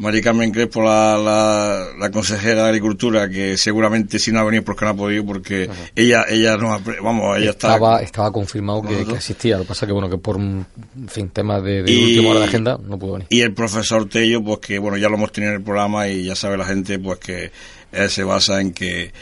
María 0.03 0.21
Carmen 0.21 0.51
Crespo, 0.51 0.83
la, 0.83 1.17
la, 1.17 1.87
la 1.99 2.11
consejera 2.11 2.65
de 2.65 2.69
Agricultura, 2.71 3.29
que 3.29 3.57
seguramente 3.57 4.19
si 4.19 4.33
no 4.33 4.41
ha 4.41 4.45
venido 4.45 4.65
porque 4.65 4.85
no 4.85 4.91
ha 4.91 4.95
podido, 4.95 5.25
porque 5.25 5.71
ella 5.97 6.25
ella 6.29 6.57
nos 6.57 6.81
ha 6.81 6.85
pre- 6.85 7.01
vamos, 7.01 7.39
ella 7.39 7.51
está... 7.51 7.69
estaba, 7.69 8.03
estaba 8.03 8.33
confirmado 8.33 8.83
que, 8.83 9.05
que 9.07 9.17
asistía. 9.17 9.57
Lo 9.57 9.63
que 9.63 9.69
pasa 9.69 9.87
que, 9.87 9.93
bueno, 9.93 10.11
que 10.11 10.19
por 10.19 10.37
un 10.37 10.67
en 10.99 11.09
fin, 11.09 11.29
temas 11.31 11.63
de, 11.63 11.85
de 11.85 11.93
Y- 11.93 12.05
última 12.17 12.31
hora 12.31 12.41
de 12.41 12.47
agenda 12.47 12.79
no 12.85 12.99
pudo 12.99 13.13
venir. 13.15 13.29
Y 13.31 13.41
el 13.41 13.55
profesor 13.55 14.09
Tello, 14.09 14.43
pues 14.43 14.59
que 14.59 14.79
bueno, 14.79 14.97
ya 14.97 15.09
lo 15.09 15.15
hemos 15.15 15.31
tenido 15.33 15.53
en 15.53 15.59
el 15.59 15.65
programa 15.65 16.09
y 16.09 16.25
ya 16.25 16.35
sabe 16.35 16.57
la 16.59 16.65
gente, 16.67 16.99
pues 16.99 17.19
que 17.21 17.53
él 17.93 18.11
se 18.11 18.25
basa 18.25 18.61
en 18.61 18.73
que 18.73 19.13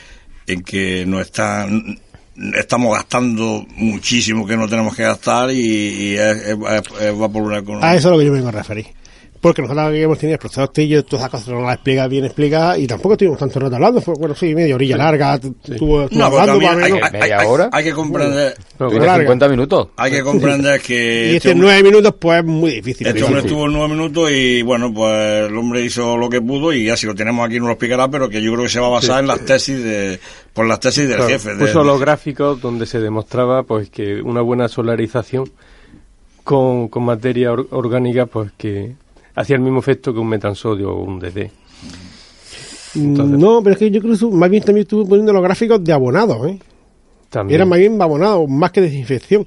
en 0.46 0.62
que 0.62 1.04
no 1.06 1.20
están 1.20 1.98
estamos 2.58 2.96
gastando 2.96 3.66
muchísimo 3.76 4.46
que 4.46 4.56
no 4.56 4.66
tenemos 4.66 4.96
que 4.96 5.02
gastar 5.02 5.50
y, 5.50 5.58
y 5.60 6.14
es- 6.16 6.36
es- 6.38 6.56
es- 7.02 7.20
va 7.20 7.28
por 7.28 7.42
una 7.42 7.62
con 7.62 7.84
A 7.84 7.94
eso 7.94 7.98
es 7.98 8.06
a 8.06 8.10
lo 8.12 8.18
que 8.18 8.24
yo 8.24 8.32
vengo 8.32 8.48
a 8.48 8.52
referir. 8.52 8.86
Porque 9.40 9.62
nosotros 9.62 9.86
habíamos 9.86 10.18
tenido 10.18 10.34
el 10.34 10.38
proceso 10.38 10.68
Tillo, 10.68 11.02
todas 11.02 11.20
esas 11.22 11.30
cosas 11.30 11.48
no 11.48 11.62
las 11.62 11.74
explica 11.76 12.06
bien 12.08 12.26
explicadas 12.26 12.78
y 12.78 12.86
tampoco 12.86 13.14
estuvimos 13.14 13.38
tanto 13.38 13.58
rato 13.58 13.74
hablando, 13.76 14.00
fue, 14.02 14.14
bueno, 14.18 14.34
sí, 14.34 14.54
media 14.54 14.74
orilla 14.74 14.98
larga, 14.98 15.38
tu- 15.38 15.52
tuvo, 15.54 16.02
estuvo 16.02 16.18
No, 16.18 16.28
pero 16.30 16.40
hablando 16.40 16.60
más 16.60 16.76
hay, 16.76 16.92
menos. 16.92 17.08
hay- 17.12 17.20
media 17.20 17.38
hay- 17.40 17.46
hora. 17.46 17.70
hay 17.72 17.84
que 17.84 17.92
comprender, 17.92 18.54
No, 18.78 18.90
larga. 18.90 19.16
50 19.20 19.48
minutos. 19.48 19.88
hay 19.96 20.10
que 20.12 20.22
comprender 20.22 20.80
que 20.82 20.94
Y 21.32 21.36
este 21.36 21.48
este 21.50 21.54
nueve 21.54 21.82
minutos, 21.82 22.14
pues 22.20 22.38
es 22.40 22.44
muy 22.44 22.70
difícil. 22.72 23.06
Este 23.06 23.18
Sí, 23.20 23.24
hombre 23.24 23.40
sí. 23.40 23.46
estuvo 23.46 23.66
nueve 23.68 23.88
minutos 23.94 24.30
y 24.30 24.60
bueno, 24.62 24.92
pues 24.92 25.48
el 25.48 25.56
hombre 25.56 25.82
hizo 25.84 26.18
lo 26.18 26.28
que 26.28 26.42
pudo 26.42 26.72
y 26.74 26.84
ya 26.84 26.96
si 26.98 27.06
lo 27.06 27.14
tenemos 27.14 27.46
aquí 27.46 27.58
no 27.58 27.64
lo 27.66 27.72
explicará, 27.72 28.08
pero 28.08 28.28
que 28.28 28.42
yo 28.42 28.52
creo 28.52 28.64
que 28.64 28.70
se 28.70 28.80
va 28.80 28.88
a 28.88 28.90
basar 28.90 29.20
en 29.20 29.26
las 29.26 29.40
tesis 29.46 29.82
de, 29.82 30.20
por 30.52 30.66
las 30.66 30.80
tesis 30.80 31.08
del 31.08 31.16
Claro, 31.16 31.30
jefe. 31.30 31.54
de- 31.54 31.64
puso 31.66 31.78
de- 31.78 31.84
los 31.86 31.98
gráficos 31.98 32.60
donde 32.60 32.84
se 32.84 33.00
demostraba 33.00 33.62
pues 33.62 33.88
que 33.88 34.20
una 34.20 34.42
buena 34.42 34.68
solarización 34.68 35.50
con, 36.44 36.88
con 36.88 37.04
materia 37.04 37.52
or- 37.52 37.68
orgánica 37.70 38.26
pues 38.26 38.50
que 38.58 38.92
hacía 39.40 39.56
el 39.56 39.62
mismo 39.62 39.80
efecto 39.80 40.12
que 40.12 40.18
un 40.20 40.28
metansodio 40.28 40.90
o 40.92 41.02
un 41.02 41.18
DD. 41.18 41.50
Entonces- 42.96 43.38
No, 43.38 43.62
pero 43.62 43.74
es 43.74 43.78
que 43.78 43.90
yo 43.90 44.00
creo 44.00 44.16
que 44.18 44.26
más 44.26 44.50
bien 44.50 44.62
también 44.64 44.82
estuvo 44.82 45.06
poniendo 45.06 45.32
los 45.32 45.42
gráficos 45.42 45.82
de 45.82 45.92
abonados, 45.92 46.46
¿eh? 46.48 46.58
También. 47.28 47.56
Eran 47.56 47.68
más 47.68 47.78
bien 47.78 47.96
de 47.96 48.04
abonados, 48.04 48.48
más 48.48 48.72
que 48.72 48.80
desinfección. 48.80 49.44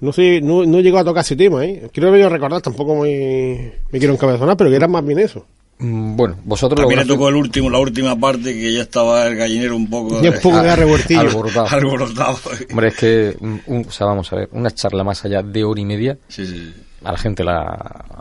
No 0.00 0.12
sé, 0.12 0.40
no, 0.42 0.64
no 0.64 0.80
llegó 0.80 0.98
a 0.98 1.04
tocar 1.04 1.22
ese 1.22 1.36
tema, 1.36 1.64
¿eh? 1.64 1.88
Quiero 1.92 2.14
yo 2.16 2.28
recordar, 2.28 2.60
tampoco 2.62 2.94
me, 2.96 3.72
me 3.90 3.98
quiero 3.98 4.14
encabezonar, 4.14 4.56
pero 4.56 4.70
que 4.70 4.76
era 4.76 4.88
más 4.88 5.04
bien 5.04 5.18
eso. 5.18 5.44
Mm, 5.78 6.16
Bueno, 6.16 6.36
vosotros 6.44 6.80
También 6.80 7.00
lo 7.00 7.04
le 7.04 7.08
tocó 7.08 7.28
el 7.28 7.34
último, 7.36 7.68
la 7.68 7.78
última 7.78 8.18
parte 8.18 8.54
que 8.54 8.72
ya 8.72 8.80
estaba 8.82 9.26
el 9.26 9.36
gallinero 9.36 9.76
un 9.76 9.90
poco, 9.90 10.22
Ya 10.22 10.30
un 10.30 10.40
poco 10.42 10.62
de 10.62 10.74
revueltillo. 10.76 11.20
alborotado. 11.20 11.66
alborotado. 11.70 12.38
Hombre, 12.70 12.88
es 12.88 12.96
que, 12.96 13.36
mm, 13.38 13.56
un- 13.66 13.84
o 13.86 13.90
sea, 13.90 14.06
vamos 14.06 14.32
a 14.32 14.36
ver, 14.36 14.48
una 14.52 14.70
charla 14.70 15.04
más 15.04 15.22
allá 15.26 15.42
de 15.42 15.64
hora 15.64 15.80
y 15.80 15.84
media, 15.84 16.16
Sí, 16.28 16.46
sí. 16.46 16.72
A 17.06 17.12
la 17.12 17.18
gente, 17.18 17.44
la, 17.44 17.60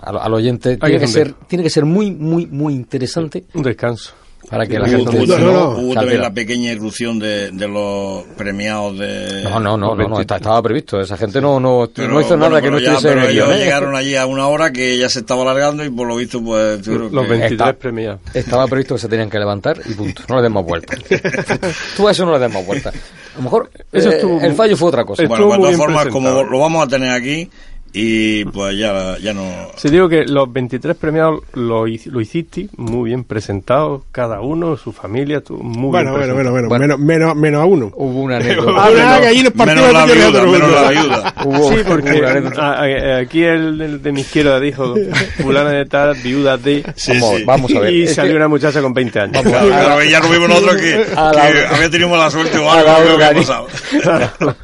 al, 0.02 0.18
al 0.18 0.34
oyente, 0.34 0.70
Hay 0.72 0.78
tiene 0.78 0.94
que 0.96 1.00
que, 1.02 1.08
ser, 1.08 1.22
entender. 1.28 1.48
tiene 1.48 1.64
que 1.64 1.70
ser 1.70 1.86
muy, 1.86 2.12
muy, 2.12 2.46
muy 2.46 2.74
interesante 2.74 3.46
Un 3.54 3.64
descanso. 3.64 4.12
para 4.50 4.68
que 4.68 4.78
la 4.78 4.86
Hubo, 4.88 5.12
gente... 5.12 5.18
hubo- 5.26 5.38
No, 5.40 5.46
no, 5.46 5.52
no. 5.54 5.70
hubo 5.80 5.90
se 5.94 5.96
también 6.00 6.22
la 6.22 6.32
pequeña 6.34 6.72
irrupción 6.72 7.18
de, 7.18 7.50
de 7.52 7.68
los 7.68 8.24
premiados 8.38 9.00
de... 9.00 9.42
No, 9.44 9.60
no, 9.60 9.76
no, 9.76 9.78
no, 9.78 9.96
no, 9.96 9.96
20. 9.96 10.22
está- 10.22 10.36
estaba 10.36 10.62
previsto. 10.62 11.00
Esa 11.02 11.18
gente 11.18 11.42
no, 11.42 11.60
no, 11.60 11.90
Pero, 11.96 12.10
no 12.10 12.20
hizo 12.20 12.30
bueno, 12.38 12.50
nada 12.50 12.62
que 12.62 12.68
pero 12.68 12.72
no 12.74 12.78
estuviese 12.78 13.08
pero 13.10 13.28
ellos 13.28 13.50
¿eh? 13.50 13.58
llegaron 13.58 13.96
allí 13.96 14.16
a 14.16 14.26
una 14.28 14.48
hora 14.48 14.72
que 14.72 14.98
ya 15.00 15.10
se 15.10 15.20
estaba 15.20 15.42
alargando 15.42 15.84
y 15.84 15.90
por 15.90 16.08
lo 16.08 16.16
visto 16.16 16.44
pues 16.44 16.86
Los 16.86 17.10
que- 17.10 17.30
23 17.30 17.52
Está- 17.54 17.74
premiados. 17.74 18.20
Estaba 18.36 18.68
previsto 18.68 18.94
que 18.96 19.02
se 19.02 19.08
tenían 19.10 19.30
que 19.32 19.40
levantar 19.40 19.82
y 19.84 19.94
punto. 19.96 20.22
No 20.30 20.36
le 20.38 20.44
demos 20.44 20.64
vuelta. 20.64 20.96
Tú 21.98 22.08
a 22.08 22.12
eso 22.12 22.26
no 22.26 22.34
le 22.34 22.40
demos 22.40 22.66
vuelta. 22.66 22.90
A 22.90 23.38
lo 23.38 23.44
mejor 23.44 23.70
Eso 23.92 24.10
eh, 24.12 24.16
estuvo 24.16 24.40
el 24.42 24.54
fallo 24.54 24.78
fue 24.78 24.90
otra 24.90 25.04
cosa. 25.04 25.24
Bueno, 25.28 25.48
pues 25.48 25.58
de 25.58 25.64
todas 25.64 25.76
formas, 25.78 26.08
como 26.08 26.44
lo 26.44 26.60
vamos 26.60 26.86
a 26.86 26.88
tener 26.88 27.10
aquí, 27.12 27.50
y 27.96 28.46
pues 28.46 28.78
ya, 28.78 29.18
ya 29.20 29.34
no... 29.34 29.44
Se 29.78 29.90
digo 29.90 30.10
que 30.10 30.26
los 30.26 30.52
23 30.52 30.96
premiados 30.98 31.40
lo, 31.54 31.86
lo 31.86 32.22
hiciste 32.22 32.68
muy 32.78 33.10
bien 33.10 33.24
presentados, 33.24 34.04
cada 34.12 34.42
uno, 34.42 34.76
su 34.78 34.92
familia, 34.92 35.42
tu- 35.42 35.58
muy 35.58 35.90
Bueno, 35.92 36.12
bien 36.16 36.34
bueno, 36.34 36.34
bueno, 36.34 36.52
bueno, 36.52 36.68
Bueno. 36.70 36.98
menos, 36.98 37.00
menos, 37.00 37.36
menos 37.36 37.62
a 37.62 37.66
uno. 37.66 37.92
Hubo 37.96 38.22
una 38.22 38.36
anécdota. 38.40 38.90
Verdad 38.90 39.20
que 39.22 39.28
ahí 39.28 39.44
los 39.44 39.54
partidos 39.54 39.88
Menos 39.88 39.94
la 39.94 40.06
de 40.06 40.14
viuda, 40.14 40.28
otro 40.30 40.52
menos 40.52 40.72
la 40.72 40.90
viuda. 40.90 41.34
Hubo- 41.46 41.70
Sí, 41.70 41.76
hubo 41.76 41.84
porque 41.90 42.20
una 42.20 42.32
anécdota. 42.32 42.62
a- 42.74 42.84
a- 42.84 43.18
aquí 43.20 43.44
el, 43.44 43.82
el 43.82 44.02
de 44.04 44.12
mi 44.12 44.22
izquierda 44.22 44.60
dijo 44.60 44.94
fulana 45.42 45.70
de 45.72 45.86
tal, 45.86 46.16
viuda 46.24 46.58
de... 46.58 46.84
Sí, 46.96 47.14
vamos, 47.14 47.38
sí. 47.38 47.44
vamos 47.46 47.76
a 47.76 47.80
ver. 47.80 47.94
y 47.94 48.04
Es 48.04 48.16
salió 48.16 48.32
que 48.34 48.38
una 48.38 48.48
muchacha 48.48 48.82
con 48.82 48.94
20 48.94 49.20
años. 49.20 49.42
Claro, 49.44 49.68
claro, 49.68 50.04
ya 50.04 50.20
no 50.20 50.30
vimos 50.30 50.50
nosotros 50.50 50.76
que, 50.78 51.06
A 51.16 51.32
la- 51.34 51.52
que 51.52 51.66
había 51.76 51.90
tenido 51.90 52.10
mala 52.10 52.30
suerte 52.30 52.58
o 52.58 52.70
a 52.70 52.80
algo 52.80 52.88
la, 52.88 52.96
que 52.96 53.02
había 53.24 53.32
organi- 53.32 53.36
pasado. 53.48 53.68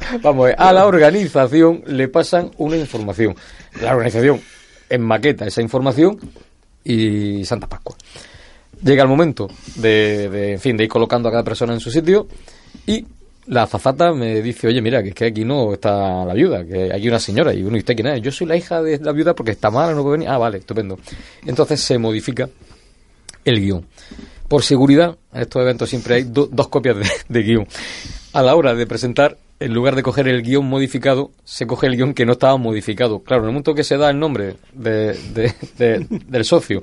Vamos 0.22 0.44
a 0.44 0.46
ver, 0.48 0.56
a 0.58 0.72
la 0.72 0.86
organización 0.86 1.82
le 1.86 2.08
pasan 2.08 2.50
una 2.58 2.76
información. 2.76 3.21
La 3.80 3.92
organización 3.92 4.40
enmaqueta 4.88 5.46
esa 5.46 5.62
información 5.62 6.18
y 6.84 7.44
Santa 7.44 7.68
Pascua. 7.68 7.96
Llega 8.82 9.02
el 9.02 9.08
momento 9.08 9.48
de, 9.76 10.28
de, 10.28 10.52
en 10.52 10.60
fin, 10.60 10.76
de 10.76 10.84
ir 10.84 10.90
colocando 10.90 11.28
a 11.28 11.32
cada 11.32 11.44
persona 11.44 11.72
en 11.72 11.80
su 11.80 11.90
sitio 11.90 12.26
y 12.86 13.04
la 13.46 13.64
azafata 13.64 14.12
me 14.12 14.40
dice, 14.40 14.68
oye, 14.68 14.80
mira, 14.80 15.02
que 15.02 15.10
es 15.10 15.14
que 15.14 15.26
aquí 15.26 15.44
no 15.44 15.72
está 15.72 16.24
la 16.24 16.34
viuda, 16.34 16.64
que 16.64 16.92
hay 16.92 17.08
una 17.08 17.18
señora. 17.18 17.52
Y 17.52 17.62
uno, 17.62 17.76
¿y 17.76 17.80
usted 17.80 17.94
quién 17.94 18.06
es? 18.08 18.22
Yo 18.22 18.30
soy 18.30 18.46
la 18.46 18.56
hija 18.56 18.82
de 18.82 18.98
la 18.98 19.12
viuda 19.12 19.34
porque 19.34 19.52
está 19.52 19.70
mala, 19.70 19.92
no 19.94 20.02
puede 20.02 20.18
venir. 20.18 20.28
Ah, 20.28 20.38
vale, 20.38 20.58
estupendo. 20.58 20.98
Entonces 21.44 21.80
se 21.80 21.98
modifica 21.98 22.48
el 23.44 23.60
guion. 23.60 23.86
Por 24.48 24.62
seguridad, 24.62 25.16
en 25.32 25.42
estos 25.42 25.62
eventos 25.62 25.88
siempre 25.88 26.16
hay 26.16 26.22
do- 26.24 26.48
dos 26.52 26.68
copias 26.68 26.96
de, 27.28 27.42
guion. 27.42 27.66
A 28.34 28.42
la 28.42 28.54
hora 28.54 28.74
de 28.74 28.86
presentar, 28.86 29.38
en 29.60 29.72
lugar 29.72 29.96
de 29.96 30.02
coger 30.02 30.28
el 30.28 30.42
guion 30.42 30.66
modificado, 30.66 31.30
se 31.44 31.66
coge 31.66 31.86
el 31.86 31.96
guion 31.96 32.12
que 32.14 32.26
no 32.26 32.32
estaba 32.32 32.56
modificado. 32.56 33.20
Claro, 33.20 33.42
en 33.44 33.48
el 33.48 33.52
momento 33.52 33.74
que 33.74 33.84
se 33.84 33.96
da 33.96 34.10
el 34.10 34.18
nombre 34.18 34.56
de- 34.72 35.14
de- 35.34 35.54
de- 35.78 36.06
del 36.28 36.44
socio, 36.44 36.82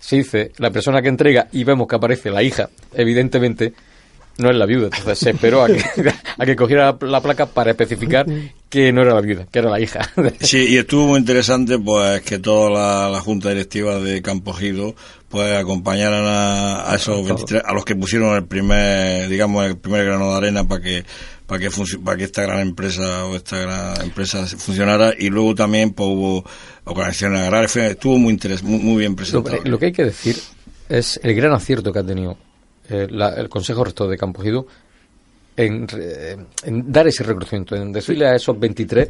se 0.00 0.16
dice 0.16 0.52
la 0.58 0.70
persona 0.70 1.00
que 1.00 1.08
entrega 1.08 1.48
y 1.52 1.64
vemos 1.64 1.86
que 1.86 1.96
aparece 1.96 2.30
la 2.30 2.42
hija, 2.42 2.68
evidentemente 2.92 3.72
no 4.38 4.50
es 4.50 4.56
la 4.56 4.66
viuda. 4.66 4.86
Entonces 4.92 5.18
se 5.18 5.30
esperó 5.30 5.62
a 5.62 5.66
que, 5.68 5.82
a 6.38 6.44
que 6.44 6.54
cogiera 6.56 6.96
la, 7.00 7.06
la 7.08 7.20
placa 7.22 7.46
para 7.46 7.70
especificar 7.70 8.26
que 8.68 8.92
no 8.92 9.00
era 9.02 9.14
la 9.14 9.22
viuda, 9.22 9.46
que 9.50 9.58
era 9.60 9.70
la 9.70 9.80
hija. 9.80 10.00
Sí, 10.40 10.66
y 10.68 10.76
estuvo 10.76 11.06
muy 11.06 11.20
interesante 11.20 11.78
pues 11.78 12.20
que 12.20 12.38
toda 12.38 12.68
la, 12.70 13.08
la 13.10 13.20
junta 13.20 13.48
directiva 13.48 13.98
de 13.98 14.20
Campo 14.20 14.52
Gido 14.52 14.94
pues 15.28 15.56
acompañaran 15.56 16.24
a, 16.24 16.90
a 16.90 16.94
esos 16.96 17.26
23, 17.26 17.62
a 17.64 17.72
los 17.72 17.84
que 17.84 17.96
pusieron 17.96 18.34
el 18.36 18.44
primer, 18.44 19.28
digamos, 19.28 19.66
el 19.66 19.76
primer 19.76 20.04
grano 20.04 20.30
de 20.30 20.36
arena 20.36 20.64
para 20.66 20.80
que 20.82 21.04
para 21.46 21.60
que 21.60 21.70
para 22.04 22.16
que 22.16 22.24
esta 22.24 22.42
gran 22.42 22.60
empresa 22.60 23.24
o 23.26 23.36
esta 23.36 23.58
gran 23.58 24.00
empresa 24.02 24.46
funcionara. 24.46 25.12
Y 25.18 25.28
luego 25.30 25.54
también 25.54 25.92
pues 25.92 26.08
hubo 26.08 26.44
organizaciones 26.84 27.40
agrarias, 27.42 27.76
estuvo 27.76 28.18
muy 28.18 28.32
interes, 28.32 28.62
muy, 28.62 28.78
muy 28.80 28.98
bien 28.98 29.14
presentado. 29.16 29.58
lo 29.64 29.78
que 29.78 29.86
hay 29.86 29.92
que 29.92 30.04
decir 30.04 30.36
es 30.88 31.18
el 31.22 31.34
gran 31.34 31.52
acierto 31.52 31.92
que 31.92 31.98
ha 32.00 32.04
tenido 32.04 32.36
eh, 32.88 33.08
la- 33.10 33.34
el 33.34 33.48
Consejo 33.48 33.82
Rector 33.84 34.08
de 34.08 34.16
Campo 34.16 34.42
Gido 34.42 34.66
en, 35.56 35.86
en 36.64 36.92
dar 36.92 37.06
ese 37.08 37.24
reconocimiento, 37.24 37.74
en 37.74 37.90
decirle 37.92 38.26
a 38.28 38.34
esos 38.36 38.58
23 38.58 39.08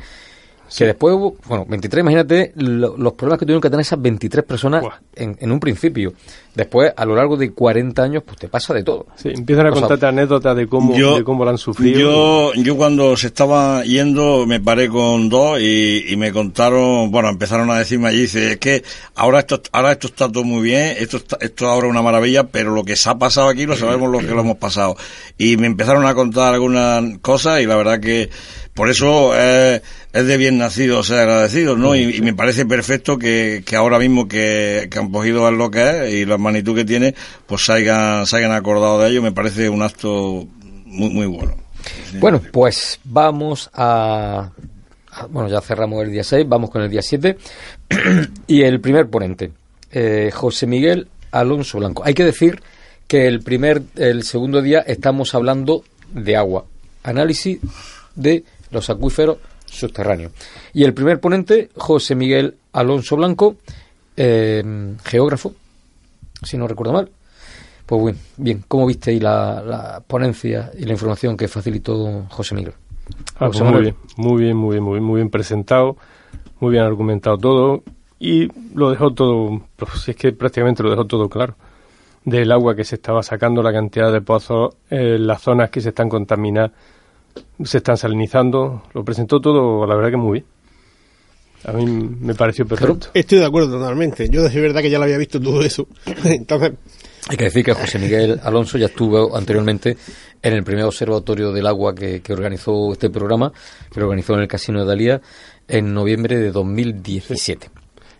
que 0.69 0.85
después 0.87 1.15
hubo, 1.15 1.37
bueno, 1.47 1.65
23, 1.69 2.01
imagínate 2.03 2.53
lo- 2.57 2.97
los 2.97 3.13
problemas 3.15 3.39
que 3.39 3.47
tuvieron 3.47 3.61
que 3.61 3.71
tener 3.71 3.83
esas 3.83 4.01
23 4.01 4.45
personas 4.45 4.83
en, 5.15 5.37
en 5.41 5.53
un 5.53 5.61
principio. 5.61 6.13
Después, 6.57 6.91
a 6.97 7.05
lo 7.05 7.15
largo 7.15 7.37
de 7.37 7.53
40 7.53 8.03
años, 8.03 8.23
pues 8.25 8.39
te 8.39 8.49
pasa 8.49 8.73
de 8.73 8.83
todo. 8.83 9.05
Sí, 9.17 9.29
empiezan 9.29 9.67
a 9.67 9.71
O 9.71 9.73
sea, 9.75 9.83
contarte 9.83 10.07
anécdotas 10.07 10.57
de 10.57 10.67
cómo, 10.67 10.95
de 10.95 11.23
cómo 11.23 11.45
la 11.45 11.51
han 11.51 11.59
sufrido. 11.59 12.01
Yo, 12.01 12.55
yo 12.55 12.77
cuando 12.79 13.15
se 13.19 13.27
estaba 13.27 13.85
yendo 13.85 14.47
me 14.47 14.59
paré 14.59 14.89
con 14.89 15.29
dos 15.29 15.61
y, 15.61 16.07
y 16.09 16.17
me 16.17 16.33
contaron, 16.33 17.11
bueno, 17.11 17.29
empezaron 17.29 17.71
a 17.71 17.79
decirme 17.79 18.09
allí, 18.09 18.23
dice, 18.23 18.53
es 18.53 18.57
que 18.59 18.83
ahora 19.17 19.41
esto, 19.41 19.61
ahora 19.71 19.93
esto 19.93 20.07
está 20.07 20.33
todo 20.33 20.45
muy 20.45 20.63
bien, 20.63 20.97
esto 20.99 21.19
está, 21.19 21.37
esto 21.43 21.69
ahora 21.69 21.89
es 21.89 21.91
una 21.91 22.01
maravilla, 22.01 22.45
pero 22.45 22.71
lo 22.73 22.85
que 22.85 22.97
se 22.97 23.11
ha 23.11 23.17
pasado 23.17 23.49
aquí 23.49 23.67
lo 23.67 23.77
sabemos 23.77 24.11
lo 24.11 24.21
que 24.21 24.35
lo 24.35 24.41
hemos 24.41 24.57
pasado. 24.57 24.97
Y 25.37 25.59
me 25.59 25.67
empezaron 25.67 26.07
a 26.07 26.15
contar 26.15 26.55
algunas 26.55 27.19
cosas 27.19 27.61
y 27.61 27.67
la 27.67 27.77
verdad 27.77 28.01
que 28.01 28.31
por 28.73 28.91
eso 28.91 29.33
eh, 29.35 29.81
es 30.13 30.27
de 30.27 30.37
bien 30.37 30.59
nacido 30.59 31.03
ser 31.03 31.21
agradecido, 31.21 31.77
¿no? 31.77 31.97
Y, 31.97 32.17
y 32.17 32.21
me 32.21 32.35
parece 32.35 32.67
perfecto 32.67 33.19
que, 33.19 33.63
que 33.65 33.75
ahora 33.75 33.99
mismo 33.99 34.29
que, 34.29 34.89
que 34.91 34.99
han 34.99 35.11
cogido 35.11 35.49
es 35.49 35.55
lo 35.57 35.71
que 35.71 35.81
es 36.09 36.13
y 36.13 36.25
la 36.27 36.37
magnitud 36.47 36.75
que 36.75 36.85
tiene, 36.85 37.15
pues 37.47 37.65
se 37.65 37.73
hayan, 37.73 38.53
acordado 38.53 38.99
de 39.01 39.11
ello, 39.11 39.23
me 39.23 39.33
parece 39.33 39.69
un 39.69 39.83
acto 39.83 40.47
muy, 40.85 41.11
muy 41.11 41.27
bueno. 41.27 41.55
Bueno, 42.19 42.41
pues 42.53 42.99
vamos 43.05 43.71
a, 43.75 44.51
a- 45.11 45.27
Bueno, 45.27 45.49
ya 45.49 45.61
cerramos 45.61 46.03
el 46.05 46.11
día 46.11 46.25
6, 46.25 46.47
vamos 46.49 46.71
con 46.71 46.83
el 46.83 46.91
día 46.91 47.03
7. 47.03 47.37
y 48.47 48.63
el 48.63 48.81
primer 48.81 49.09
ponente, 49.09 49.53
eh, 49.93 50.31
José 50.33 50.67
Miguel 50.67 51.09
Alonso 51.31 51.79
Blanco. 51.79 52.03
Hay 52.05 52.15
que 52.15 52.25
decir 52.25 52.61
que 53.07 53.27
el 53.29 53.41
primer, 53.41 53.83
el 53.97 54.23
segundo 54.25 54.63
día 54.63 54.81
estamos 54.81 55.35
hablando 55.35 55.85
de 56.13 56.37
agua. 56.37 56.65
Análisis 57.05 57.59
de 58.17 58.43
los 58.71 58.91
acuíferos 58.91 59.39
subterráneos. 59.67 60.33
Y 60.73 60.83
el 60.85 60.93
primer 60.95 61.21
ponente, 61.21 61.69
José 61.77 62.15
Miguel 62.17 62.57
Alonso 62.73 63.15
Blanco, 63.17 63.57
eh, 64.17 64.63
geógrafo, 65.05 65.55
si 66.43 66.57
no 66.57 66.67
recuerdo 66.67 66.93
mal. 66.93 67.11
Pues 67.87 68.03
bien, 68.03 68.19
bien, 68.37 68.65
¿cómo 68.67 68.87
viste 68.87 69.13
ahí 69.13 69.21
la, 69.21 69.63
la 69.63 70.03
ponencia 70.07 70.73
y 70.77 70.85
la 70.85 70.93
información 70.93 71.37
que 71.37 71.47
facilitó 71.47 72.27
José 72.31 72.55
Miguel? 72.55 72.75
Ah, 73.39 73.47
pues 73.47 73.63
muy 73.63 73.83
bien, 73.83 73.97
muy 74.17 74.43
bien, 74.43 74.57
muy 74.57 74.71
bien, 74.73 74.83
muy 74.83 74.93
bien, 74.95 75.05
muy 75.05 75.17
bien 75.17 75.31
presentado, 75.31 75.97
muy 76.59 76.73
bien 76.73 76.83
argumentado 76.83 77.39
todo 77.39 77.83
y 78.19 78.49
lo 78.75 78.91
dejó 78.91 79.13
todo, 79.13 79.61
pues 79.77 80.09
es 80.09 80.17
que 80.17 80.33
prácticamente 80.33 80.83
lo 80.83 80.91
dejó 80.91 81.07
todo 81.07 81.29
claro. 81.29 81.55
Del 82.25 82.51
agua 82.51 82.75
que 82.75 82.83
se 82.83 82.97
estaba 82.97 83.23
sacando, 83.23 83.63
la 83.63 83.73
cantidad 83.73 84.13
de 84.13 84.21
pozos, 84.21 84.75
eh, 84.91 85.17
las 85.19 85.43
zonas 85.43 85.71
que 85.71 85.81
se 85.81 85.91
están 85.91 86.09
contaminadas, 86.09 86.73
se 87.63 87.77
están 87.79 87.97
salinizando, 87.97 88.83
lo 88.95 89.05
presentó 89.05 89.41
todo, 89.41 89.87
la 89.87 89.95
verdad 89.95 90.11
que 90.11 90.17
muy 90.17 90.33
bien. 90.41 90.45
A 91.67 91.73
mí 91.73 91.85
me 91.85 92.35
pareció 92.35 92.65
perfecto. 92.65 93.09
Estoy 93.13 93.41
de 93.41 93.45
acuerdo 93.45 93.79
totalmente. 93.79 94.29
Yo 94.29 94.47
es 94.47 94.55
verdad 94.55 94.81
que 94.81 94.89
ya 94.89 94.99
lo 94.99 95.05
había 95.05 95.19
visto 95.19 95.41
todo 95.41 95.63
eso. 95.63 95.89
Entonces, 96.25 96.75
Hay 97.29 97.37
que 97.37 97.45
decir 97.45 97.65
que 97.65 97.73
José 97.73 97.99
Miguel 97.99 98.39
Alonso 98.45 98.79
ya 98.79 98.87
estuvo 98.87 99.37
anteriormente 99.37 99.97
en 100.41 100.53
el 100.53 100.63
primer 100.63 100.85
observatorio 100.85 101.51
del 101.51 101.67
agua 101.67 101.93
que, 101.93 102.21
que 102.21 102.33
organizó 102.33 102.93
este 102.93 103.11
programa, 103.11 103.53
que 103.93 103.99
lo 103.99 104.07
organizó 104.07 104.35
en 104.35 104.43
el 104.43 104.49
Casino 104.49 104.79
de 104.81 104.87
Dalía 104.87 105.21
en 105.67 105.93
noviembre 105.93 106.39
de 106.39 106.53
2017. 106.53 107.69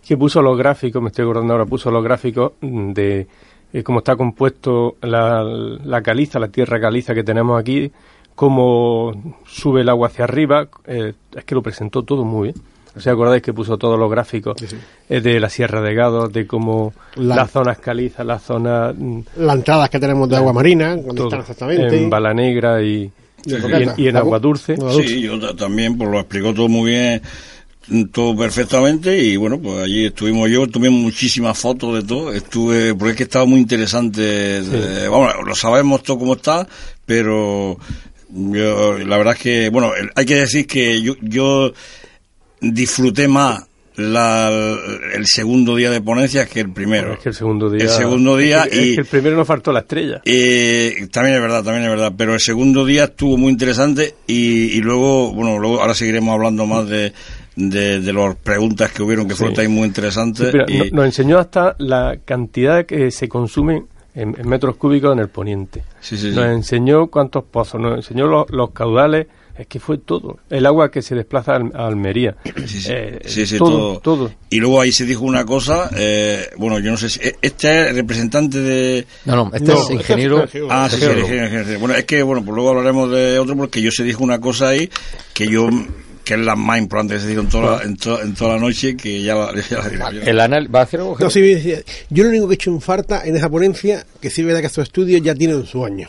que 0.07 0.17
puso 0.17 0.43
los 0.43 0.59
gráficos, 0.59 1.01
me 1.01 1.11
estoy 1.11 1.25
acordando 1.25 1.53
ahora, 1.53 1.67
puso 1.67 1.89
los 1.93 2.03
gráficos 2.03 2.53
de 2.61 3.29
eh, 3.73 3.83
cómo 3.85 4.01
está 4.01 4.17
compuesto 4.17 4.97
la, 5.03 5.45
la, 5.45 6.03
caliza, 6.03 6.41
la 6.41 6.49
tierra 6.49 6.81
caliza 6.81 7.15
que 7.15 7.23
tenemos 7.23 7.61
aquí, 7.61 7.93
cómo 8.35 9.37
sube 9.47 9.83
el 9.83 9.89
agua 9.89 10.09
hacia 10.09 10.25
arriba, 10.25 10.69
eh, 10.87 11.13
es 11.33 11.45
que 11.45 11.55
lo 11.55 11.63
presentó 11.63 12.03
todo 12.03 12.25
muy 12.25 12.49
bien. 12.49 12.76
¿Os 12.97 13.07
acordáis 13.07 13.43
que 13.43 13.53
puso 13.53 13.77
todos 13.77 13.99
los 13.99 14.11
gráficos 14.11 14.57
eh, 15.09 15.21
de 15.21 15.39
la 15.39 15.51
Sierra 15.51 15.83
de 15.83 15.95
Gado, 15.95 16.29
de 16.29 16.47
cómo 16.47 16.95
la, 17.17 17.37
las 17.37 17.51
zonas 17.51 17.79
calizas, 17.79 18.25
las 18.25 18.43
zonas... 18.43 18.95
Mm, 18.97 19.21
las 19.37 19.57
entradas 19.57 19.91
que 19.91 20.01
tenemos 20.01 20.29
de 20.31 20.37
agua 20.37 20.55
marina, 20.55 20.97
donde 20.97 21.25
están 21.25 21.41
exactamente. 21.41 21.97
En 21.97 22.09
Bala 22.09 22.33
Negra 22.33 22.83
y, 22.83 23.11
y, 23.45 24.07
en, 24.09 24.17
Agua 24.17 24.39
Dulce. 24.39 24.77
Sí, 24.93 25.21
yo 25.21 25.55
también, 25.55 25.99
pues 25.99 26.11
lo 26.11 26.19
explicó 26.21 26.55
todo 26.55 26.69
muy 26.69 26.91
bien 26.91 27.23
todo 28.11 28.37
perfectamente 28.37 29.17
y 29.17 29.37
bueno 29.37 29.61
pues 29.61 29.85
allí 29.85 30.07
estuvimos 30.07 30.51
yo 30.51 30.67
tomé 30.67 30.91
muchísimas 30.91 31.57
fotos 31.57 31.95
de 31.95 32.03
todo 32.03 32.33
estuve 32.33 32.97
porque 32.97 33.13
es 33.13 33.17
que 33.17 33.23
estaba 33.23 33.45
muy 33.45 33.61
interesante 33.61 34.61
vamos 35.09 35.33
lo 35.47 35.55
sabemos 35.55 36.03
todo 36.03 36.19
cómo 36.19 36.35
está 36.35 36.67
pero 37.05 37.79
yo 38.29 38.99
la 38.99 39.17
verdad 39.17 39.35
es 39.35 39.41
que 39.41 39.69
bueno 39.71 39.93
hay 40.17 40.27
que 40.27 40.35
decir 40.35 40.67
que 40.67 41.01
yo 41.01 41.15
yo 41.23 41.73
disfruté 42.61 43.29
más 43.29 43.67
la, 43.97 44.51
el 45.15 45.27
segundo 45.27 45.75
día 45.75 45.91
de 45.91 46.01
ponencia 46.01 46.47
que 46.47 46.61
el 46.61 46.73
primero. 46.73 47.15
es 47.15 47.19
que 47.21 47.29
el 47.31 47.35
segundo 47.35 47.71
día. 47.71 47.85
El 47.85 47.89
segundo 47.89 48.37
día 48.37 48.67
y. 48.71 48.99
el 48.99 49.07
primero 49.07 49.37
nos 49.37 49.47
faltó 49.47 49.73
la 49.73 49.81
estrella. 49.81 50.21
Y, 50.25 51.07
también 51.07 51.37
es 51.37 51.43
verdad, 51.43 51.63
también 51.63 51.85
es 51.85 51.91
verdad. 51.91 52.13
Pero 52.17 52.35
el 52.35 52.41
segundo 52.41 52.85
día 52.85 53.05
estuvo 53.05 53.37
muy 53.39 53.51
interesante 53.51 54.15
y, 54.27 54.77
y 54.77 54.81
luego, 54.83 55.33
bueno, 55.33 55.59
luego 55.59 55.81
ahora 55.81 55.95
seguiremos 55.95 56.35
hablando 56.35 56.67
más 56.67 56.89
de, 56.89 57.13
de, 57.57 58.01
de 58.01 58.13
las 58.13 58.37
preguntas 58.37 58.93
que 58.93 59.03
hubieron 59.03 59.27
que 59.27 59.35
fueron 59.35 59.55
también 59.55 59.75
muy 59.75 59.87
interesantes. 59.87 60.55
y... 60.69 60.91
nos 60.91 61.07
enseñó 61.07 61.39
hasta 61.39 61.75
la 61.79 62.19
cantidad 62.25 62.85
que 62.85 63.11
se 63.11 63.29
consume 63.29 63.85
en, 64.15 64.35
metros 64.47 64.77
cúbicos 64.77 65.13
en 65.13 65.21
el 65.21 65.29
poniente. 65.29 65.85
nos 66.11 66.47
enseñó 66.47 67.07
cuántos 67.09 67.45
pozos, 67.45 67.81
nos 67.81 67.97
enseñó 67.97 68.27
los 68.27 68.71
caudales 68.73 69.27
es 69.59 69.67
que 69.67 69.81
fue 69.81 69.99
todo. 69.99 70.39
El 70.51 70.67
agua 70.67 70.91
que 70.91 71.03
se 71.03 71.15
desplaza 71.15 71.55
a 71.57 71.87
Almería. 71.87 72.37
Sí, 72.67 72.81
sí, 72.81 72.91
eh, 72.93 73.21
sí, 73.47 73.59
todo, 73.59 74.01
todo, 74.01 74.31
Y 74.51 74.61
luego 74.61 74.81
ahí 74.81 74.93
se 74.93 75.05
dijo 75.05 75.25
una 75.25 75.45
cosa, 75.45 75.91
eh, 75.97 76.51
bueno, 76.57 76.79
yo 76.79 76.91
no 76.91 76.97
sé 76.97 77.09
si... 77.09 77.21
Eh, 77.21 77.37
este 77.41 77.89
es 77.89 77.95
representante 77.95 78.61
de... 78.61 79.07
No, 79.25 79.37
no, 79.37 79.51
este 79.55 79.73
es 79.73 79.91
ingeniero... 79.91 80.45
ah, 80.71 80.89
sí, 80.91 80.97
sí, 80.99 81.07
ingeniero. 81.07 81.79
Bueno, 81.81 81.95
es 81.95 82.05
que, 82.05 82.23
bueno, 82.23 82.45
pues 82.45 82.55
luego 82.55 82.71
hablaremos 82.71 83.11
de 83.11 83.39
otro 83.39 83.57
porque 83.57 83.81
yo 83.81 83.91
se 83.91 84.05
dijo 84.05 84.23
una 84.23 84.41
cosa 84.41 84.69
ahí 84.69 84.91
que 85.33 85.49
yo 85.49 85.69
que 86.25 86.35
es 86.35 86.41
la 86.41 86.57
más 86.57 86.81
importante 86.81 87.15
que 87.15 87.21
se 87.21 87.29
dijo 87.29 87.43
en 87.43 87.49
toda, 87.49 87.77
la, 87.77 87.83
en, 87.85 87.97
en 88.25 88.35
toda 88.35 88.55
la 88.55 88.61
noche, 88.61 88.97
que 88.97 89.23
ya 89.23 89.37
la, 89.37 89.55
ya 89.71 89.79
la 89.79 90.09
¿El 90.09 90.41
anal 90.41 90.75
va 90.75 90.81
a 90.81 90.83
hacer 90.83 90.99
algo? 90.99 91.17
No, 91.21 91.31
sí, 91.31 91.41
yo 92.11 92.25
lo 92.25 92.31
único 92.31 92.49
que 92.49 92.55
he 92.55 92.57
hecho 92.57 92.71
en 92.71 92.81
falta 92.81 93.25
en 93.25 93.37
esa 93.37 93.49
ponencia, 93.49 94.05
que 94.21 94.29
sí 94.29 94.41
es 94.41 94.47
verdad 94.47 94.61
que 94.61 94.67
estos 94.67 94.83
estudios 94.83 95.23
ya 95.23 95.37
tienen 95.37 95.65
su 95.65 95.85
año 95.85 96.09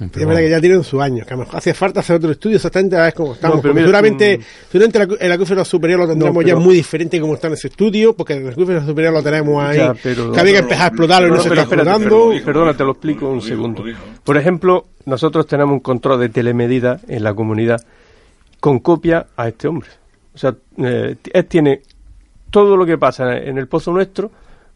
es 0.00 0.26
verdad 0.26 0.36
que 0.36 0.50
ya 0.50 0.60
tienen 0.60 0.84
su 0.84 1.00
año, 1.00 1.24
que 1.24 1.34
a 1.34 1.36
lo 1.36 1.44
mejor 1.44 1.56
hace 1.56 1.74
falta 1.74 2.00
hacer 2.00 2.16
otro 2.16 2.30
estudio 2.30 2.56
exactamente 2.56 2.96
a 2.96 3.02
ver 3.04 3.14
cómo 3.14 3.34
estamos. 3.34 3.60
seguramente, 3.60 4.40
seguramente 4.70 5.24
el 5.24 5.32
acuífero 5.32 5.64
superior 5.64 6.00
lo 6.00 6.08
tendremos 6.08 6.44
ya 6.44 6.54
muy 6.56 6.74
diferente 6.76 7.20
como 7.20 7.34
está 7.34 7.48
en 7.48 7.54
ese 7.54 7.68
estudio, 7.68 8.14
porque 8.14 8.34
el 8.34 8.48
acuífero 8.48 8.84
superior 8.86 9.12
lo 9.12 9.22
tenemos 9.22 9.62
ahí, 9.62 9.78
que 10.02 10.40
había 10.40 10.52
que 10.52 10.58
empezar 10.58 10.84
a 10.84 10.86
explotarlo 10.88 11.28
y 11.28 11.30
no, 11.32 11.40
se 11.40 11.48
está 11.48 11.62
explotando. 11.62 12.32
perdona, 12.44 12.76
te 12.76 12.84
lo 12.84 12.92
explico 12.92 13.28
un 13.28 13.42
segundo. 13.42 13.84
Por 14.22 14.36
ejemplo, 14.36 14.86
nosotros 15.06 15.46
tenemos 15.46 15.72
un 15.72 15.80
control 15.80 16.20
de 16.20 16.28
telemedida 16.28 17.00
en 17.08 17.24
la 17.24 17.34
comunidad 17.34 17.84
con 18.60 18.78
copia 18.78 19.26
a 19.36 19.48
este 19.48 19.66
hombre. 19.66 19.88
O 20.34 20.38
sea, 20.38 20.54
eh, 20.76 21.16
él 21.32 21.44
tiene 21.46 21.82
todo 22.50 22.76
lo 22.76 22.86
que 22.86 22.98
pasa 22.98 23.36
en 23.36 23.58
el 23.58 23.66
pozo 23.66 23.92
nuestro, 23.92 24.30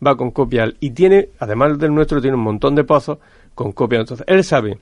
va 0.05 0.17
con 0.17 0.33
copia 0.33 0.73
y 0.81 0.91
tiene, 0.91 1.29
además 1.39 1.79
del 1.79 1.95
nuestro, 1.95 2.21
tiene 2.21 2.37
un 2.37 2.43
montón 2.43 2.75
de 2.75 2.83
pozos 2.83 3.19
con 3.55 3.71
copia. 3.71 4.01
Entonces, 4.01 4.27
él 4.29 4.43
sabe 4.43 4.79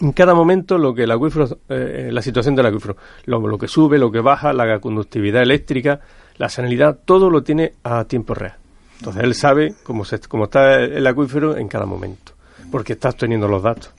en 0.00 0.12
cada 0.12 0.34
momento 0.34 0.78
lo 0.78 0.94
que 0.94 1.04
el 1.04 1.10
acuífero, 1.10 1.58
eh, 1.68 2.08
la 2.10 2.22
situación 2.22 2.54
del 2.54 2.66
acuífero, 2.66 2.96
lo, 3.26 3.58
que 3.58 3.68
sube, 3.68 3.98
lo 3.98 4.10
que 4.10 4.20
baja, 4.20 4.52
la 4.52 4.80
conductividad 4.80 5.42
eléctrica, 5.42 6.00
la 6.38 6.48
sanidad, 6.48 6.98
todo 7.04 7.30
lo 7.30 7.42
tiene 7.42 7.74
a 7.84 8.04
tiempo 8.04 8.34
real. 8.34 8.56
Entonces 8.98 9.22
él 9.22 9.34
sabe 9.34 9.74
cómo, 9.82 10.04
se, 10.04 10.18
cómo 10.20 10.44
está 10.44 10.76
el 10.76 11.06
acuífero 11.06 11.56
en 11.56 11.68
cada 11.68 11.86
momento, 11.86 12.32
porque 12.70 12.94
está 12.94 13.12
teniendo 13.12 13.48
los 13.48 13.62
datos. 13.62 13.90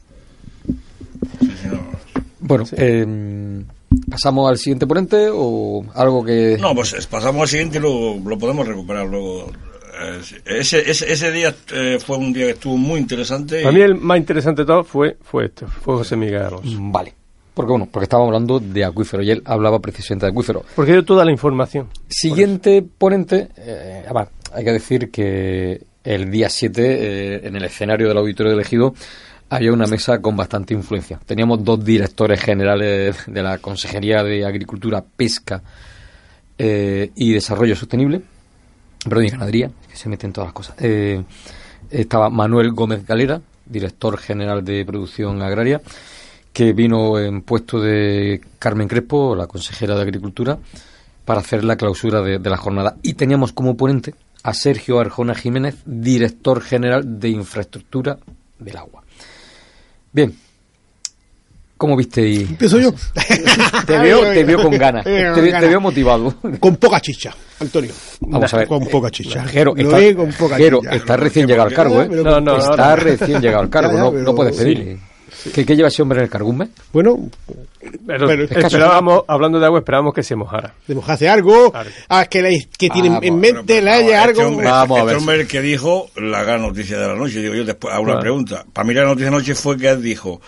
Bueno, 2.39 2.65
eh, 2.71 3.63
¿pasamos 4.09 4.49
al 4.49 4.57
siguiente 4.57 4.87
ponente 4.87 5.29
o 5.31 5.85
algo 5.93 6.23
que...? 6.23 6.57
No, 6.59 6.73
pues 6.73 7.07
pasamos 7.07 7.43
al 7.43 7.47
siguiente 7.47 7.77
y 7.77 7.81
lo, 7.81 8.17
lo 8.17 8.37
podemos 8.37 8.67
recuperar 8.67 9.07
luego 9.07 9.51
ese, 10.45 10.89
ese, 10.89 11.11
ese, 11.11 11.31
día 11.31 11.55
eh, 11.73 11.99
fue 11.99 12.17
un 12.17 12.33
día 12.33 12.45
que 12.45 12.51
estuvo 12.51 12.77
muy 12.77 12.99
interesante. 12.99 13.61
Para 13.61 13.73
mí 13.73 13.81
el 13.81 13.95
más 13.95 14.17
interesante 14.17 14.63
de 14.63 14.65
todo 14.65 14.83
fue, 14.83 15.17
fue 15.21 15.45
este, 15.45 15.67
fue 15.67 15.95
José 15.95 16.15
Miguel 16.15 16.41
Alonso. 16.41 16.81
Mm, 16.81 16.91
vale. 16.91 17.13
Porque 17.53 17.69
bueno, 17.69 17.87
porque 17.91 18.05
estábamos 18.05 18.29
hablando 18.29 18.59
de 18.59 18.85
acuífero 18.85 19.21
y 19.23 19.31
él 19.31 19.41
hablaba 19.45 19.79
precisamente 19.79 20.25
de 20.25 20.31
acuífero. 20.31 20.63
Porque 20.75 20.93
dio 20.93 21.03
toda 21.03 21.25
la 21.25 21.31
información. 21.31 21.89
Siguiente 22.07 22.83
ponente, 22.97 23.49
eh, 23.57 24.05
hay 24.53 24.63
que 24.63 24.71
decir 24.71 25.11
que 25.11 25.81
el 26.03 26.31
día 26.31 26.49
7, 26.49 26.81
eh, 26.81 27.41
en 27.43 27.55
el 27.55 27.65
escenario 27.65 28.07
del 28.07 28.17
auditorio 28.17 28.53
elegido, 28.53 28.93
había 29.49 29.73
una 29.73 29.85
mesa 29.85 30.21
con 30.21 30.37
bastante 30.37 30.73
influencia. 30.73 31.19
Teníamos 31.25 31.63
dos 31.63 31.83
directores 31.83 32.39
generales 32.39 33.17
de 33.27 33.43
la 33.43 33.57
Consejería 33.57 34.23
de 34.23 34.45
Agricultura, 34.45 35.03
Pesca 35.03 35.61
y 36.57 37.33
Desarrollo 37.33 37.75
Sostenible, 37.75 38.21
perdón, 39.03 39.25
y 39.25 39.29
ganadería, 39.29 39.71
que 39.89 39.95
se 39.95 40.09
meten 40.09 40.33
todas 40.33 40.47
las 40.47 40.53
cosas. 40.53 40.75
Eh, 40.79 41.23
estaba 41.89 42.29
Manuel 42.29 42.71
Gómez 42.71 43.05
Galera, 43.05 43.41
director 43.65 44.17
general 44.17 44.63
de 44.63 44.85
producción 44.85 45.41
agraria, 45.41 45.81
que 46.53 46.73
vino 46.73 47.17
en 47.19 47.41
puesto 47.41 47.79
de 47.79 48.41
Carmen 48.59 48.87
Crespo, 48.87 49.35
la 49.35 49.47
consejera 49.47 49.95
de 49.95 50.01
Agricultura, 50.01 50.57
para 51.25 51.39
hacer 51.39 51.63
la 51.63 51.77
clausura 51.77 52.21
de, 52.21 52.39
la 52.39 52.57
jornada. 52.57 52.97
Y 53.01 53.13
teníamos 53.13 53.53
como 53.53 53.77
ponente 53.77 54.13
a 54.43 54.53
Sergio 54.53 54.99
Arjona 54.99 55.35
Jiménez, 55.35 55.77
director 55.85 56.61
general 56.61 57.19
de 57.19 57.29
Infraestructura 57.29 58.17
del 58.59 58.77
Agua. 58.77 59.03
Bien, 60.11 60.35
¿Cómo 61.81 61.97
viste? 61.97 62.21
Y... 62.21 62.41
Empiezo 62.41 62.77
yo. 62.77 62.93
Te 63.87 63.97
veo, 63.97 64.21
te 64.21 64.43
veo 64.43 64.61
con 64.61 64.77
ganas. 64.77 65.03
Te, 65.03 65.31
veo 65.33 65.81
motivado. 65.81 66.31
Con 66.59 66.75
poca 66.75 67.01
chicha, 67.01 67.33
Antonio. 67.59 67.91
Vamos 68.19 68.53
a 68.53 68.57
ver. 68.57 68.67
Con 68.67 68.85
poca 68.85 69.09
chicha. 69.09 69.43
Jero, 69.45 69.75
está, 69.75 70.15
con 70.15 70.31
poca 70.31 70.57
chicha. 70.57 70.91
está 70.91 71.17
recién 71.17 71.47
llegado 71.47 71.69
al 71.69 71.73
cargo, 71.73 72.03
¿eh? 72.03 72.07
No, 72.07 72.39
no, 72.39 72.57
está 72.57 72.95
recién 72.95 73.41
llegado 73.41 73.63
al 73.63 73.69
cargo. 73.71 73.97
no, 73.97 74.11
no 74.11 74.35
puedes 74.35 74.55
pedir. 74.55 74.99
¿Qué, 75.55 75.65
lleva 75.75 75.87
ese 75.87 76.03
hombre 76.03 76.19
en 76.19 76.25
el 76.25 76.29
cargo? 76.29 76.49
¿Un 76.49 76.59
mes? 76.59 76.69
Bueno, 76.93 77.17
pero, 78.05 78.31
esperábamos, 78.43 79.23
hablando 79.27 79.59
de 79.59 79.65
agua, 79.65 79.79
esperábamos 79.79 80.13
que 80.13 80.21
se 80.21 80.35
mojara. 80.35 80.75
¿Se 80.85 80.93
mojase 80.93 81.27
algo? 81.29 81.73
Ah, 82.09 82.25
que, 82.27 82.67
que 82.77 82.89
tiene 82.91 83.17
en 83.23 83.39
mente 83.39 83.81
la 83.81 83.95
haya 83.95 84.21
algo. 84.21 84.39
Este 84.39 84.53
hombre, 84.53 84.67
Vamos 84.67 84.99
a 84.99 85.03
ver. 85.03 85.15
Este 85.15 85.19
hombre 85.19 85.47
que 85.47 85.61
dijo 85.61 86.11
la 86.15 86.43
gran 86.43 86.61
noticia 86.61 86.99
de 86.99 87.07
la 87.07 87.15
noche. 87.15 87.41
Digo 87.41 87.55
yo 87.55 87.65
después, 87.65 87.91
hago 87.91 88.03
una 88.03 88.19
pregunta. 88.19 88.65
Para 88.71 88.87
mí 88.87 88.93
la 88.93 89.05
noticia 89.05 89.25
de 89.25 89.31
la 89.31 89.37
noche 89.39 89.55
fue 89.55 89.77
que 89.77 89.89
él 89.89 90.03
dijo 90.03 90.39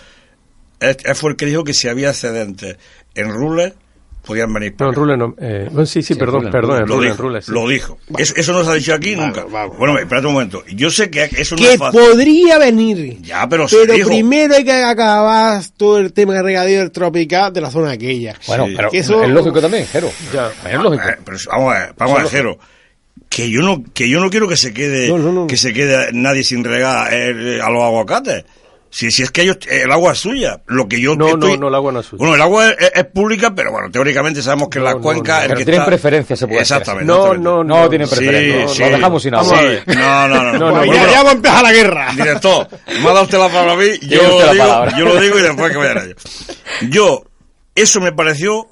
es, 0.89 1.19
fue 1.19 1.31
el 1.31 1.35
que 1.35 1.45
dijo 1.45 1.63
que 1.63 1.73
si 1.73 1.87
había 1.87 2.09
excedentes 2.09 2.77
en 3.15 3.31
Rule 3.31 3.73
podían 4.25 4.53
venir 4.53 4.73
No, 4.79 4.89
en 4.89 4.95
Rule 4.95 5.17
no. 5.17 5.35
Eh, 5.37 5.69
sí, 5.85 6.01
sí, 6.01 6.15
perdón, 6.15 6.49
perdón, 6.49 6.81
en 6.81 6.87
Rule, 6.87 7.39
en 7.39 7.53
Lo 7.53 7.67
dijo. 7.67 7.97
Eso, 8.17 8.33
eso, 8.37 8.53
no 8.53 8.63
se 8.63 8.71
ha 8.71 8.73
dicho 8.73 8.93
aquí 8.93 9.15
nunca. 9.15 9.43
Bueno, 9.43 9.97
espérate 9.99 10.27
un 10.27 10.33
momento. 10.33 10.63
Yo 10.73 10.89
sé 10.89 11.09
que 11.09 11.23
eso 11.23 11.55
no 11.55 11.67
es 11.67 11.77
fácil. 11.77 11.99
podría 11.99 12.57
venir. 12.57 13.21
Ya, 13.21 13.47
pero 13.47 13.65
Pero 13.69 14.07
primero 14.07 14.55
hay 14.55 14.63
que 14.63 14.71
acabar 14.71 15.61
todo 15.75 15.99
el 15.99 16.13
tema 16.13 16.33
de 16.33 16.43
regadío 16.43 16.91
tropical 16.91 17.51
de 17.53 17.61
la 17.61 17.69
zona 17.69 17.91
aquella. 17.91 18.35
Bueno, 18.47 18.67
pero 18.75 18.89
eso... 18.91 19.23
es 19.23 19.29
lógico 19.29 19.61
también, 19.61 19.85
Jero. 19.87 20.11
Ya, 20.33 20.51
es 20.69 20.79
lógico. 20.79 21.03
Eh, 21.03 21.17
pero 21.23 21.37
vamos 21.51 21.75
a 21.75 21.79
ver, 21.79 21.93
vamos 21.97 22.19
a 22.19 22.23
ver, 22.23 22.31
Jero 22.31 22.59
que 23.29 23.49
yo 23.49 23.61
no 23.61 23.83
que 23.93 24.07
yo 24.07 24.19
no 24.19 24.29
quiero 24.29 24.47
que 24.47 24.57
se 24.57 24.73
quede 24.73 25.11
que 25.47 25.57
se 25.57 25.73
quede 25.73 26.11
nadie 26.13 26.43
sin 26.43 26.63
regar 26.63 27.11
eh, 27.11 27.59
a 27.61 27.69
los 27.71 27.83
aguacates 27.83 28.45
si, 28.93 29.09
si 29.09 29.23
es 29.23 29.31
que 29.31 29.41
ellos, 29.41 29.57
el 29.67 29.91
agua 29.91 30.11
es 30.11 30.19
suya. 30.19 30.61
Lo 30.67 30.87
que 30.87 31.01
yo 31.01 31.15
no, 31.15 31.35
no, 31.35 31.57
no, 31.57 31.67
el 31.67 31.73
agua 31.73 31.91
no 31.91 32.01
es 32.01 32.05
suya. 32.05 32.19
Bueno, 32.19 32.35
el 32.35 32.41
agua 32.43 32.69
es, 32.69 33.05
pública, 33.05 33.55
pero 33.55 33.71
bueno, 33.71 33.89
teóricamente 33.89 34.43
sabemos 34.43 34.69
que 34.69 34.77
en 34.77 34.83
la 34.83 34.93
cuenca. 34.97 35.45
el 35.45 35.55
que 35.55 35.65
tienen 35.65 35.83
preferencia, 35.83 36.35
se 36.35 36.45
puede 36.45 36.61
Exactamente. 36.61 37.05
No, 37.05 37.33
no, 37.33 37.63
no, 37.63 37.89
tienen 37.89 38.07
preferencia. 38.07 38.67
Sí, 38.67 38.83
Lo 38.83 38.89
dejamos 38.91 39.23
sin 39.23 39.33
agua. 39.33 39.59
No, 39.87 40.27
no, 40.27 40.53
no. 40.59 40.85
ya, 40.85 41.09
ya, 41.09 41.23
va 41.23 41.31
a 41.31 41.33
empezar 41.33 41.63
la 41.63 41.71
guerra. 41.73 42.11
Director, 42.13 42.67
me 42.85 43.09
ha 43.09 43.13
dado 43.13 43.23
usted 43.23 43.39
la 43.39 43.47
palabra 43.47 43.73
a 43.73 43.77
mí, 43.77 43.97
yo 44.03 44.21
lo, 44.21 44.53
digo, 44.53 44.85
yo 44.95 45.05
lo 45.05 45.21
digo 45.21 45.39
y 45.39 45.41
después 45.41 45.71
que 45.71 45.77
vayan 45.79 45.97
ellos. 45.97 46.47
Yo, 46.91 47.23
eso 47.73 47.99
me 47.99 48.11
pareció 48.11 48.67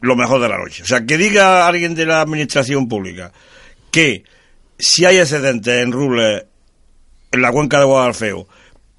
lo 0.00 0.16
mejor 0.16 0.40
de 0.40 0.48
la 0.48 0.56
noche. 0.56 0.84
O 0.84 0.86
sea, 0.86 1.04
que 1.04 1.18
diga 1.18 1.66
alguien 1.66 1.94
de 1.94 2.06
la 2.06 2.22
administración 2.22 2.88
pública 2.88 3.30
que 3.90 4.24
si 4.78 5.04
hay 5.04 5.18
excedentes 5.18 5.82
en 5.82 5.92
Ruble, 5.92 6.46
en 7.30 7.42
la 7.42 7.52
cuenca 7.52 7.78
de 7.78 7.84
Guadalfeo, 7.84 8.48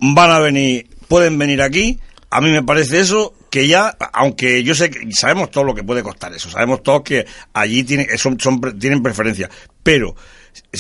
van 0.01 0.31
a 0.31 0.39
venir, 0.39 0.87
pueden 1.07 1.37
venir 1.37 1.61
aquí. 1.61 1.99
A 2.29 2.41
mí 2.41 2.49
me 2.49 2.63
parece 2.63 2.99
eso 2.99 3.33
que 3.49 3.67
ya, 3.67 3.95
aunque 4.13 4.63
yo 4.63 4.73
sé 4.75 4.89
que 4.89 4.99
sabemos 5.11 5.51
todo 5.51 5.63
lo 5.65 5.75
que 5.75 5.83
puede 5.83 6.01
costar 6.03 6.33
eso, 6.33 6.49
sabemos 6.49 6.81
todos 6.83 7.01
que 7.03 7.25
allí 7.53 7.83
tiene, 7.83 8.17
son, 8.17 8.39
son, 8.39 8.59
tienen 8.79 9.03
preferencia, 9.03 9.49
pero 9.83 10.15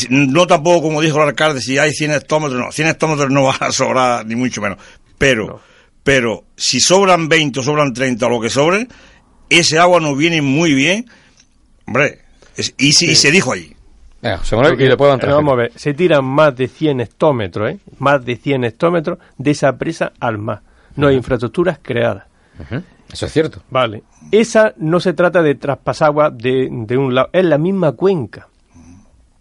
no 0.09 0.47
tampoco 0.47 0.81
como 0.83 1.01
dijo 1.01 1.17
el 1.21 1.27
alcalde, 1.27 1.59
si 1.61 1.77
hay 1.77 1.91
100 1.91 2.11
hectómetros, 2.11 2.59
no, 2.59 2.71
100 2.71 2.87
hectómetros 2.87 3.29
no 3.29 3.43
va 3.43 3.55
a 3.59 3.71
sobrar 3.73 4.25
ni 4.25 4.35
mucho 4.35 4.61
menos, 4.61 4.77
pero, 5.17 5.61
pero 6.03 6.45
si 6.55 6.79
sobran 6.79 7.27
20 7.27 7.59
o 7.59 7.63
sobran 7.63 7.93
30 7.93 8.25
o 8.25 8.29
lo 8.29 8.39
que 8.39 8.49
sobre, 8.49 8.87
ese 9.49 9.77
agua 9.77 9.99
nos 9.99 10.17
viene 10.17 10.41
muy 10.41 10.73
bien, 10.73 11.05
hombre, 11.85 12.19
es- 12.55 12.73
y, 12.77 12.93
si- 12.93 13.07
y 13.11 13.15
se 13.15 13.31
dijo 13.31 13.51
allí. 13.51 13.75
Porque, 14.21 14.83
y 14.85 14.87
le 14.87 14.97
puedo 14.97 15.13
entrar. 15.13 15.33
vamos 15.33 15.53
a 15.53 15.55
ver, 15.55 15.71
se 15.75 15.93
tiran 15.93 16.23
más 16.23 16.55
de 16.55 16.67
100 16.67 17.01
hectómetros, 17.01 17.71
¿eh? 17.71 17.79
Más 17.99 18.23
de 18.23 18.35
100 18.35 18.63
hectómetros 18.65 19.17
de 19.37 19.51
esa 19.51 19.75
presa 19.77 20.13
al 20.19 20.37
mar. 20.37 20.61
No 20.95 21.07
hay 21.07 21.15
infraestructuras 21.15 21.79
creadas. 21.81 22.25
Eso 23.11 23.25
es 23.25 23.31
cierto. 23.33 23.61
Vale. 23.69 24.03
Esa 24.31 24.73
no 24.77 24.99
se 24.99 25.13
trata 25.13 25.41
de 25.41 25.55
traspasar 25.55 26.07
agua 26.09 26.29
de, 26.29 26.67
de 26.71 26.97
un 26.97 27.15
lado, 27.15 27.29
es 27.33 27.43
la 27.45 27.57
misma 27.57 27.93
cuenca. 27.93 28.47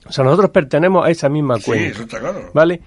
O 0.06 0.12
sea, 0.12 0.24
nosotros 0.24 0.50
pertenecemos 0.50 1.04
a 1.06 1.10
esa 1.10 1.28
misma 1.28 1.56
Sí, 1.58 1.64
cuenca. 1.66 1.86
eso 1.88 2.02
está 2.02 2.18
claro. 2.18 2.50
¿Vale? 2.54 2.80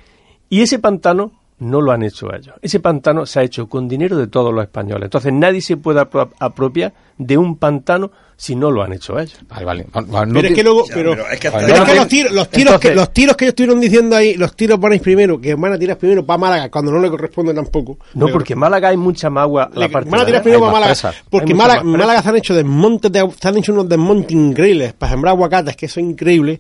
Y 0.50 0.62
ese 0.62 0.80
pantano 0.80 1.32
no 1.64 1.82
lo 1.82 1.92
han 1.92 2.04
hecho 2.04 2.28
ellos. 2.34 2.56
Ese 2.62 2.80
pantano 2.80 3.26
se 3.26 3.40
ha 3.40 3.44
hecho 3.44 3.68
con 3.68 3.88
dinero 3.88 4.18
de 4.18 4.28
todos 4.28 4.54
los 4.54 4.64
españoles. 4.64 5.06
Entonces 5.06 5.34
nadie 5.34 5.62
se 5.62 5.78
puede 5.78 6.02
apro- 6.02 6.30
apropiar 6.40 6.94
de 7.18 7.38
un 7.38 7.58
pantano 7.58 8.12
si 8.36 8.56
no 8.56 8.72
lo 8.72 8.84
han 8.84 8.92
hecho 8.94 9.18
ellos. 9.20 9.38
Vale, 9.48 9.64
vale. 9.66 9.86
No- 9.94 10.34
pero 10.34 10.48
es 10.48 10.54
que 10.56 10.64
luego, 10.64 10.86
Ya, 10.88 10.94
pero, 10.96 11.12
pero 11.12 11.28
es 11.30 11.40
que 11.40 11.52
pero 11.52 11.68
es 11.68 11.82
que 11.84 11.96
los 11.96 12.08
tiros, 12.08 12.32
los 12.34 12.50
tiros 12.50 12.80
que 12.80 12.96
los 12.96 13.14
tiros 13.14 13.38
que 13.38 13.46
ellos 13.46 13.52
estuvieron 13.52 13.80
diciendo 13.80 14.16
ahí, 14.16 14.34
los 14.36 14.56
tiros 14.56 14.80
van 14.80 14.92
a 14.92 14.96
ir 14.96 15.02
primero, 15.02 15.40
que 15.40 15.56
van 15.56 15.72
a 15.74 15.78
tirar 15.80 15.98
primero 15.98 16.26
para 16.26 16.38
Málaga 16.40 16.70
cuando 16.70 16.92
no 16.92 17.00
le 17.00 17.10
corresponde 17.10 17.54
tampoco. 17.54 17.98
No, 18.16 18.28
porque 18.28 18.54
en 18.54 18.60
Málaga 18.60 18.90
hay 18.90 18.98
mucha 18.98 19.30
más 19.30 19.44
agua. 19.44 19.70
La 19.76 19.88
parte 19.88 20.10
van 20.10 20.20
a 20.22 20.24
de 20.24 20.28
tirar 20.32 20.42
primero 20.42 20.60
para 20.62 20.72
Málaga. 20.74 20.92
presas. 20.92 21.16
Porque 21.30 21.54
Málaga, 21.54 21.84
Málaga 21.84 22.22
se 22.22 22.30
han 22.30 22.36
hecho 22.36 22.54
desmontes 22.56 23.12
de, 23.12 23.30
se 23.40 23.48
han 23.48 23.58
hecho 23.58 23.72
unos 23.72 23.88
desmontes 23.88 24.32
increíbles 24.32 24.94
para 24.94 25.12
sembrar 25.12 25.34
aguacates, 25.36 25.76
que 25.78 25.86
eso 25.86 26.00
es 26.00 26.06
increíble, 26.08 26.60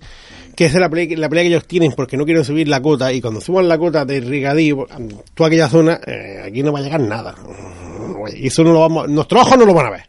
que 0.55 0.65
es 0.65 0.73
la 0.75 0.89
pelea, 0.89 1.17
la 1.17 1.29
pelea 1.29 1.43
que 1.43 1.49
ellos 1.49 1.65
tienen 1.67 1.91
porque 1.93 2.17
no 2.17 2.25
quieren 2.25 2.43
subir 2.43 2.67
la 2.67 2.81
cota 2.81 3.11
y 3.11 3.21
cuando 3.21 3.41
suban 3.41 3.67
la 3.67 3.77
cota 3.77 4.05
de 4.05 4.19
Rigadío, 4.19 4.87
toda 5.33 5.47
aquella 5.47 5.67
zona, 5.69 5.99
eh, 6.05 6.41
aquí 6.45 6.63
no 6.63 6.71
va 6.71 6.79
a 6.79 6.81
llegar 6.83 6.99
nada. 6.99 7.35
Y 8.35 8.47
eso 8.47 8.63
no 8.63 8.73
lo 8.73 8.79
vamos, 8.81 9.09
nuestros 9.09 9.41
ojos 9.41 9.57
no 9.57 9.65
lo 9.65 9.73
van 9.73 9.87
a 9.87 9.91
ver. 9.91 10.03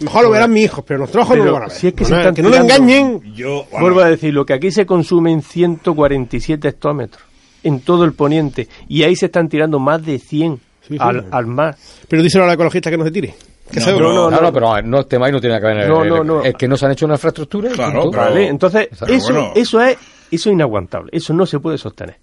Mejor 0.00 0.24
lo 0.24 0.30
verán 0.30 0.52
mis 0.52 0.64
hijos, 0.64 0.84
pero 0.86 0.98
nuestros 0.98 1.24
ojos 1.24 1.38
no 1.38 1.44
lo 1.44 1.52
van 1.52 1.62
a 1.62 1.66
ver. 1.66 1.74
si 1.76 1.86
es 1.88 1.94
que 1.94 2.02
No, 2.02 2.08
se 2.08 2.16
están 2.16 2.34
que 2.34 2.42
no 2.42 2.48
lo 2.48 2.56
engañen. 2.56 3.34
Yo, 3.34 3.66
bueno, 3.70 3.84
Vuelvo 3.86 4.00
a 4.00 4.08
decir, 4.10 4.34
lo 4.34 4.44
que 4.44 4.52
aquí 4.52 4.70
se 4.72 4.84
consume 4.86 5.30
en 5.30 5.42
147 5.42 6.68
hectómetros 6.68 7.22
en 7.62 7.80
todo 7.80 8.04
el 8.04 8.12
poniente 8.12 8.68
y 8.88 9.04
ahí 9.04 9.16
se 9.16 9.26
están 9.26 9.48
tirando 9.48 9.78
más 9.78 10.04
de 10.04 10.18
100 10.18 10.56
Sí, 10.86 10.94
sí. 10.94 10.96
al, 11.00 11.26
al 11.30 11.46
mar. 11.46 11.76
Pero 12.08 12.22
díselo 12.22 12.44
a 12.44 12.46
la 12.48 12.52
ecologista 12.54 12.90
que 12.90 12.98
no 12.98 13.04
se 13.04 13.10
tire. 13.10 13.34
Que 13.74 13.80
No, 13.80 13.86
se- 13.86 13.92
pero- 13.94 14.30
No, 14.30 14.40
no, 14.40 14.52
pero 14.52 14.82
no, 14.82 14.98
el 15.00 15.06
tema 15.06 15.26
ahí 15.26 15.32
no 15.32 15.40
tiene 15.40 15.58
que 15.60 15.66
ver. 15.66 15.88
No, 15.88 16.02
el- 16.04 16.08
no, 16.08 16.22
no. 16.22 16.42
Es 16.44 16.54
que 16.54 16.68
no 16.68 16.76
se 16.76 16.86
han 16.86 16.92
hecho 16.92 17.06
una 17.06 17.14
infraestructura. 17.16 17.70
y 17.70 17.72
Claro, 17.72 18.08
pero- 18.08 18.22
¿Vale? 18.22 18.46
Entonces, 18.46 18.88
eso, 19.08 19.32
bueno. 19.32 19.52
eso 19.56 19.80
es 19.82 19.98
eso 20.30 20.48
es 20.50 20.54
inaguantable. 20.54 21.10
Eso 21.12 21.34
no 21.34 21.44
se 21.44 21.58
puede 21.58 21.76
sostener. 21.76 22.16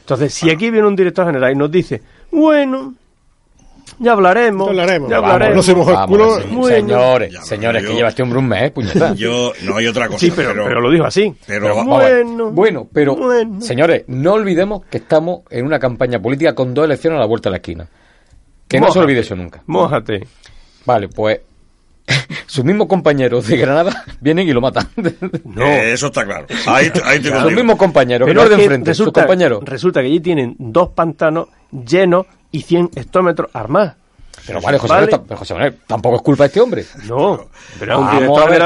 Entonces, 0.00 0.34
si 0.34 0.50
aquí 0.50 0.70
viene 0.70 0.86
un 0.86 0.94
director 0.96 1.24
general 1.26 1.52
y 1.52 1.56
nos 1.56 1.70
dice, 1.70 2.02
bueno, 2.30 2.94
ya 3.98 4.12
hablaremos, 4.12 4.66
Ya 4.66 4.70
hablaremos. 4.72 5.10
ya 5.10 5.16
Vamos, 5.20 5.32
hablaremos. 5.32 5.56
no 5.56 5.62
se 5.62 5.74
moja 5.78 6.02
el 6.02 6.06
culo. 6.08 6.68
señores, 6.68 7.32
Ya, 7.32 7.42
señores, 7.42 7.82
que 7.82 7.88
yo- 7.88 7.94
lleva 7.96 8.12
hombre 8.22 8.38
un 8.38 8.48
mes, 8.48 8.70
puñeta. 8.72 9.14
yo, 9.16 9.52
no 9.64 9.76
hay 9.76 9.86
otra 9.86 10.06
cosa. 10.08 10.18
Sí, 10.18 10.32
pero, 10.34 10.52
pero 10.54 10.80
lo 10.80 10.90
dijo 10.90 11.04
así. 11.04 11.34
pero- 11.46 11.64
Pero 11.64 11.76
vamos 11.76 12.00
a 12.02 12.04
ver. 12.04 12.24
Bueno, 12.24 12.50
bueno, 12.50 12.88
pero 12.92 13.16
bueno. 13.16 13.60
señores, 13.60 14.04
no 14.08 14.34
olvidemos 14.34 14.84
que 14.86 14.98
estamos 14.98 15.40
en 15.50 15.64
una 15.64 15.78
campaña 15.78 16.18
política 16.20 16.54
con 16.54 16.74
dos 16.74 16.84
elecciones 16.84 17.16
a 17.18 17.20
la 17.20 17.26
vuelta 17.26 17.48
de 17.48 17.52
la 17.52 17.56
esquina. 17.58 17.88
Que 18.68 18.80
no 18.80 18.90
se 18.90 19.00
olvide 19.00 19.20
eso 19.20 19.34
nunca. 19.34 19.62
Mójate. 19.66 20.26
Vale, 20.90 21.08
pues 21.08 21.40
sus 22.46 22.64
mismos 22.64 22.88
compañeros 22.88 23.46
de 23.46 23.56
Granada 23.56 24.04
vienen 24.20 24.48
y 24.48 24.52
lo 24.52 24.60
matan. 24.60 24.88
No. 25.44 25.64
Eh, 25.66 25.92
eso 25.92 26.06
está 26.06 26.24
claro. 26.24 26.46
Ahí, 26.66 26.90
ahí 27.04 27.20
te 27.20 27.30
Sus 27.40 27.52
mismos 27.52 27.76
compañeros, 27.76 28.26
que 28.26 28.30
Pero 28.32 28.40
no 28.40 28.44
es 28.44 28.50
de 28.50 28.56
que 28.56 28.62
enfrente, 28.64 28.94
sus 28.94 29.06
resulta, 29.06 29.20
compañeros. 29.22 29.62
resulta 29.64 30.00
que 30.00 30.06
allí 30.06 30.20
tienen 30.20 30.56
dos 30.58 30.88
pantanos 30.90 31.48
llenos 31.70 32.26
y 32.50 32.62
100 32.62 32.90
hectómetros 32.96 33.50
armados. 33.52 33.94
Pero 34.46 34.60
vale, 34.60 34.78
José, 34.78 34.92
Vale. 34.94 35.06
Manuel, 35.06 35.22
pero 35.28 35.38
José 35.38 35.54
Manuel, 35.54 35.76
tampoco 35.86 36.16
es 36.16 36.22
culpa 36.22 36.44
de 36.44 36.48
este 36.48 36.60
hombre. 36.60 36.84
No, 37.06 37.46
pero 37.78 37.92
es 37.92 37.98
un 37.98 38.04
Vamos 38.06 38.14
a 38.14 38.18
director 38.18 38.50
de 38.50 38.56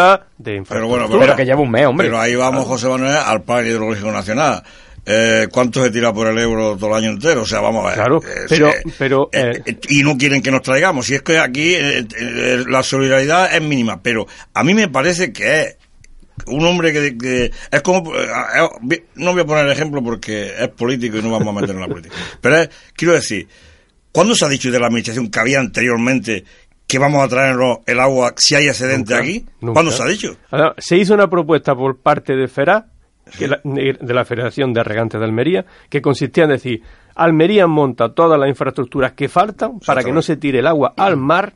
Pero 0.44 0.56
infraestructura. 0.56 1.06
bueno, 1.06 1.20
Pero 1.20 1.36
que 1.36 1.44
lleva 1.44 1.60
un 1.60 1.70
mes, 1.70 1.86
hombre. 1.86 2.06
Pero 2.06 2.20
ahí 2.20 2.34
vamos, 2.36 2.64
José 2.64 2.88
Manuel, 2.88 3.16
al 3.16 3.42
Plan 3.42 3.66
Hidrológico 3.66 4.10
Nacional. 4.12 4.62
Eh, 5.06 5.48
¿Cuánto 5.52 5.82
se 5.82 5.90
tira 5.90 6.12
por 6.14 6.26
el 6.28 6.38
euro 6.38 6.76
todo 6.78 6.90
el 6.96 7.04
año 7.04 7.10
entero? 7.10 7.42
O 7.42 7.46
sea, 7.46 7.60
vamos 7.60 7.84
a 7.84 7.88
ver. 7.88 7.94
Claro, 7.96 8.20
Eh, 8.22 8.46
pero- 8.48 8.70
pero, 8.98 9.28
eh, 9.32 9.60
eh, 9.66 9.78
y 9.90 10.02
no 10.02 10.16
quieren 10.16 10.40
que 10.42 10.50
nos 10.50 10.62
traigamos. 10.62 11.06
Si 11.06 11.14
es 11.14 11.22
que 11.22 11.38
aquí 11.38 11.76
la 12.66 12.82
solidaridad 12.82 13.54
es 13.54 13.60
mínima. 13.62 14.00
Pero 14.02 14.26
a 14.54 14.64
mí 14.64 14.72
me 14.74 14.88
parece 14.88 15.32
que 15.32 15.60
es 15.60 15.76
un 16.46 16.64
hombre 16.66 16.92
que, 16.92 17.16
que 17.18 17.50
es 17.70 17.82
como. 17.82 18.12
no 19.14 19.32
voy 19.32 19.40
a 19.42 19.46
poner 19.46 19.68
ejemplo 19.68 20.02
porque 20.02 20.52
es 20.58 20.68
político 20.68 21.18
y 21.18 21.22
no 21.22 21.30
vamos 21.30 21.48
a 21.56 21.60
meter 21.60 21.74
en 21.76 21.80
la 21.82 21.88
política. 21.88 22.14
Pero 22.40 22.56
es, 22.58 22.70
quiero 22.94 23.14
decir, 23.14 23.46
¿cuándo 24.10 24.34
se 24.34 24.44
ha 24.44 24.48
dicho 24.48 24.70
de 24.70 24.80
la 24.80 24.86
administración 24.86 25.30
que 25.30 25.38
había 25.38 25.60
anteriormente 25.60 26.44
que 26.86 26.98
vamos 26.98 27.24
a 27.24 27.28
traernos 27.28 27.78
el 27.86 27.98
agua 28.00 28.34
si 28.36 28.54
hay 28.54 28.68
excedente 28.68 29.12
Nunca, 29.14 29.22
aquí? 29.24 29.46
nunca. 29.60 29.72
¿Cuándo 29.74 29.90
se 29.92 30.02
ha 30.02 30.06
dicho? 30.06 30.36
Ahora, 30.50 30.74
se 30.78 30.96
hizo 30.96 31.14
una 31.14 31.28
propuesta 31.30 31.74
por 31.74 31.98
parte 32.00 32.34
de 32.34 32.46
FERA, 32.46 32.86
que 33.38 33.48
la- 33.48 33.60
de 33.64 34.14
la 34.14 34.24
Federación 34.24 34.72
de 34.72 34.84
Regantes 34.84 35.18
de 35.18 35.26
Almería, 35.26 35.64
que 35.88 36.02
consistía 36.02 36.44
en 36.44 36.50
decir, 36.50 36.82
Almería 37.14 37.66
monta 37.66 38.12
todas 38.12 38.38
las 38.38 38.48
infraestructuras 38.48 39.12
que 39.12 39.28
faltan 39.28 39.78
para 39.80 40.02
que 40.02 40.12
no 40.12 40.20
se 40.22 40.36
tire 40.36 40.58
el 40.58 40.66
agua 40.66 40.94
al 40.96 41.16
mar 41.16 41.54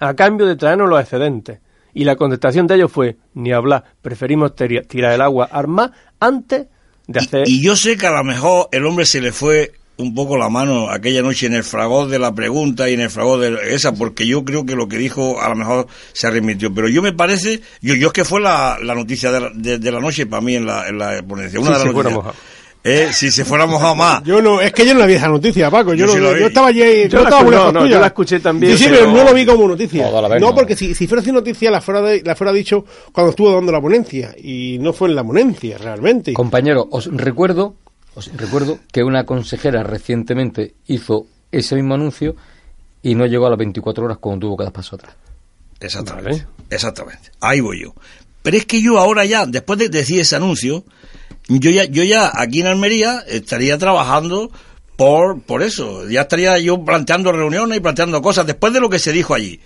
a 0.00 0.14
cambio 0.14 0.46
de 0.46 0.56
traernos 0.56 0.88
los 0.88 1.00
excedentes. 1.00 1.60
Y 1.94 2.04
la 2.04 2.16
contestación 2.16 2.66
de 2.66 2.76
ellos 2.76 2.90
fue, 2.92 3.16
ni 3.34 3.52
hablar, 3.52 3.84
preferimos 4.00 4.54
tirar 4.54 5.12
el 5.12 5.20
agua 5.20 5.48
al 5.50 5.68
mar 5.68 5.92
antes 6.20 6.66
de 7.06 7.18
hacer... 7.18 7.48
Y 7.48 7.62
yo 7.62 7.76
sé 7.76 7.96
que 7.96 8.06
a 8.06 8.12
lo 8.12 8.24
mejor 8.24 8.68
el 8.72 8.86
hombre 8.86 9.04
se 9.04 9.20
le 9.20 9.30
fue 9.32 9.72
un 10.02 10.14
poco 10.14 10.36
la 10.36 10.48
mano 10.48 10.90
aquella 10.90 11.22
noche 11.22 11.46
en 11.46 11.54
el 11.54 11.64
fragor 11.64 12.08
de 12.08 12.18
la 12.18 12.34
pregunta 12.34 12.90
y 12.90 12.94
en 12.94 13.00
el 13.00 13.10
fragor 13.10 13.40
de 13.40 13.74
esa, 13.74 13.92
porque 13.94 14.26
yo 14.26 14.44
creo 14.44 14.66
que 14.66 14.74
lo 14.76 14.88
que 14.88 14.98
dijo 14.98 15.40
a 15.40 15.48
lo 15.48 15.54
mejor 15.56 15.86
se 16.12 16.30
remitió. 16.30 16.72
Pero 16.74 16.88
yo 16.88 17.00
me 17.02 17.12
parece, 17.12 17.60
yo, 17.80 17.94
yo 17.94 18.08
es 18.08 18.12
que 18.12 18.24
fue 18.24 18.40
la, 18.40 18.78
la 18.82 18.94
noticia 18.94 19.32
de 19.32 19.40
la, 19.40 19.50
de, 19.54 19.78
de 19.78 19.92
la 19.92 20.00
noche 20.00 20.26
para 20.26 20.42
mí 20.42 20.56
en 20.56 20.66
la, 20.66 20.88
en 20.88 20.98
la 20.98 21.22
ponencia. 21.26 21.58
Una 21.60 21.68
Sí, 21.68 21.72
de 21.72 21.78
las 21.78 21.82
se 21.82 21.92
fuera 21.92 22.10
noticias. 22.10 22.14
mojado. 22.34 22.34
Eh, 22.84 23.10
si 23.12 23.30
se 23.30 23.44
fuera 23.44 23.64
mojado 23.64 23.94
más. 23.94 24.24
Yo 24.24 24.42
no, 24.42 24.60
es 24.60 24.72
que 24.72 24.84
yo 24.84 24.92
no 24.92 24.98
la 24.98 25.06
vi 25.06 25.14
esa 25.14 25.28
noticia, 25.28 25.70
Paco. 25.70 25.94
Yo, 25.94 26.04
no- 26.04 26.14
yo 26.36 26.46
estaba 26.48 26.66
allí, 26.66 26.80
yo, 27.08 27.20
estaba 27.22 27.42
escu- 27.42 27.50
no, 27.52 27.70
no, 27.70 27.86
yo 27.86 28.00
la 28.00 28.08
escuché 28.08 28.40
también, 28.40 28.76
Sí, 28.76 28.82
sí, 28.84 28.90
pero- 28.90 29.06
no 29.12 29.22
lo 29.22 29.32
vi 29.32 29.46
como 29.46 29.68
noticia. 29.68 30.10
Vez 30.28 30.40
no. 30.40 30.52
porque 30.52 30.74
si, 30.74 30.92
si 30.92 31.06
fuera 31.06 31.22
así 31.22 31.30
noticia 31.30 31.70
la 31.70 31.80
fuera, 31.80 32.02
de- 32.02 32.22
la 32.24 32.34
fuera 32.34 32.52
dicho 32.52 32.84
cuando 33.12 33.30
estuvo 33.30 33.52
dando 33.54 33.70
la 33.70 33.80
ponencia. 33.80 34.34
Y 34.36 34.78
no 34.80 34.92
fue 34.92 35.08
en 35.10 35.14
la 35.14 35.22
ponencia, 35.22 35.78
realmente. 35.78 36.32
Compañero, 36.32 36.88
os 36.90 37.06
recuerdo, 37.12 37.76
os 38.14 38.30
recuerdo 38.36 38.78
que 38.92 39.02
una 39.02 39.24
consejera 39.24 39.82
recientemente 39.82 40.74
hizo 40.86 41.26
ese 41.50 41.74
mismo 41.76 41.94
anuncio 41.94 42.36
y 43.02 43.14
no 43.14 43.26
llegó 43.26 43.46
a 43.46 43.50
las 43.50 43.58
24 43.58 44.04
horas 44.04 44.18
cuando 44.18 44.46
tuvo 44.46 44.56
que 44.56 44.64
dar 44.64 44.72
paso 44.72 44.96
atrás. 44.96 45.14
Exactamente. 45.80 46.30
Vale. 46.30 46.46
Exactamente. 46.70 47.30
Ahí 47.40 47.60
voy 47.60 47.82
yo. 47.82 47.94
Pero 48.42 48.56
es 48.56 48.66
que 48.66 48.80
yo 48.82 48.98
ahora 48.98 49.24
ya, 49.24 49.46
después 49.46 49.78
de 49.78 49.88
decir 49.88 50.20
ese 50.20 50.36
anuncio, 50.36 50.84
yo 51.48 51.70
ya, 51.70 51.84
yo 51.84 52.02
ya 52.04 52.30
aquí 52.34 52.60
en 52.60 52.66
Almería 52.68 53.20
estaría 53.26 53.78
trabajando 53.78 54.50
por, 54.96 55.40
por 55.42 55.62
eso. 55.62 56.08
Ya 56.08 56.22
estaría 56.22 56.58
yo 56.58 56.84
planteando 56.84 57.32
reuniones 57.32 57.78
y 57.78 57.80
planteando 57.80 58.20
cosas 58.22 58.46
después 58.46 58.72
de 58.72 58.80
lo 58.80 58.88
que 58.90 58.98
se 58.98 59.12
dijo 59.12 59.34
allí. 59.34 59.60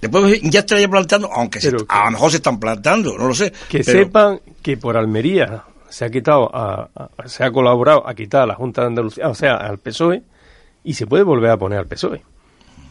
Después 0.00 0.40
ya 0.42 0.60
estaría 0.60 0.88
planteando, 0.88 1.30
aunque 1.32 1.60
se- 1.60 1.70
que- 1.70 1.84
a 1.88 2.04
lo 2.06 2.10
mejor 2.12 2.30
se 2.30 2.36
están 2.38 2.58
planteando, 2.60 3.16
no 3.16 3.28
lo 3.28 3.34
sé. 3.34 3.52
Que 3.68 3.82
pero- 3.84 3.98
sepan 4.04 4.40
que 4.62 4.76
por 4.76 4.96
Almería 4.96 5.64
se 5.94 6.04
ha 6.04 6.10
quitado, 6.10 6.50
a- 6.52 6.88
a- 6.96 7.28
se 7.28 7.44
ha 7.44 7.52
colaborado 7.52 8.04
a 8.08 8.14
quitar 8.14 8.42
a 8.42 8.46
la 8.46 8.54
Junta 8.56 8.80
de 8.80 8.88
Andalucía, 8.88 9.28
o 9.28 9.34
sea, 9.34 9.54
al 9.54 9.78
PSOE, 9.78 10.22
y 10.82 10.94
se 10.94 11.06
puede 11.06 11.22
volver 11.22 11.50
a 11.52 11.56
poner 11.56 11.78
al 11.78 11.86
PSOE. 11.86 12.20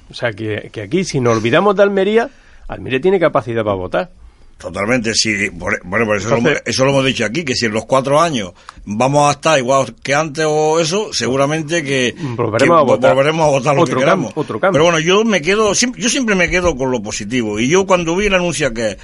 O 0.09 0.13
sea, 0.13 0.31
que, 0.31 0.69
que 0.71 0.81
aquí, 0.83 1.03
si 1.03 1.19
nos 1.19 1.35
olvidamos 1.37 1.75
de 1.75 1.83
Almería, 1.83 2.29
Almería 2.69 3.01
tiene 3.01 3.19
capacidad 3.19 3.61
para 3.63 3.75
votar. 3.75 4.09
Totalmente, 4.57 5.13
sí. 5.15 5.49
Bueno, 5.49 6.05
por 6.05 6.15
eso, 6.15 6.29
lo, 6.29 6.37
Entonces- 6.37 6.63
eso 6.65 6.85
lo 6.85 6.91
hemos 6.91 7.03
dicho 7.05 7.25
aquí, 7.25 7.43
que 7.43 7.55
si 7.55 7.65
en 7.65 7.73
los 7.73 7.83
cuatro 7.85 8.21
años 8.21 8.53
vamos 8.85 9.27
a 9.27 9.31
estar 9.31 9.57
igual 9.59 9.93
que 10.01 10.15
antes 10.15 10.45
o 10.47 10.79
eso, 10.79 11.11
seguramente 11.11 11.83
que, 11.83 12.15
Volveremos 12.17 12.77
que 12.77 12.81
a 12.81 12.95
votar. 12.95 13.13
volveremos 13.15 13.45
a 13.47 13.49
votar 13.49 13.75
lo 13.75 13.81
Otro 13.81 13.95
que 13.95 13.99
queramos. 14.01 14.31
otro 14.35 14.59
cambio. 14.61 14.71
Pero 14.79 14.83
bueno, 14.85 14.99
yo 14.99 15.25
me 15.25 15.41
quedo, 15.41 15.75
siempre- 15.75 16.01
yo 16.01 16.07
siempre 16.07 16.35
me 16.35 16.49
quedo 16.49 16.75
con 16.77 16.91
lo 16.91 17.01
positivo. 17.01 17.59
Y 17.59 17.67
yo 17.67 17.85
cuando 17.85 18.15
vi 18.15 18.27
el 18.27 18.35
anuncio 18.35 18.73
que, 18.73 18.97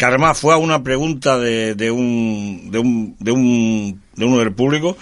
que 0.00 0.06
además 0.06 0.40
fue 0.40 0.54
a 0.54 0.56
una 0.56 0.82
pregunta 0.82 1.38
de, 1.38 1.74
de 1.74 1.90
un, 1.90 2.70
de 2.70 2.78
un, 2.78 3.16
de 3.18 3.32
un, 3.32 4.00
de 4.16 4.24
uno 4.24 4.38
del 4.38 4.54
público, 4.54 4.96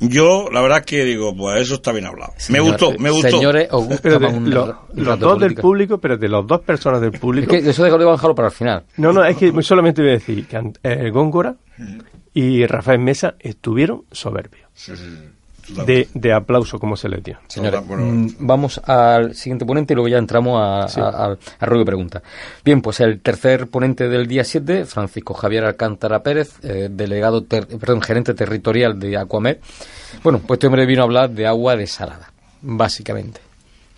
yo 0.00 0.50
la 0.52 0.60
verdad 0.60 0.80
es 0.80 0.84
que 0.84 1.02
digo, 1.02 1.34
pues 1.34 1.62
eso 1.62 1.76
está 1.76 1.92
bien 1.92 2.04
hablado. 2.04 2.34
me 2.50 2.60
gustó, 2.60 2.92
me 2.98 3.08
gustó. 3.08 3.30
Señores, 3.30 3.68
os 3.70 3.86
gusta 3.86 4.02
Pero 4.02 4.18
de- 4.18 4.26
un 4.26 4.50
lo- 4.50 4.86
los 4.92 5.18
dos 5.18 5.40
del 5.40 5.54
público, 5.54 5.96
pero 5.96 6.18
de 6.18 6.28
las 6.28 6.46
dos 6.46 6.60
personas 6.60 7.00
del 7.00 7.14
Es 7.14 7.20
público. 7.20 7.52
que 7.52 7.58
eso 7.70 7.82
de 7.84 7.90
que 7.90 7.96
lo 7.96 8.02
iba 8.02 8.10
a 8.12 8.16
dejarlo 8.16 8.34
para 8.34 8.48
el 8.48 8.54
final. 8.54 8.84
No, 8.98 9.14
no, 9.14 9.24
es 9.24 9.34
que 9.38 9.50
solamente 9.62 10.02
voy 10.02 10.10
a 10.10 10.14
decir 10.14 10.46
que 10.46 10.72
eh, 10.82 11.08
Góngora 11.10 11.56
y 12.34 12.66
Rafael 12.66 12.98
Mesa 12.98 13.36
estuvieron 13.40 14.02
soberbios. 14.12 14.68
De, 15.86 16.08
de 16.14 16.32
aplauso 16.32 16.78
como 16.78 16.96
se 16.96 17.08
le 17.08 17.18
dio. 17.18 17.38
Señores, 17.48 17.80
mm, 17.86 18.26
vamos 18.40 18.78
al 18.84 19.34
siguiente 19.34 19.64
ponente 19.64 19.92
y 19.92 19.96
luego 19.96 20.08
ya 20.08 20.18
entramos 20.18 20.60
a, 20.62 20.88
Sí. 20.88 21.00
a- 21.00 21.04
a- 21.08 21.36
a 21.60 21.66
ruego 21.66 21.82
y 21.82 21.86
pregunta. 21.86 22.22
Bien, 22.64 22.80
pues 22.82 23.00
el 23.00 23.20
tercer 23.20 23.66
ponente 23.68 24.08
del 24.08 24.26
día 24.26 24.44
7, 24.44 24.84
Francisco 24.84 25.34
Javier 25.34 25.64
Alcántara 25.64 26.22
Pérez, 26.22 26.52
eh, 26.62 26.88
delegado, 26.90 27.42
ter- 27.44 27.66
perdón, 27.66 28.02
gerente 28.02 28.34
territorial 28.34 28.98
de 28.98 29.16
Aquamed. 29.16 29.58
Bueno, 30.22 30.40
pues 30.46 30.56
este 30.58 30.66
hombre 30.66 30.86
vino 30.86 31.02
a 31.02 31.04
hablar 31.04 31.30
de 31.30 31.46
agua 31.46 31.76
desalada, 31.76 32.32
básicamente. 32.62 33.40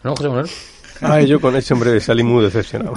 ¿No, 0.02 0.14
José 0.14 0.28
Manuel? 0.28 0.46
Ay, 1.00 1.26
yo 1.26 1.40
con 1.40 1.54
ese 1.56 1.74
hombre 1.74 1.98
salí 2.00 2.22
muy 2.22 2.44
decepcionado. 2.44 2.94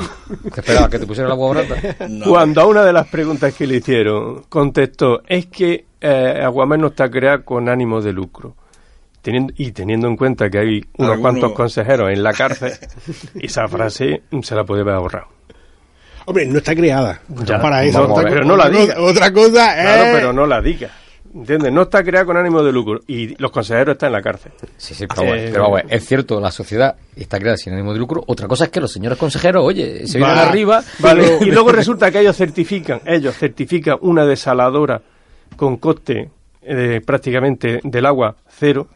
¿Te 0.54 0.60
esperaba 0.62 0.90
que 0.90 1.00
te 1.00 1.06
pusiera 1.06 1.28
el 1.28 1.34
agua 1.34 1.54
barata? 1.54 1.96
Cuando 2.26 2.62
a 2.62 2.66
una 2.66 2.84
de 2.84 2.94
las 2.94 3.08
preguntas 3.08 3.54
que 3.54 3.68
le 3.68 3.78
hicieron 3.78 4.44
contestó, 4.50 5.22
es 5.28 5.48
que 5.48 5.86
eh, 6.02 6.42
Aguamer 6.44 6.80
no 6.80 6.88
está 6.88 7.10
creada 7.10 7.40
con 7.40 7.68
ánimo 7.70 8.02
de 8.02 8.14
lucro. 8.14 8.56
Teniendo, 9.22 9.54
y 9.58 9.72
teniendo 9.74 10.08
en 10.08 10.16
cuenta 10.16 10.50
que 10.50 10.60
hay 10.60 10.86
unos 10.98 11.12
Alguno- 11.12 11.22
cuantos 11.22 11.52
consejeros 11.52 12.10
en 12.12 12.24
la 12.24 12.32
cárcel, 12.32 12.72
esa 13.36 13.68
frase 13.68 14.22
se 14.42 14.56
la 14.56 14.64
puede 14.64 14.82
haber 14.82 14.94
ahorrado. 14.96 15.28
Hombre, 16.26 16.46
no 16.46 16.60
está 16.60 16.76
creada. 16.76 17.20
Ya, 17.44 17.60
para 17.60 17.84
eso. 17.84 18.04
Otra 18.08 18.30
ver, 18.30 18.42
co- 18.44 18.48
no 18.48 18.56
la 18.56 18.70
diga. 18.70 18.96
Otra 19.02 19.34
cosa 19.34 19.76
es... 19.78 19.82
Claro, 19.84 20.04
pero 20.14 20.34
no 20.34 20.46
la 20.46 20.62
diga. 20.62 20.90
¿Entiendes? 21.34 21.72
No 21.72 21.84
está 21.84 22.04
creada 22.04 22.26
con 22.26 22.38
ánimo 22.38 22.64
de 22.64 22.72
lucro. 22.72 23.02
Y 23.08 23.36
los 23.42 23.52
consejeros 23.52 23.94
están 23.94 24.08
en 24.08 24.14
la 24.14 24.22
cárcel. 24.22 24.52
Sí, 24.78 24.96
sí, 24.96 25.06
pero, 25.08 25.22
Eh, 25.22 25.28
bueno, 25.28 25.50
pero 25.52 25.64
vamos, 25.64 25.82
es 25.90 26.06
cierto, 26.06 26.40
la 26.40 26.52
sociedad 26.52 26.96
está 27.16 27.38
creada 27.38 27.58
sin 27.58 27.74
ánimo 27.74 27.94
de 27.94 28.00
lucro. 28.00 28.24
Otra 28.28 28.48
cosa 28.48 28.66
es 28.66 28.72
que 28.72 28.82
los 28.82 28.92
señores 28.92 29.18
consejeros, 29.18 29.64
oye, 29.64 30.08
se 30.08 30.18
vienen 30.18 30.38
arriba. 30.38 30.84
Vale, 31.00 31.38
y 31.42 31.52
luego 31.52 31.72
resulta 31.72 32.12
que 32.12 32.20
ellos 32.22 32.36
certifican, 32.36 33.02
ellos 33.06 33.36
certifican 33.38 33.98
una 34.02 34.26
desaladora 34.26 35.02
con 35.56 35.78
coste 35.78 36.30
eh, 36.62 37.02
prácticamente 37.06 37.80
del 37.84 38.06
agua 38.06 38.36
cero. 38.48 38.88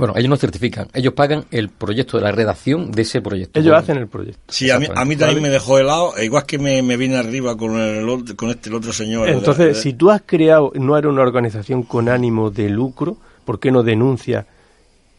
Bueno, 0.00 0.14
ellos 0.16 0.28
no 0.28 0.36
certifican, 0.36 0.88
ellos 0.94 1.12
pagan 1.14 1.44
el 1.52 1.68
proyecto 1.68 2.16
de 2.16 2.24
la 2.24 2.32
redacción 2.32 2.90
de 2.90 3.02
ese 3.02 3.20
proyecto. 3.22 3.60
Ellos 3.60 3.74
hacen 3.76 3.96
el 3.98 4.08
proyecto. 4.08 4.40
Sí, 4.52 4.70
a 4.70 4.78
mí, 4.80 4.86
a 4.92 5.04
mí 5.04 5.14
también 5.16 5.42
me 5.42 5.48
dejó 5.50 5.78
helado, 5.78 6.16
e 6.16 6.24
igual 6.24 6.44
que 6.46 6.58
me, 6.58 6.82
me 6.82 6.96
vine 6.96 7.16
arriba 7.18 7.56
con, 7.56 7.76
el, 7.78 8.34
con 8.34 8.50
este 8.50 8.68
el 8.70 8.74
otro 8.74 8.92
señor. 8.92 9.28
Entonces, 9.28 9.66
de- 9.68 9.74
si 9.74 9.92
tú 9.92 10.10
has 10.10 10.22
creado, 10.26 10.72
no 10.74 10.98
era 10.98 11.08
una 11.08 11.22
organización 11.22 11.84
con 11.84 12.08
ánimo 12.08 12.50
de 12.50 12.68
lucro, 12.70 13.16
¿por 13.44 13.60
qué 13.60 13.70
no 13.70 13.82
denuncia 13.82 14.46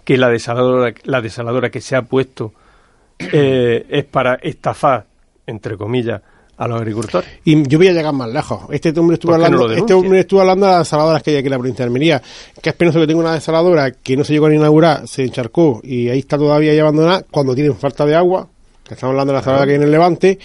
que 0.03 0.17
la 0.17 0.29
desaladora, 0.29 0.93
la 1.03 1.21
desaladora 1.21 1.69
que 1.69 1.79
se 1.79 1.95
ha 1.95 2.01
puesto 2.01 2.53
eh, 3.19 3.85
es 3.89 4.03
para 4.05 4.35
estafar, 4.35 5.05
entre 5.45 5.77
comillas, 5.77 6.21
a 6.57 6.67
los 6.67 6.79
agricultores? 6.79 7.29
Y 7.43 7.67
yo 7.67 7.77
voy 7.79 7.87
a 7.87 7.93
llegar 7.93 8.13
más 8.13 8.29
lejos. 8.31 8.61
Este 8.71 8.89
hombre 8.99 9.15
estuvo 9.15 9.31
¿Por 9.31 9.43
qué 9.43 9.49
no 9.51 9.57
hablando, 9.57 9.73
este 9.81 9.93
hombre 9.93 10.19
estuvo 10.19 10.41
hablando 10.41 10.65
de 10.67 10.71
las 10.73 10.81
desaladoras 10.81 11.23
que 11.23 11.31
hay 11.31 11.37
aquí 11.37 11.47
en 11.47 11.51
la 11.51 11.57
provincia 11.57 11.83
de 11.85 11.87
Almería. 11.87 12.21
Que 12.61 12.69
es 12.69 12.75
penoso 12.75 12.99
que 12.99 13.07
tenga 13.07 13.19
una 13.21 13.33
desaladora 13.33 13.91
que 13.91 14.15
no 14.17 14.23
se 14.23 14.33
llegó 14.33 14.45
a 14.47 14.53
inaugurar, 14.53 15.07
se 15.07 15.23
encharcó 15.23 15.81
y 15.83 16.09
ahí 16.09 16.19
está 16.19 16.37
todavía 16.37 16.73
ya 16.73 16.81
abandonada 16.81 17.23
cuando 17.31 17.55
tienen 17.55 17.75
falta 17.75 18.05
de 18.05 18.15
agua. 18.15 18.47
Que 18.83 18.93
estamos 18.95 19.11
hablando 19.13 19.31
de 19.33 19.35
la 19.35 19.39
desaladora 19.41 19.65
que 19.65 19.71
hay 19.71 19.77
en 19.77 19.83
el 19.83 19.91
Levante. 19.91 20.39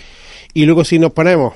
Y 0.54 0.64
luego 0.64 0.84
si 0.84 0.98
nos 0.98 1.12
ponemos 1.12 1.54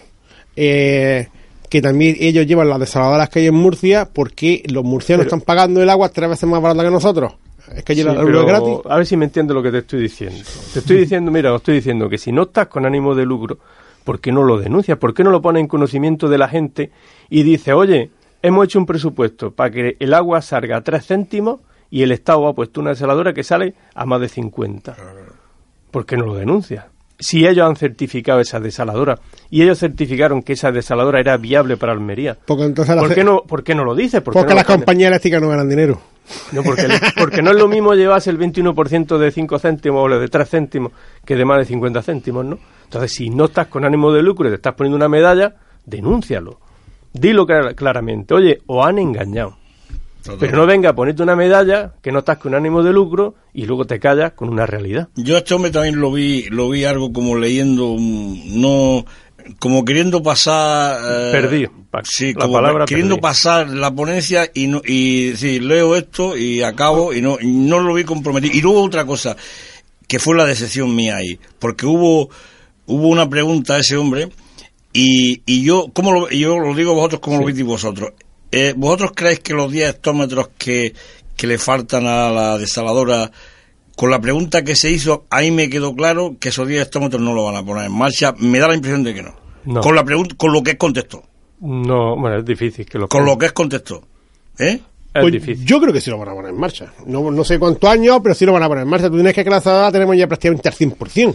eh, 0.57 1.29
que 1.69 1.81
también 1.81 2.17
ellos 2.19 2.47
llevan 2.47 2.69
las 2.69 2.81
desaladoras 2.81 3.29
que 3.29 3.39
hay 3.41 3.47
en 3.47 3.55
Murcia, 3.55 4.09
porque 4.13 4.63
los 4.69 4.85
murcianos 4.85 5.25
Pero- 5.27 5.37
están 5.37 5.47
pagando 5.47 5.83
el 5.83 5.89
agua 5.89 6.09
tres 6.09 6.29
veces 6.29 6.49
más 6.49 6.61
barata 6.61 6.83
que 6.83 6.91
nosotros. 6.91 7.33
Es 7.75 7.85
que 7.85 7.93
allí 7.93 8.03
Sí, 8.03 8.09
la- 8.09 8.15
es 8.21 8.27
gratis. 8.47 8.79
A 8.89 8.97
ver 8.97 9.07
si 9.07 9.17
me 9.17 9.27
entiende 9.27 9.55
lo 9.55 9.63
que 9.63 9.71
te 9.71 9.79
estoy 9.79 10.01
diciendo. 10.03 10.37
Te 10.73 10.81
estoy 10.81 10.99
diciendo, 10.99 11.31
mira, 11.31 11.53
os 11.55 11.61
estoy 11.61 11.77
diciendo 11.77 12.09
que 12.09 12.19
si 12.19 12.33
no 12.33 12.43
estás 12.43 12.67
con 12.67 12.85
ánimo 12.85 13.15
de 13.15 13.25
lucro, 13.25 13.59
¿por 14.05 14.21
qué 14.21 14.33
no 14.33 14.43
lo 14.43 14.59
denuncias? 14.59 14.99
¿Por 14.99 15.15
qué 15.15 15.25
no 15.25 15.31
lo 15.31 15.41
pones 15.43 15.61
en 15.61 15.69
conocimiento 15.69 16.29
de 16.29 16.39
la 16.39 16.49
gente 16.49 16.91
y 17.29 17.43
dice, 17.43 17.73
oye, 17.73 18.11
hemos 18.43 18.65
hecho 18.65 18.79
un 18.79 18.87
presupuesto 18.87 19.53
para 19.53 19.71
que 19.71 19.97
el 19.99 20.15
agua 20.15 20.43
salga 20.43 20.79
a 20.79 20.83
3 20.83 21.07
céntimos 21.07 21.61
y 21.91 22.03
el 22.03 22.13
Estado 22.13 22.47
ha 22.47 22.55
puesto 22.55 22.81
una 22.81 22.91
desaladora 22.91 23.33
que 23.33 23.43
sale 23.43 23.75
a 23.95 24.07
más 24.07 24.21
de 24.21 24.29
50? 24.29 24.97
¿Por 25.91 26.07
qué 26.07 26.17
no 26.17 26.27
lo 26.27 26.35
denuncias? 26.35 26.87
Si 27.19 27.47
ellos 27.47 27.69
han 27.69 27.77
certificado 27.77 28.41
esa 28.41 28.61
desaladora 28.61 29.19
y 29.51 29.63
ellos 29.63 29.79
certificaron 29.79 30.43
que 30.43 30.55
esa 30.55 30.73
desaladora 30.73 31.21
era 31.21 31.37
viable 31.37 31.77
para 31.77 31.93
Almería, 31.93 32.39
Porque 32.47 32.65
entonces 32.65 32.97
¿por 32.97 33.15
qué 33.15 33.25
no, 33.25 33.43
por 33.43 33.63
qué 33.63 33.75
no 33.75 33.85
lo 33.85 33.95
dices? 33.95 34.23
¿Por 34.23 34.33
porque 34.33 34.51
no 34.51 34.57
las 34.57 34.65
compañías 34.65 35.09
eléctricas 35.09 35.43
no 35.43 35.49
ganan 35.49 35.69
dinero. 35.69 36.01
No, 36.53 36.63
porque, 36.63 36.87
porque 37.19 37.43
no 37.43 37.51
es 37.51 37.57
lo 37.57 37.69
mismo 37.69 37.95
llevarse 37.95 38.31
el 38.31 38.39
21% 38.39 39.19
de 39.19 39.31
5 39.31 39.59
céntimos 39.59 40.03
o 40.05 40.09
lo 40.09 40.19
de 40.21 40.29
3 40.29 40.49
céntimos 40.49 40.93
que 41.25 41.37
de 41.37 41.45
más 41.45 41.59
de 41.59 41.65
50 41.67 42.03
céntimos, 42.03 42.45
¿no? 42.45 42.59
Entonces, 42.85 43.13
si 43.13 43.31
no 43.31 43.47
estás 43.47 43.67
con 43.69 43.85
ánimo 43.85 44.13
de 44.13 44.23
lucro 44.23 44.47
y 44.49 44.51
te 44.51 44.57
estás 44.57 44.75
poniendo 44.75 44.97
una 44.97 45.09
medalla, 45.09 45.55
denúncialo. 45.87 46.59
Dilo 47.13 47.47
clar- 47.47 47.75
claramente. 47.75 48.35
Oye, 48.35 48.61
os 48.67 48.85
han 48.87 48.99
engañado. 48.99 49.57
Pero 50.39 50.55
no 50.59 50.67
venga 50.67 50.91
a 50.91 50.95
ponerte 50.95 51.23
una 51.23 51.35
medalla 51.35 51.95
que 52.03 52.13
no 52.13 52.19
estás 52.19 52.37
con 52.37 52.55
ánimo 52.55 52.83
de 52.83 52.93
lucro 52.93 53.37
y 53.55 53.65
luego 53.65 53.87
te 53.87 53.99
callas 53.99 54.33
con 54.33 54.51
una 54.51 54.67
realidad. 54.67 55.09
Yo 55.17 55.35
a 55.37 55.39
este 55.39 55.55
hombre 55.55 55.71
también 55.71 55.99
lo 55.99 56.13
vi, 56.13 56.43
lo 56.51 56.69
vi 56.69 56.85
algo 56.85 57.11
como 57.11 57.37
leyendo, 57.37 57.97
no, 57.99 59.05
como 59.59 59.85
queriendo 59.85 60.23
pasar. 60.23 61.01
eh, 61.03 61.33
Perdido, 61.33 61.71
Sí, 62.05 62.33
la 62.35 62.43
como 62.43 62.55
palabra 62.55 62.85
queriendo 62.85 63.19
pasar 63.19 63.69
la 63.69 63.93
ponencia 63.93 64.51
y 64.55 64.69
no, 64.69 64.81
y 64.85 65.31
decir, 65.31 65.63
leo 65.65 65.97
esto 65.97 66.37
y 66.37 66.63
acabo 66.63 67.13
y 67.13 67.21
no, 67.21 67.39
y 67.41 67.47
no 67.47 67.81
lo 67.81 67.95
vi 67.95 68.05
comprometido. 68.05 68.55
Y 68.55 68.61
luego 68.61 68.83
otra 68.83 69.05
cosa, 69.05 69.37
que 70.07 70.19
fue 70.19 70.37
la 70.37 70.47
decepción 70.47 70.95
mía 70.95 71.17
ahí, 71.17 71.39
porque 71.59 71.87
hubo, 71.87 72.31
hubo 72.87 73.09
una 73.09 73.29
pregunta 73.29 73.75
a 73.75 73.79
ese 73.79 73.97
hombre 73.97 74.29
y, 74.93 75.43
y 75.47 75.63
yo, 75.63 75.87
¿cómo 75.93 76.13
lo, 76.13 76.31
yo 76.31 76.59
lo 76.59 76.75
digo 76.75 76.95
vosotros, 76.95 77.21
¿cómo 77.21 77.39
lo 77.39 77.45
visteis 77.47 77.67
vosotros? 77.67 78.13
Eh, 78.53 78.75
¿Vosotros 78.77 79.13
creéis 79.15 79.41
que 79.41 79.55
los 79.55 79.71
10 79.71 79.91
hectómetros 79.91 80.51
que, 80.59 80.93
que 81.37 81.47
le 81.47 81.59
faltan 81.59 82.07
a 82.07 82.31
la 82.31 82.59
desaladora, 82.59 83.31
con 83.97 84.11
la 84.11 84.21
pregunta 84.21 84.63
que 84.65 84.75
se 84.75 84.91
hizo, 84.91 85.27
ahí 85.31 85.51
me 85.53 85.71
quedó 85.71 85.95
claro 85.95 86.37
que 86.41 86.49
esos 86.49 86.67
10 86.67 86.83
hectómetros 86.83 87.23
no 87.23 87.33
lo 87.33 87.45
van 87.45 87.57
a 87.57 87.65
poner 87.65 87.85
en 87.87 87.93
marcha? 87.93 88.35
Me 88.39 88.59
da 88.59 88.67
la 88.69 88.75
impresión 88.75 89.05
de 89.05 89.15
que 89.15 89.23
no. 89.23 89.40
No. 89.65 89.81
Con 89.81 89.95
la 89.95 90.05
pregunta, 90.05 90.35
con 90.39 90.53
lo 90.53 90.63
que 90.63 90.73
es 90.73 90.77
contestó. 90.77 91.23
No, 91.61 92.17
bueno, 92.17 92.39
es 92.39 92.45
difícil 92.45 92.87
que 92.87 92.99
lo 92.99 93.09
Con 93.09 93.25
lo 93.25 93.37
que 93.37 93.47
es 93.47 93.53
contestó. 93.53 94.03
¿Eh? 94.59 94.81
Es 95.13 95.23
Pues 95.23 95.33
difícil. 95.33 95.65
yo 95.67 95.81
creo 95.81 95.93
que 95.93 96.01
sí 96.01 96.09
lo 96.11 96.19
van 96.19 96.29
a 96.29 96.33
poner 96.35 96.51
en 96.53 96.59
marcha. 96.61 96.93
No, 97.07 97.31
no 97.31 97.45
sé 97.45 97.59
cuántos 97.59 97.91
años, 97.91 98.21
pero 98.23 98.35
sí 98.35 98.47
lo 98.47 98.53
van 98.53 98.63
a 98.63 98.69
poner 98.69 98.85
en 98.85 98.89
marcha. 98.91 99.09
Tú 99.09 99.15
tienes 99.17 99.35
que 99.35 99.43
que 99.45 99.51
la 99.51 99.91
tenemos 99.91 100.17
ya 100.17 100.27
prácticamente 100.29 100.69
al 100.69 100.75
100%. 100.75 101.35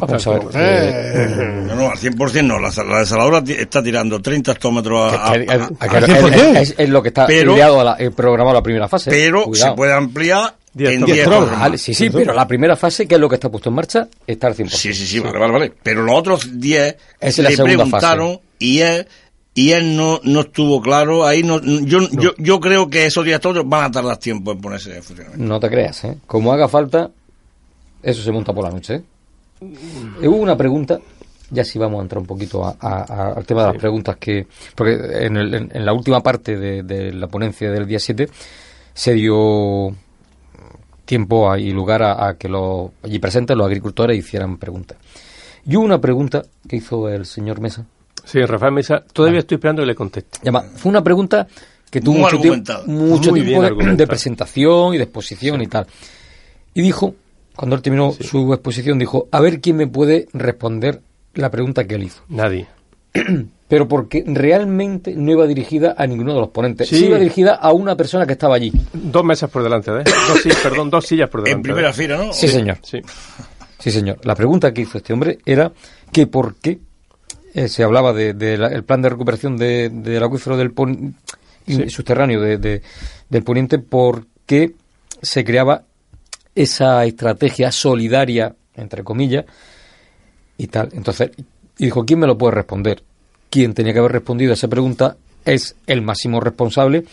Vamos 0.00 0.26
a 0.26 0.30
ver. 0.30 0.42
Eh, 0.54 1.64
No, 1.68 1.74
no, 1.76 1.90
al 1.90 1.98
100% 1.98 2.44
no. 2.44 2.58
La, 2.58 2.70
la 2.84 2.98
desaladora 3.00 3.42
está 3.46 3.82
tirando 3.82 4.20
30 4.20 4.52
hectómetros 4.52 5.12
a, 5.12 5.36
es- 5.36 5.46
100%. 5.48 6.56
es, 6.56 6.74
es 6.76 6.88
lo 6.88 7.02
que 7.02 7.08
está 7.08 7.26
Pero- 7.26 7.54
ideado 7.54 7.80
a 7.80 7.84
la- 7.84 7.96
eh, 7.98 8.10
programado 8.10 8.50
a 8.50 8.54
la 8.54 8.62
primera 8.62 8.88
fase. 8.88 9.10
pero 9.10 9.44
Cuidado. 9.44 9.72
se 9.72 9.76
puede 9.76 9.92
ampliar. 9.94 10.54
10 10.74 10.90
hectómetros. 10.90 11.18
hectómetros. 11.18 11.60
Vale, 11.60 11.78
sí, 11.78 11.94
sí, 11.94 12.10
pero 12.10 12.32
la 12.34 12.46
primera 12.48 12.76
fase, 12.76 13.06
que 13.06 13.14
es 13.14 13.20
lo 13.20 13.28
que 13.28 13.36
está 13.36 13.48
puesto 13.50 13.68
en 13.70 13.74
marcha, 13.76 14.08
está 14.26 14.48
al 14.48 14.54
100%. 14.56 14.68
Sí, 14.68 14.92
sí, 14.92 15.06
sí, 15.06 15.20
vale, 15.20 15.38
vale, 15.38 15.52
vale. 15.52 15.72
Pero 15.82 16.02
los 16.02 16.16
otros 16.18 16.60
10 16.60 16.96
Esa 17.20 17.28
es 17.28 17.38
la 17.38 17.50
le 17.50 17.56
segunda 17.56 17.76
preguntaron 17.84 18.28
fase. 18.34 18.42
y 18.58 18.78
él 18.80 19.06
y 19.56 19.70
él 19.70 19.96
no, 19.96 20.20
no 20.24 20.40
estuvo 20.40 20.82
claro. 20.82 21.24
Ahí 21.24 21.42
no, 21.44 21.60
yo, 21.62 22.00
yo, 22.10 22.32
yo 22.38 22.58
creo 22.60 22.90
que 22.90 23.06
esos 23.06 23.24
10 23.24 23.36
hectómetros 23.36 23.68
van 23.68 23.84
a 23.84 23.90
tardar 23.92 24.16
tiempo 24.16 24.50
en 24.52 24.60
ponerse 24.60 24.96
en 24.96 25.02
funcionamiento. 25.02 25.44
No 25.46 25.60
te 25.60 25.70
creas, 25.70 26.02
¿eh? 26.04 26.16
Como 26.26 26.52
haga 26.52 26.66
falta, 26.68 27.10
eso 28.02 28.22
se 28.22 28.32
monta 28.32 28.52
por 28.52 28.64
la 28.64 28.70
noche, 28.70 28.94
¿eh? 28.96 29.02
Eh, 30.22 30.26
Hubo 30.28 30.36
una 30.38 30.56
pregunta, 30.56 30.98
ya 31.50 31.64
sí 31.64 31.78
vamos 31.78 32.00
a 32.00 32.02
entrar 32.02 32.18
un 32.20 32.26
poquito 32.26 32.64
a- 32.64 32.76
a- 32.80 33.04
a- 33.08 33.32
al 33.34 33.46
tema 33.46 33.62
de 33.62 33.68
las 33.68 33.76
preguntas 33.80 34.16
que... 34.18 34.46
Porque 34.74 34.94
en, 35.20 35.36
el- 35.36 35.54
en- 35.54 35.70
en 35.72 35.84
la 35.86 35.92
última 35.92 36.20
parte 36.20 36.56
de, 36.56 36.82
de 36.82 37.12
la 37.12 37.28
ponencia 37.28 37.70
del 37.70 37.86
día 37.86 38.00
7 38.00 38.28
se 38.92 39.12
dio 39.14 39.94
tiempo 41.04 41.50
a- 41.50 41.58
y 41.58 41.70
lugar 41.72 42.02
a, 42.02 42.28
a 42.28 42.34
que 42.38 42.48
los 42.48 42.90
allí 43.02 43.18
presentes, 43.18 43.56
los 43.56 43.66
agricultores, 43.66 44.18
hicieran 44.18 44.56
preguntas. 44.58 44.98
Y 45.66 45.76
hubo 45.76 45.84
una 45.84 46.00
pregunta 46.00 46.42
que 46.68 46.76
hizo 46.76 47.08
el 47.08 47.24
señor 47.26 47.60
Mesa. 47.60 47.84
Sí, 48.24 48.40
Rafael 48.44 48.72
Mesa, 48.72 49.02
todavía 49.12 49.40
estoy 49.40 49.56
esperando 49.56 49.82
que 49.82 49.86
le 49.86 49.94
conteste. 49.94 50.38
Llama- 50.42 50.62
fue 50.76 50.90
una 50.90 51.02
pregunta 51.02 51.46
que 51.90 52.00
tuvo 52.00 52.14
Muy 52.14 52.22
mucho 52.24 52.38
tiempo, 52.40 52.72
mucho 52.86 53.32
tiempo 53.32 53.62
de, 53.62 53.96
de 53.96 54.06
presentación 54.06 54.94
y 54.94 54.96
de 54.98 55.04
exposición 55.04 55.60
y 55.62 55.66
tal. 55.66 55.86
Y 56.74 56.82
dijo, 56.82 57.14
cuando 57.54 57.76
él 57.76 57.82
terminó 57.82 58.12
su 58.12 58.52
exposición, 58.52 58.98
dijo, 58.98 59.28
a 59.30 59.40
ver 59.40 59.60
quién 59.60 59.76
me 59.76 59.86
puede 59.86 60.26
responder 60.32 61.00
la 61.34 61.50
pregunta 61.50 61.84
que 61.86 61.94
él 61.96 62.04
hizo. 62.04 62.22
Nadie. 62.28 62.66
Pero 63.66 63.88
porque 63.88 64.22
realmente 64.26 65.14
no 65.16 65.32
iba 65.32 65.46
dirigida 65.46 65.94
a 65.96 66.06
ninguno 66.06 66.34
de 66.34 66.40
los 66.40 66.50
ponentes. 66.50 66.88
Sí. 66.88 66.96
Sí 66.98 67.06
iba 67.06 67.18
dirigida 67.18 67.54
a 67.54 67.72
una 67.72 67.96
persona 67.96 68.26
que 68.26 68.32
estaba 68.32 68.54
allí. 68.56 68.70
Dos 68.92 69.24
mesas 69.24 69.48
por 69.50 69.62
delante 69.62 69.90
de 69.90 69.98
él. 70.00 70.04
Dos 70.04 70.42
sillas, 70.42 70.58
perdón, 70.62 70.90
dos 70.90 71.06
sillas 71.06 71.30
por 71.30 71.42
delante. 71.42 71.56
En 71.58 71.62
primera 71.62 71.88
de 71.88 71.92
él. 71.92 71.94
fila, 71.94 72.16
¿no? 72.18 72.32
Sí, 72.32 72.46
señor. 72.48 72.78
Sí. 72.82 73.00
Sí, 73.78 73.90
señor. 73.90 74.18
La 74.24 74.34
pregunta 74.34 74.72
que 74.72 74.82
hizo 74.82 74.98
este 74.98 75.12
hombre 75.14 75.38
era 75.46 75.72
que 76.12 76.26
por 76.26 76.56
qué 76.56 76.78
eh, 77.54 77.68
se 77.68 77.82
hablaba 77.82 78.12
del 78.12 78.36
de, 78.38 78.54
el 78.54 78.84
plan 78.84 79.00
de 79.00 79.08
recuperación 79.08 79.56
de- 79.56 79.88
del 79.90 80.22
acuífero 80.22 80.56
del 80.56 80.72
pon- 80.72 81.14
subterráneo 81.88 82.40
de- 82.42 82.58
de- 82.58 82.82
del 83.30 83.42
poniente, 83.44 83.78
por 83.78 84.26
qué 84.44 84.72
se 85.22 85.42
creaba 85.44 85.84
esa 86.54 87.04
estrategia 87.06 87.72
solidaria, 87.72 88.54
entre 88.76 89.02
comillas, 89.02 89.44
y 90.58 90.66
tal. 90.66 90.90
Entonces, 90.92 91.30
y 91.78 91.84
dijo, 91.86 92.04
¿quién 92.04 92.18
me 92.20 92.26
lo 92.26 92.36
puede 92.38 92.54
responder? 92.56 93.02
Quien 93.54 93.72
tenía 93.72 93.92
que 93.92 94.00
haber 94.00 94.10
respondido 94.10 94.50
a 94.50 94.54
esa 94.54 94.66
pregunta 94.66 95.16
es 95.44 95.76
el 95.86 96.02
máximo 96.02 96.40
responsable 96.40 97.04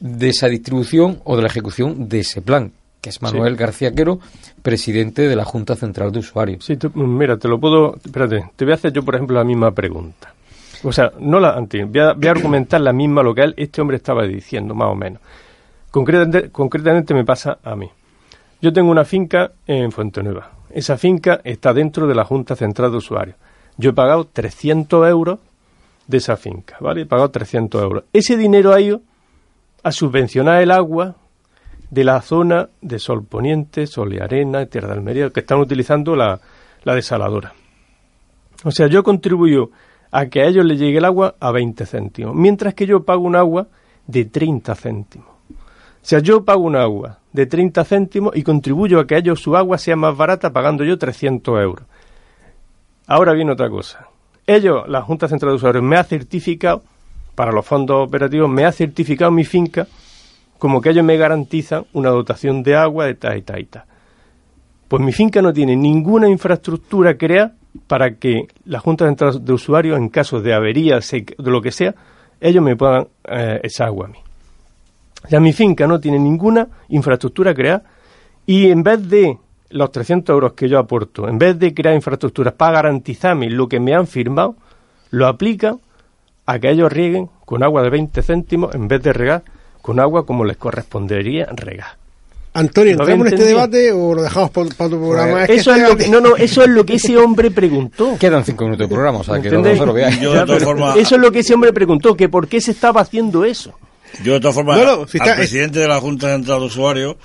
de 0.00 0.28
esa 0.30 0.48
distribución 0.48 1.20
o 1.22 1.36
de 1.36 1.42
la 1.42 1.46
ejecución 1.48 2.08
de 2.08 2.18
ese 2.18 2.42
plan, 2.42 2.72
que 3.00 3.10
es 3.10 3.22
Manuel 3.22 3.54
García 3.54 3.92
Quero, 3.94 4.18
presidente 4.62 5.28
de 5.28 5.36
la 5.36 5.44
Junta 5.44 5.76
Central 5.76 6.10
de 6.10 6.18
Usuarios. 6.18 6.64
Sí, 6.64 6.76
tú- 6.76 6.90
mira, 6.94 7.36
te 7.36 7.46
lo 7.46 7.60
puedo. 7.60 7.94
Espérate, 8.04 8.50
te 8.56 8.64
voy 8.64 8.72
a 8.72 8.74
hacer 8.74 8.92
yo, 8.92 9.04
por 9.04 9.14
ejemplo, 9.14 9.36
la 9.36 9.44
misma 9.44 9.70
pregunta. 9.70 10.34
O 10.82 10.90
sea, 10.92 11.12
no 11.20 11.38
la 11.38 11.50
antes, 11.56 11.88
voy 11.88 12.00
a, 12.00 12.14
voy 12.14 12.26
a 12.26 12.30
argumentar 12.32 12.80
la 12.80 12.92
misma 12.92 13.22
lo 13.22 13.32
que 13.32 13.42
él, 13.42 13.54
este 13.56 13.80
hombre 13.80 13.98
estaba 13.98 14.26
diciendo, 14.26 14.74
más 14.74 14.88
o 14.88 14.96
menos. 14.96 15.22
Concretamente, 15.92 16.50
concretamente 16.50 17.14
me 17.14 17.24
pasa 17.24 17.58
a 17.62 17.76
mí. 17.76 17.88
Yo 18.60 18.72
tengo 18.72 18.90
una 18.90 19.04
finca 19.04 19.52
en 19.68 19.92
Fuentenueva. 19.92 20.50
Esa 20.74 20.98
finca 20.98 21.40
está 21.44 21.72
dentro 21.72 22.08
de 22.08 22.14
la 22.16 22.24
Junta 22.24 22.56
Central 22.56 22.90
de 22.90 22.96
Usuarios. 22.96 23.36
Yo 23.76 23.90
he 23.90 23.92
pagado 23.92 24.24
300 24.26 25.08
euros 25.08 25.38
de 26.10 26.18
esa 26.18 26.36
finca, 26.36 26.76
¿vale? 26.80 27.02
He 27.02 27.06
pagado 27.06 27.30
300 27.30 27.82
euros. 27.82 28.04
Ese 28.12 28.36
dinero 28.36 28.72
ha 28.72 28.80
ido 28.80 29.00
a 29.82 29.92
subvencionar 29.92 30.60
el 30.60 30.72
agua 30.72 31.14
de 31.88 32.04
la 32.04 32.20
zona 32.20 32.68
de 32.82 32.98
Sol 32.98 33.24
Poniente, 33.24 33.86
Sol 33.86 34.12
y 34.12 34.18
Arena, 34.18 34.66
Tierra 34.66 34.88
de 34.88 34.94
Almería, 34.94 35.30
que 35.30 35.40
están 35.40 35.60
utilizando 35.60 36.16
la, 36.16 36.40
la 36.82 36.94
desaladora. 36.94 37.54
O 38.64 38.70
sea, 38.70 38.88
yo 38.88 39.02
contribuyo 39.02 39.70
a 40.10 40.26
que 40.26 40.42
a 40.42 40.46
ellos 40.46 40.64
les 40.64 40.78
llegue 40.78 40.98
el 40.98 41.04
agua 41.04 41.36
a 41.38 41.52
20 41.52 41.86
céntimos, 41.86 42.34
mientras 42.34 42.74
que 42.74 42.86
yo 42.86 43.04
pago 43.04 43.22
un 43.22 43.36
agua 43.36 43.68
de 44.06 44.24
30 44.24 44.74
céntimos. 44.74 45.28
O 45.48 46.02
sea, 46.02 46.18
yo 46.18 46.44
pago 46.44 46.62
un 46.62 46.76
agua 46.76 47.18
de 47.32 47.46
30 47.46 47.84
céntimos 47.84 48.36
y 48.36 48.42
contribuyo 48.42 48.98
a 48.98 49.06
que 49.06 49.14
a 49.14 49.18
ellos 49.18 49.40
su 49.40 49.56
agua 49.56 49.78
sea 49.78 49.96
más 49.96 50.16
barata 50.16 50.52
pagando 50.52 50.82
yo 50.82 50.98
300 50.98 51.60
euros. 51.60 51.86
Ahora 53.06 53.32
viene 53.32 53.52
otra 53.52 53.70
cosa. 53.70 54.09
Ellos, 54.52 54.88
la 54.88 55.00
Junta 55.02 55.28
Central 55.28 55.52
de 55.52 55.56
Usuarios, 55.58 55.84
me 55.84 55.96
ha 55.96 56.02
certificado, 56.02 56.82
para 57.36 57.52
los 57.52 57.64
fondos 57.64 58.08
operativos, 58.08 58.50
me 58.50 58.64
ha 58.64 58.72
certificado 58.72 59.30
mi 59.30 59.44
finca 59.44 59.86
como 60.58 60.80
que 60.80 60.90
ellos 60.90 61.04
me 61.04 61.16
garantizan 61.16 61.84
una 61.92 62.08
dotación 62.08 62.64
de 62.64 62.74
agua 62.74 63.06
de 63.06 63.14
tal 63.14 63.38
y 63.38 63.42
tal 63.42 63.60
y 63.60 63.64
tal. 63.66 63.84
Pues 64.88 65.00
mi 65.00 65.12
finca 65.12 65.40
no 65.40 65.52
tiene 65.52 65.76
ninguna 65.76 66.28
infraestructura 66.28 67.16
creada 67.16 67.54
para 67.86 68.16
que 68.16 68.48
la 68.64 68.80
Junta 68.80 69.06
Central 69.06 69.44
de 69.44 69.52
Usuarios, 69.52 69.96
en 69.96 70.08
caso 70.08 70.40
de 70.40 70.52
avería, 70.52 70.98
de 70.98 71.50
lo 71.50 71.62
que 71.62 71.70
sea, 71.70 71.94
ellos 72.40 72.64
me 72.64 72.74
puedan 72.74 73.06
eh, 73.28 73.60
agua 73.78 74.06
a 74.06 74.08
mí. 74.08 74.18
O 75.26 75.28
sea, 75.28 75.38
mi 75.38 75.52
finca 75.52 75.86
no 75.86 76.00
tiene 76.00 76.18
ninguna 76.18 76.66
infraestructura 76.88 77.54
creada 77.54 77.84
y 78.46 78.68
en 78.68 78.82
vez 78.82 79.08
de 79.08 79.38
los 79.70 79.90
300 79.92 80.32
euros 80.34 80.52
que 80.54 80.68
yo 80.68 80.78
aporto, 80.78 81.28
en 81.28 81.38
vez 81.38 81.58
de 81.58 81.72
crear 81.74 81.94
infraestructuras 81.94 82.54
para 82.54 82.72
garantizarme 82.72 83.48
lo 83.50 83.68
que 83.68 83.80
me 83.80 83.94
han 83.94 84.06
firmado, 84.06 84.56
lo 85.10 85.26
aplican 85.26 85.80
a 86.46 86.58
que 86.58 86.70
ellos 86.70 86.92
rieguen 86.92 87.28
con 87.44 87.62
agua 87.62 87.82
de 87.82 87.90
20 87.90 88.22
céntimos 88.22 88.74
en 88.74 88.88
vez 88.88 89.02
de 89.02 89.12
regar 89.12 89.42
con 89.82 90.00
agua 90.00 90.26
como 90.26 90.44
les 90.44 90.56
correspondería 90.56 91.46
regar. 91.52 91.98
Antonio, 92.52 92.96
¿Lo 92.96 93.02
¿entramos 93.04 93.28
en 93.28 93.32
este 93.34 93.46
debate 93.46 93.92
o 93.92 94.12
lo 94.12 94.22
dejamos 94.22 94.50
para, 94.50 94.66
otro 94.66 94.88
programa? 94.88 95.32
Pues, 95.32 95.46
que 95.46 95.54
eso, 95.54 95.70
es 95.72 95.78
este 95.78 95.88
lo 95.90 95.96
que, 95.96 96.08
no, 96.08 96.20
no, 96.20 96.36
eso 96.36 96.62
es 96.64 96.68
lo 96.68 96.84
que 96.84 96.94
ese 96.94 97.16
hombre 97.16 97.52
preguntó. 97.52 98.16
Quedan 98.18 98.44
cinco 98.44 98.64
minutos 98.64 98.88
de 98.88 98.92
programa, 98.92 99.18
o 99.18 99.24
sea, 99.24 99.34
que 99.40 99.50
no, 99.50 99.58
¿Entendéis? 99.58 99.78
se 99.78 99.86
lo 99.86 99.92
veáis. 99.92 100.20
De 100.20 100.60
formas- 100.60 100.96
Eso 100.96 101.14
es 101.14 101.20
lo 101.20 101.30
que 101.30 101.38
ese 101.40 101.54
hombre 101.54 101.72
preguntó, 101.72 102.16
que 102.16 102.28
por 102.28 102.48
qué 102.48 102.60
se 102.60 102.72
estaba 102.72 103.02
haciendo 103.02 103.44
eso. 103.44 103.74
Yo, 104.24 104.32
de 104.32 104.40
todas 104.40 104.56
formas, 104.56 104.78
No, 104.78 104.84
no, 104.84 105.06
si 105.06 105.18
está- 105.18 105.30
al 105.30 105.36
presidente 105.36 105.78
de 105.78 105.86
la 105.86 106.00
Junta 106.00 106.26
Central 106.34 106.58
de 106.58 106.66
Usuarios, 106.66 107.16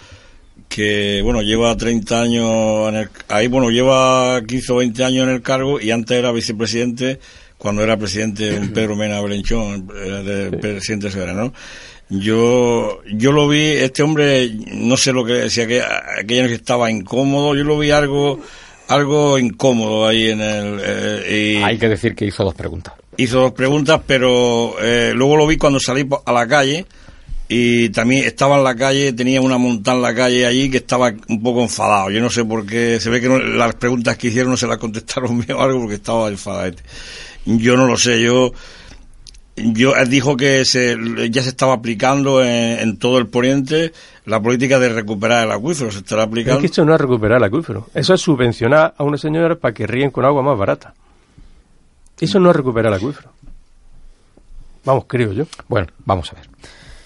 que, 0.75 1.21
bueno, 1.23 1.41
lleva 1.41 1.75
30 1.77 2.21
años 2.21 2.89
en 2.89 2.95
el, 2.95 3.09
ahí, 3.29 3.47
bueno, 3.47 3.69
lleva 3.69 4.41
15 4.45 4.73
o 4.73 4.75
20 4.77 5.03
años 5.05 5.23
en 5.27 5.33
el 5.35 5.41
cargo 5.41 5.79
y 5.79 5.91
antes 5.91 6.17
era 6.17 6.33
vicepresidente 6.33 7.19
cuando 7.57 7.81
era 7.81 7.95
presidente 7.95 8.53
un 8.59 8.69
Pedro 8.73 8.97
Mena 8.97 9.21
Belenchón, 9.21 9.87
de 9.87 10.51
presidente 10.59 11.09
soberano. 11.11 11.53
Yo, 12.09 12.99
yo 13.11 13.31
lo 13.31 13.47
vi, 13.47 13.61
este 13.61 14.03
hombre, 14.03 14.51
no 14.73 14.97
sé 14.97 15.11
lo 15.13 15.23
que 15.25 15.33
decía, 15.33 15.65
que 15.65 15.81
aquella 15.81 16.43
noche 16.43 16.55
estaba 16.55 16.91
incómodo, 16.91 17.55
yo 17.55 17.63
lo 17.63 17.79
vi 17.79 17.91
algo, 17.91 18.39
algo 18.89 19.39
incómodo 19.39 20.05
ahí 20.07 20.29
en 20.29 20.41
el, 20.41 20.79
eh, 20.83 21.55
y- 21.59 21.63
Hay 21.63 21.77
que 21.79 21.89
decir 21.89 22.13
que 22.13 22.25
hizo 22.25 22.43
dos 22.43 22.53
preguntas. 22.53 22.93
hizo 23.17 23.39
dos 23.39 23.53
preguntas, 23.53 24.01
pero 24.05 24.75
eh, 24.81 25.13
luego 25.15 25.37
lo 25.37 25.47
vi 25.47 25.57
cuando 25.57 25.79
salí 25.79 26.05
a 26.25 26.31
la 26.31 26.45
calle 26.47 26.85
y 27.47 27.89
también 27.89 28.23
estaba 28.25 28.57
en 28.57 28.63
la 28.63 28.75
calle, 28.75 29.13
tenía 29.13 29.39
una 29.41 29.57
montaña 29.57 29.97
en 29.97 30.01
la 30.01 30.15
calle 30.15 30.45
allí 30.47 30.69
que 30.71 30.77
estaba 30.77 31.13
un 31.29 31.43
poco 31.43 31.61
enfadado. 31.61 32.09
Yo 32.09 32.19
no 32.21 32.29
sé 32.29 32.43
por 32.45 32.65
qué, 32.65 32.99
se 32.99 33.09
ve 33.09 33.21
que 33.21 33.29
no- 33.29 33.37
las 33.39 33.75
preguntas 33.75 34.17
que 34.17 34.27
hicieron 34.29 34.51
no 34.51 34.57
se 34.57 34.67
las 34.67 34.77
contestaron 34.79 35.39
bien 35.45 35.57
o 35.57 35.61
algo 35.61 35.79
porque 35.81 35.95
estaba 35.95 36.27
enfadado. 36.29 36.73
Yo 37.45 37.77
no 37.77 37.85
lo 37.87 37.97
sé, 37.97 38.21
yo 38.21 38.51
yo 39.57 39.95
él 39.95 40.09
dijo 40.09 40.35
que 40.35 40.65
se, 40.65 40.97
ya 41.29 41.41
se 41.41 41.47
estaba 41.49 41.73
aplicando 41.75 42.43
en, 42.43 42.79
en 42.79 42.97
todo 42.97 43.19
el 43.19 43.27
poniente 43.27 43.93
la 44.25 44.41
política 44.41 44.79
de 44.79 44.89
recuperar 44.89 45.45
el 45.45 45.51
acuífero, 45.51 45.91
se 45.91 45.99
estará 45.99 46.23
Es 46.23 46.27
aplicando. 46.27 46.59
que 46.59 46.65
esto 46.65 46.83
no 46.83 46.93
es 46.93 46.99
recuperar 46.99 47.37
el 47.37 47.43
acuífero. 47.45 47.87
Eso 47.93 48.13
es 48.15 48.19
subvencionar 48.21 48.95
a 48.97 49.03
una 49.03 49.17
señora 49.17 49.55
para 49.55 49.73
que 49.73 49.87
ríen 49.87 50.09
con 50.11 50.25
agua 50.25 50.41
más 50.41 50.57
barata. 50.57 50.93
Eso 52.19 52.39
no 52.39 52.49
es 52.49 52.55
recuperar 52.55 52.91
el 52.91 52.97
acuífero. 52.97 53.29
Vamos, 54.83 55.05
creo 55.07 55.31
yo. 55.31 55.45
Bueno, 55.69 55.87
vamos 56.05 56.31
a 56.33 56.35
ver. 56.35 56.49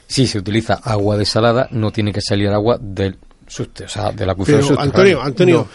Si 0.10 0.26
se 0.26 0.39
utiliza 0.39 0.74
agua 0.84 1.16
desalada, 1.18 1.68
no 1.72 1.91
tiene 1.91 2.12
que 2.12 2.20
salir 2.20 2.49
agua 2.49 2.78
del 2.82 3.16
subte, 3.45 3.84
o 3.86 3.88
sea, 3.88 4.12
del 4.12 4.28
acuífero. 4.30 4.80
Antonio, 4.80 5.22
Antonio, 5.22 5.68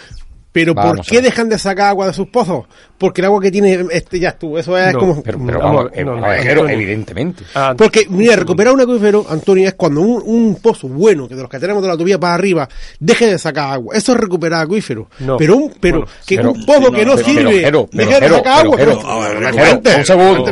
¿pero 0.51 0.75
Vamos 0.75 0.97
por 0.99 1.07
qué 1.07 1.23
dejan 1.23 1.49
de 1.49 1.57
sacar 1.57 1.87
agua 1.91 2.09
de 2.09 2.13
sus 2.15 2.27
pozos? 2.29 2.65
Porque 2.99 3.21
el 3.21 3.27
agua 3.27 3.41
que 3.41 3.53
tiene 3.53 3.87
este 3.93 4.19
ya 4.19 4.31
estuvo, 4.31 4.59
eso 4.59 4.77
es 4.77 4.93
No, 4.93 4.99
como... 4.99 5.23
Pero, 5.23 5.39
pero 5.47 5.59
Vamos, 5.61 5.87
eh, 5.95 6.05
no, 6.05 6.17
no, 6.17 6.25
a 6.27 6.31
ver, 6.31 6.43
Jero, 6.43 6.61
Antonio. 6.63 6.77
evidentemente. 6.81 7.45
Ah, 7.55 7.75
Porque, 7.79 8.07
mira, 8.09 8.35
recuperar 8.35 8.73
un 8.75 8.81
acuífero, 8.81 9.25
Antonio, 9.29 9.69
es 9.69 9.75
cuando 9.75 10.01
un, 10.01 10.21
un 10.25 10.57
pozo 10.57 10.89
bueno, 10.89 11.29
que 11.29 11.37
de 11.37 11.43
los 11.43 11.51
que 11.51 11.61
tenemos 11.61 11.81
de 11.83 11.89
la 11.89 11.97
tubería 11.97 12.19
para 12.19 12.35
arriba, 12.35 12.69
deje 12.99 13.29
de 13.29 13.39
sacar 13.39 13.73
agua. 13.73 13.95
Eso 13.97 14.13
es 14.15 14.19
recuperar 14.19 14.63
acuífero. 14.63 15.09
No. 15.21 15.37
Pero 15.37 15.57
un, 15.57 15.73
pero, 15.81 15.99
Bueno, 16.01 16.13
que 16.27 16.37
pero- 16.37 16.51
un 16.53 16.67
pozo 16.67 16.91
que 16.93 17.05
no, 17.05 17.17
sirve, 17.19 17.45
pero, 17.45 17.51
Jero, 17.51 17.89
pero, 17.93 18.07
deje 18.11 18.21
de 18.21 18.29
sacar 18.31 18.65
agua. 18.65 18.77
un 18.77 20.05
segundo, 20.05 20.45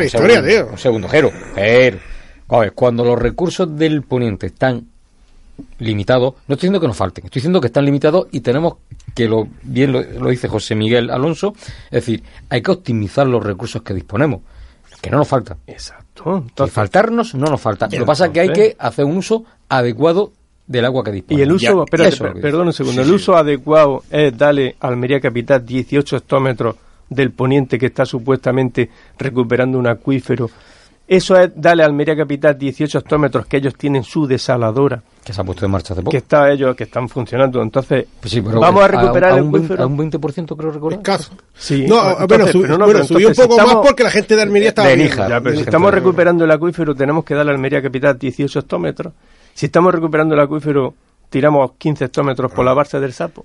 un 0.71 0.79
segundo, 0.79 1.09
Jero. 1.09 1.31
A 2.53 2.59
ver, 2.61 2.73
cuando 2.73 3.05
los 3.05 3.19
recursos 3.19 3.77
del 3.77 4.03
poniente 4.03 4.47
están 4.47 4.87
limitados, 5.79 6.35
no 6.47 6.55
estoy 6.55 6.69
diciendo 6.69 6.81
que 6.81 6.87
nos 6.89 6.97
falten, 6.97 7.25
estoy 7.25 7.41
diciendo 7.41 7.61
que 7.61 7.67
están 7.69 7.85
limitados 7.85 8.27
y 8.33 8.41
tenemos 8.41 8.75
que, 9.15 9.29
lo 9.29 9.49
bien 9.63 9.93
lo, 9.93 10.03
lo 10.03 10.29
dice 10.31 10.49
José 10.49 10.75
Miguel 10.75 11.11
Alonso, 11.11 11.55
es 11.87 11.91
decir, 11.91 12.23
hay 12.49 12.63
que 12.63 12.71
optimizar 12.71 13.27
los 13.27 13.43
recursos 13.45 13.83
que 13.83 13.95
disponemos, 13.95 14.41
que 15.01 15.11
no 15.11 15.19
nos 15.19 15.29
faltan. 15.29 15.59
Exacto. 15.67 16.43
Y 16.45 16.49
Entonces, 16.49 16.75
faltarnos 16.75 17.35
no 17.35 17.47
nos 17.47 17.61
falta. 17.61 17.87
Lo 17.87 17.99
que 17.99 18.05
pasa 18.05 18.27
es 18.27 18.33
que 18.33 18.41
hay 18.41 18.53
que 18.53 18.77
hacer 18.79 19.05
un 19.05 19.17
uso 19.17 19.45
adecuado 19.69 20.33
del 20.67 20.85
agua 20.85 21.05
que 21.05 21.11
y 21.11 21.15
disponemos. 21.15 21.43
el 21.43 21.53
uso, 21.53 21.65
Ya, 21.65 21.85
espérate, 21.85 22.09
eso 22.15 22.25
es 22.25 22.31
lo 22.31 22.35
que 22.37 22.41
perdón 22.43 22.67
un 22.69 22.73
segundo, 22.73 23.03
Sí, 23.03 23.09
el 23.09 23.09
sí. 23.09 23.15
uso 23.23 23.37
adecuado 23.37 24.03
es 24.11 24.37
darle 24.37 24.77
a 24.81 24.89
Almería 24.89 25.21
Capital 25.21 25.65
18 25.65 26.17
hectómetros 26.19 26.77
del 27.09 27.31
poniente 27.31 27.79
que 27.79 27.87
está 27.87 28.07
supuestamente 28.07 28.91
recuperando 29.19 29.79
un 29.79 29.87
acuífero. 29.87 30.51
Eso 31.07 31.37
es 31.37 31.51
darle 31.55 31.83
a 31.83 31.87
Almería 31.87 32.17
Capital 32.17 32.57
18 32.57 32.99
hectómetros 33.01 33.45
que 33.47 33.59
ellos 33.59 33.75
tienen 33.77 34.03
su 34.03 34.27
desaladora, 34.27 35.03
que 35.23 35.33
se 35.33 35.41
ha 35.41 35.45
puesto 35.45 35.65
en 35.67 35.71
marcha 35.73 35.93
hace 35.93 36.01
poco. 36.03 36.11
que 36.13 36.19
está 36.19 36.51
ellos 36.51 36.75
que 36.75 36.85
están 36.85 37.09
funcionando. 37.09 37.61
Entonces, 37.61 38.07
Pues 38.21 38.33
sí, 38.33 38.41
pero 38.41 38.61
vamos 38.61 38.83
a 38.83 38.89
recuperar 38.89 39.33
a, 39.33 39.37
el 39.37 39.43
un 39.43 39.53
20, 39.53 39.67
acuífero. 39.67 39.83
a 39.83 39.87
un 39.87 39.99
20% 39.99 40.57
creo 40.57 40.71
recordar. 40.71 40.99
Escaso. 41.01 41.33
Sí, 41.55 41.87
No, 41.87 41.97
entonces, 42.03 42.27
bueno, 42.29 42.47
sub- 42.47 42.63
pero 42.63 42.79
no, 42.79 42.85
bueno, 42.85 42.99
pero 43.01 43.05
subió 43.05 43.29
un 43.29 43.35
poco 43.35 43.53
si 43.53 43.57
más 43.59 43.67
estamos- 43.67 43.87
porque 43.87 44.03
la 44.05 44.11
gente 44.11 44.37
de 44.37 44.43
Almería 44.43 44.69
estaba 44.71 44.89
de 44.89 44.97
bien. 44.97 45.09
Níjar. 45.11 45.29
Ya, 45.29 45.41
pero 45.41 45.57
si 45.57 45.63
estamos 45.63 45.91
de- 45.91 45.99
recuperando 45.99 46.45
el 46.45 46.51
acuífero, 46.51 46.95
tenemos 46.95 47.25
que 47.25 47.35
darle 47.35 47.53
a 47.53 47.55
Almería 47.57 47.83
Capital 47.83 48.19
18 48.19 48.59
hectómetros. 48.61 49.13
Si 49.55 49.67
estamos 49.67 49.93
recuperando 49.93 50.35
el 50.35 50.41
acuífero, 50.41 50.95
tiramos 51.29 51.73
15 51.79 52.07
hectómetros 52.07 52.51
por 52.53 52.65
la 52.65 52.73
barca 52.75 52.99
del 53.01 53.13
sapo. 53.13 53.45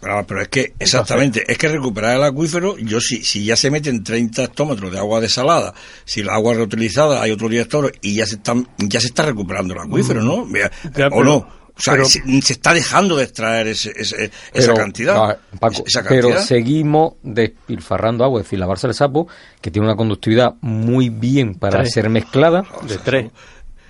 Pero, 0.00 0.26
pero 0.26 0.42
es 0.42 0.48
que, 0.48 0.72
exactamente, 0.78 1.44
es 1.46 1.58
que 1.58 1.68
recuperar 1.68 2.16
el 2.16 2.24
acuífero, 2.24 2.78
yo 2.78 3.00
si, 3.00 3.22
si 3.22 3.44
ya 3.44 3.54
se 3.56 3.70
meten 3.70 4.02
30 4.02 4.44
hectómetros 4.44 4.90
de 4.90 4.98
agua 4.98 5.20
desalada, 5.20 5.74
si 6.04 6.22
la 6.22 6.34
agua 6.34 6.54
reutilizada 6.54 7.20
hay 7.22 7.30
otros 7.32 7.50
10 7.50 7.64
hectómetros 7.66 7.98
y 8.02 8.14
ya 8.14 8.26
se 8.26 8.36
están, 8.36 8.66
ya 8.78 9.00
se 9.00 9.08
está 9.08 9.24
recuperando 9.24 9.74
el 9.74 9.80
acuífero, 9.80 10.22
¿no? 10.22 10.44
Mira, 10.46 10.70
Ya, 10.96 11.08
o 11.08 11.10
pero- 11.10 11.24
no. 11.24 11.60
O 11.76 11.82
sea, 11.82 11.94
pero- 11.94 12.04
se, 12.04 12.20
se 12.42 12.52
está 12.52 12.74
dejando 12.74 13.16
de 13.16 13.24
extraer 13.24 13.68
ese, 13.68 13.90
ese- 13.96 14.24
esa 14.24 14.32
Pero, 14.52 14.74
cantidad. 14.74 15.14
no, 15.14 15.58
Paco, 15.58 15.82
esa 15.86 16.02
pero 16.02 16.38
seguimos 16.42 17.14
despilfarrando 17.22 18.22
agua, 18.24 18.40
es 18.40 18.46
decir, 18.46 18.58
la 18.58 18.66
Barça 18.66 18.82
del 18.82 18.94
Sapo, 18.94 19.28
que 19.62 19.70
tiene 19.70 19.86
una 19.88 19.96
conductividad 19.96 20.54
muy 20.60 21.08
bien 21.08 21.54
para 21.54 21.78
Tres. 21.80 21.92
ser 21.94 22.10
mezclada, 22.10 22.64
De 22.86 22.98
tres. 22.98 23.30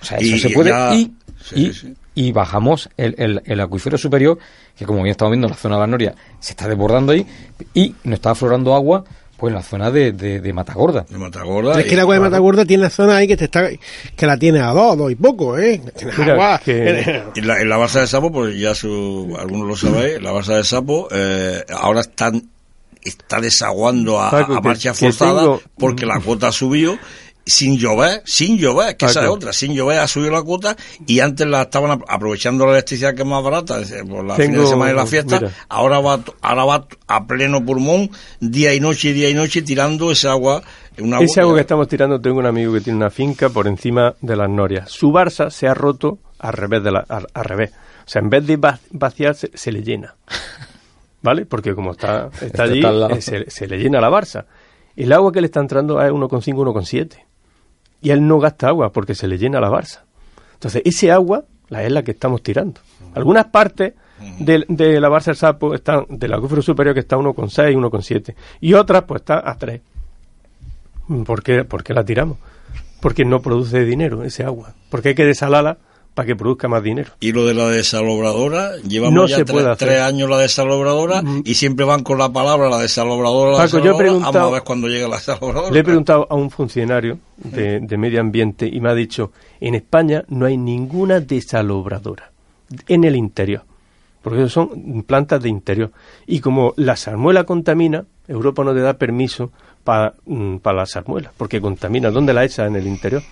o 0.01 0.05
sea, 0.05 0.17
eso 0.19 0.35
Y 0.35 0.39
se 0.39 0.49
puede, 0.51 0.69
ya- 0.69 0.93
y, 0.93 1.13
sí, 1.43 1.55
y, 1.55 1.73
sí. 1.73 1.93
Y 2.15 2.31
bajamos 2.31 2.89
el, 2.97 3.15
el, 3.17 3.41
el 3.45 3.59
acuífero 3.61 3.97
superior, 3.97 4.37
que 4.77 4.85
como 4.85 4.99
bien 5.03 5.11
estamos 5.11 5.31
viendo 5.31 5.47
en 5.47 5.51
la 5.51 5.57
zona 5.57 5.75
de 5.75 5.81
la 5.81 5.87
Noria, 5.87 6.15
se 6.39 6.51
está 6.51 6.67
desbordando 6.67 7.11
ahí, 7.13 7.25
y 7.73 7.95
nos 8.03 8.15
está 8.15 8.31
aflorando 8.31 8.75
agua, 8.75 9.03
pues 9.37 9.51
en 9.51 9.55
la 9.55 9.63
zona 9.63 9.89
de, 9.89 10.11
de, 10.11 10.39
de 10.39 10.53
Matagorda. 10.53 11.05
De 11.09 11.17
Matagorda. 11.17 11.71
Pero 11.71 11.79
es 11.83 11.87
que 11.87 11.93
el 11.95 11.99
agua 12.01 12.13
de 12.15 12.19
Matagorda 12.21 12.63
tiene 12.65 12.89
zona 12.91 13.17
ahí 13.17 13.27
que 13.27 13.35
te 13.37 13.45
está 13.45 13.69
que 14.15 14.25
la 14.27 14.37
tiene 14.37 14.59
a 14.59 14.67
dos, 14.67 14.95
dos 14.97 15.11
y 15.11 15.15
poco, 15.15 15.57
¿eh? 15.57 15.81
Tienes 15.97 16.17
Mira, 16.19 16.33
agua. 16.33 16.61
que- 16.63 17.23
Y 17.35 17.41
la, 17.41 17.59
en 17.59 17.67
la 17.69 17.77
Barça 17.79 18.01
de 18.01 18.07
Sapo, 18.07 18.31
pues 18.31 18.55
ya 18.59 18.75
su, 18.75 19.35
algunos 19.39 19.67
lo 19.67 19.75
sabéis, 19.75 20.21
la 20.21 20.31
Barça 20.31 20.57
de 20.57 20.63
Sapo 20.63 21.07
eh, 21.11 21.63
ahora 21.75 22.01
están, 22.01 22.43
está 23.01 23.39
desaguando 23.41 24.19
a, 24.19 24.29
a 24.29 24.61
marcha 24.61 24.93
forzada 24.93 25.41
tengo- 25.41 25.61
porque 25.75 26.05
la 26.05 26.19
cuota 26.19 26.51
subió 26.51 26.99
sin 27.45 27.77
llover, 27.77 28.21
sin 28.25 28.57
llover, 28.57 28.95
que 28.95 29.05
esa 29.05 29.21
es 29.21 29.27
otra, 29.29 29.51
sin 29.53 29.73
llover 29.73 29.99
ha 29.99 30.07
subido 30.07 30.31
la 30.31 30.43
cuota 30.43 30.75
y 31.07 31.19
antes 31.21 31.47
la 31.47 31.63
estaban 31.63 31.91
ap- 31.91 32.03
aprovechando 32.07 32.65
la 32.65 32.73
electricidad 32.73 33.15
que 33.15 33.23
es 33.23 33.27
más 33.27 33.43
barata 33.43 33.79
por 34.07 34.23
la 34.25 34.35
fin 34.35 34.51
de 34.53 34.67
semana 34.67 34.91
y 34.91 34.95
la 34.95 35.05
fiesta, 35.07 35.39
mira. 35.39 35.51
ahora 35.69 35.99
va 35.99 36.19
ahora 36.41 36.65
va 36.65 36.87
a 37.07 37.25
pleno 37.27 37.65
pulmón 37.65 38.11
día 38.39 38.73
y 38.73 38.79
noche, 38.79 39.11
día 39.13 39.29
y 39.29 39.33
noche 39.33 39.61
tirando 39.63 40.11
ese 40.11 40.27
agua, 40.27 40.61
una 40.99 41.19
Ese 41.19 41.41
agua 41.41 41.55
que 41.55 41.61
estamos 41.61 41.87
tirando, 41.87 42.21
tengo 42.21 42.37
un 42.37 42.45
amigo 42.45 42.73
que 42.73 42.81
tiene 42.81 42.97
una 42.97 43.09
finca 43.09 43.49
por 43.49 43.67
encima 43.67 44.13
de 44.21 44.35
las 44.35 44.49
norias. 44.49 44.91
Su 44.91 45.11
Barça 45.11 45.49
se 45.49 45.67
ha 45.67 45.73
roto 45.73 46.19
al 46.37 46.53
revés. 46.53 46.83
De 46.83 46.91
la, 46.91 46.99
al, 47.07 47.27
al 47.33 47.43
revés. 47.45 47.71
O 48.05 48.09
sea, 48.09 48.21
en 48.21 48.29
vez 48.29 48.45
de 48.45 48.57
va- 48.57 48.79
vaciar, 48.91 49.33
se, 49.35 49.49
se 49.53 49.71
le 49.71 49.81
llena. 49.83 50.15
¿Vale? 51.23 51.45
Porque 51.45 51.73
como 51.75 51.91
está, 51.91 52.29
está 52.41 52.63
allí, 52.63 52.79
está 52.79 53.07
eh, 53.07 53.21
se, 53.21 53.49
se 53.49 53.67
le 53.67 53.77
llena 53.77 54.01
la 54.01 54.09
Barça. 54.09 54.45
El 54.95 55.13
agua 55.13 55.31
que 55.31 55.39
le 55.41 55.45
está 55.47 55.59
entrando 55.59 56.01
es 56.01 56.11
1,5, 56.11 56.53
1,7. 56.55 57.11
Y 58.01 58.09
él 58.09 58.27
no 58.27 58.39
gasta 58.39 58.67
agua 58.67 58.91
porque 58.91 59.15
se 59.15 59.27
le 59.27 59.37
llena 59.37 59.59
la 59.59 59.69
Barça. 59.69 60.01
Entonces, 60.53 60.81
ese 60.85 61.11
agua 61.11 61.45
la 61.69 61.83
es 61.83 61.91
la 61.91 62.03
que 62.03 62.11
estamos 62.11 62.43
tirando. 62.43 62.81
Algunas 63.15 63.45
partes 63.45 63.93
de, 64.39 64.65
de 64.67 64.99
la 64.99 65.09
Barça 65.09 65.27
del 65.27 65.35
Sapo 65.37 65.73
están, 65.73 66.05
del 66.09 66.33
acuífero 66.33 66.61
superior 66.61 66.93
que 66.93 66.99
está 66.99 67.15
a 67.15 67.19
1,6, 67.19 67.75
1,7. 67.75 68.35
Y 68.59 68.73
otras, 68.73 69.03
pues 69.03 69.21
está 69.21 69.49
a 69.49 69.57
3. 69.57 69.81
¿Por 71.25 71.43
qué, 71.43 71.63
por 71.63 71.83
qué 71.83 71.93
la 71.93 72.03
tiramos? 72.03 72.37
Porque 72.99 73.25
no 73.25 73.41
produce 73.41 73.85
dinero 73.85 74.23
ese 74.23 74.43
agua. 74.43 74.73
Porque 74.89 75.09
hay 75.09 75.15
que 75.15 75.25
desalarla 75.25 75.77
para 76.13 76.25
que 76.25 76.35
produzca 76.35 76.67
más 76.67 76.83
dinero. 76.83 77.11
Y 77.21 77.31
lo 77.31 77.45
de 77.45 77.53
la 77.53 77.67
desalobradora, 77.69 78.71
llevamos 78.87 79.13
No 79.13 79.27
ya 79.27 79.37
se 79.37 79.45
tres, 79.45 79.53
puede 79.53 79.69
hacer. 79.71 79.87
tres 79.87 80.01
años 80.01 80.29
la 80.29 80.37
desalobradora 80.39 81.23
y 81.45 81.53
siempre 81.55 81.85
van 81.85 82.03
con 82.03 82.17
la 82.17 82.29
palabra 82.33 82.69
la 82.69 82.77
desalobradora, 82.79 83.51
la 83.53 83.57
Paco, 83.59 83.79
yo 83.79 83.93
he 83.93 83.97
preguntado- 83.97 84.33
vamos 84.33 84.49
a 84.49 84.53
ver 84.55 84.63
cuando 84.63 84.87
llega 84.87 85.07
la 85.07 85.15
desalobradora. 85.17 85.71
Le 85.71 85.79
he 85.79 85.83
preguntado 85.83 86.27
a 86.29 86.35
un 86.35 86.49
funcionario 86.51 87.19
de, 87.37 87.79
de 87.79 87.97
medio 87.97 88.19
ambiente 88.19 88.67
y 88.71 88.81
me 88.81 88.89
ha 88.89 88.93
dicho, 88.93 89.31
en 89.59 89.75
España 89.75 90.23
no 90.27 90.45
hay 90.45 90.57
ninguna 90.57 91.19
desalobradora 91.21 92.31
en 92.87 93.03
el 93.03 93.15
interior, 93.15 93.63
porque 94.21 94.49
son 94.49 95.03
plantas 95.03 95.41
de 95.41 95.49
interior. 95.49 95.91
Y 96.27 96.39
como 96.41 96.73
la 96.77 96.95
salmuela 96.95 97.43
contamina, 97.45 98.05
Europa 98.27 98.63
no 98.63 98.73
te 98.73 98.79
da 98.81 98.93
permiso 98.93 99.51
para 99.83 100.13
la 100.63 100.85
salmuela, 100.85 101.31
porque 101.37 101.59
contamina. 101.59 102.11
¿Dónde 102.11 102.33
la 102.33 102.43
echa? 102.45 102.65
En 102.67 102.75
el 102.75 102.85
interior. 102.87 103.23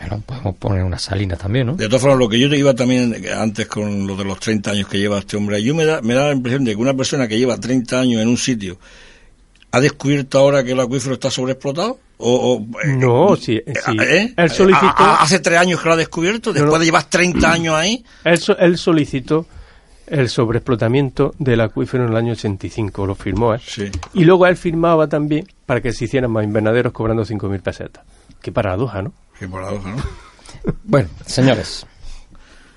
Bueno, 0.00 0.22
podemos 0.24 0.56
poner 0.56 0.82
una 0.82 0.98
salina 0.98 1.36
también, 1.36 1.66
¿no? 1.66 1.74
De 1.76 1.86
todas 1.86 2.00
formas, 2.02 2.18
lo 2.18 2.28
que 2.28 2.38
yo 2.40 2.48
te 2.48 2.56
iba 2.56 2.74
también 2.74 3.14
eh, 3.22 3.32
antes 3.32 3.66
con 3.66 4.06
lo 4.06 4.16
de 4.16 4.24
los 4.24 4.40
30 4.40 4.70
años 4.70 4.88
que 4.88 4.98
lleva 4.98 5.18
este 5.18 5.36
hombre, 5.36 5.62
yo 5.62 5.74
me 5.74 5.84
da, 5.84 6.00
me 6.00 6.14
da 6.14 6.26
la 6.28 6.32
impresión 6.32 6.64
de 6.64 6.72
que 6.72 6.76
una 6.80 6.94
persona 6.94 7.28
que 7.28 7.38
lleva 7.38 7.56
30 7.58 8.00
años 8.00 8.22
en 8.22 8.28
un 8.28 8.38
sitio 8.38 8.78
ha 9.72 9.80
descubierto 9.80 10.38
ahora 10.38 10.64
que 10.64 10.72
el 10.72 10.80
acuífero 10.80 11.14
está 11.14 11.30
sobreexplotado. 11.30 11.98
O, 12.22 12.54
o, 12.54 12.80
eh, 12.82 12.88
No, 12.96 13.36
sí, 13.36 13.56
eh, 13.64 13.72
sí. 13.84 13.96
¿eh? 14.00 14.34
Él 14.36 14.50
solicitó- 14.50 14.86
A- 14.96 15.16
a- 15.16 15.22
hace 15.22 15.38
tres 15.38 15.58
años 15.58 15.80
que 15.80 15.86
lo 15.88 15.94
ha 15.94 15.96
descubierto, 15.96 16.52
después 16.52 16.72
no. 16.72 16.78
de 16.78 16.84
llevar 16.86 17.04
30 17.04 17.52
años 17.52 17.74
ahí. 17.74 18.04
Él, 18.24 18.38
él 18.58 18.78
solicitó 18.78 19.46
el 20.06 20.28
sobreexplotamiento 20.28 21.34
del 21.38 21.60
acuífero 21.60 22.04
en 22.04 22.10
el 22.10 22.16
año 22.16 22.32
85, 22.32 23.06
lo 23.06 23.14
firmó 23.14 23.54
él. 23.54 23.60
Sí. 23.64 23.84
Y 24.14 24.24
luego 24.24 24.46
él 24.46 24.56
firmaba 24.56 25.06
también 25.08 25.46
para 25.66 25.80
que 25.80 25.92
se 25.92 26.06
hicieran 26.06 26.30
más 26.32 26.42
invernaderos 26.44 26.92
cobrando 26.92 27.24
5.000 27.24 27.60
pesetas. 27.62 28.02
Qué 28.42 28.50
paradoja, 28.52 29.02
¿no? 29.02 29.12
Bueno, 30.84 31.08
señores, 31.26 31.86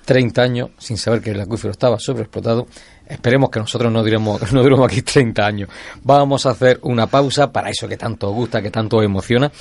30 0.06 0.42
años 0.42 0.70
sin 0.78 0.98
saber 0.98 1.22
que 1.22 1.32
el 1.32 1.42
acuífero 1.42 1.72
estaba 1.72 2.00
sobreexplotado. 2.00 2.68
Esperemos 3.08 3.50
que 3.50 3.60
nosotros 3.60 3.92
no 3.92 4.02
duremos, 4.02 4.52
no 4.54 4.62
duremos 4.62 4.86
aquí 4.86 5.02
30 5.02 5.46
años. 5.46 5.70
Vamos 6.04 6.46
a 6.46 6.52
hacer 6.52 6.80
una 6.84 7.08
pausa 7.08 7.52
para 7.52 7.70
eso 7.70 7.88
que 7.88 7.98
tanto 7.98 8.30
os 8.30 8.36
gusta, 8.36 8.62
que 8.62 8.72
tanto 8.72 8.98
os 8.98 9.06
emociona. 9.06 9.52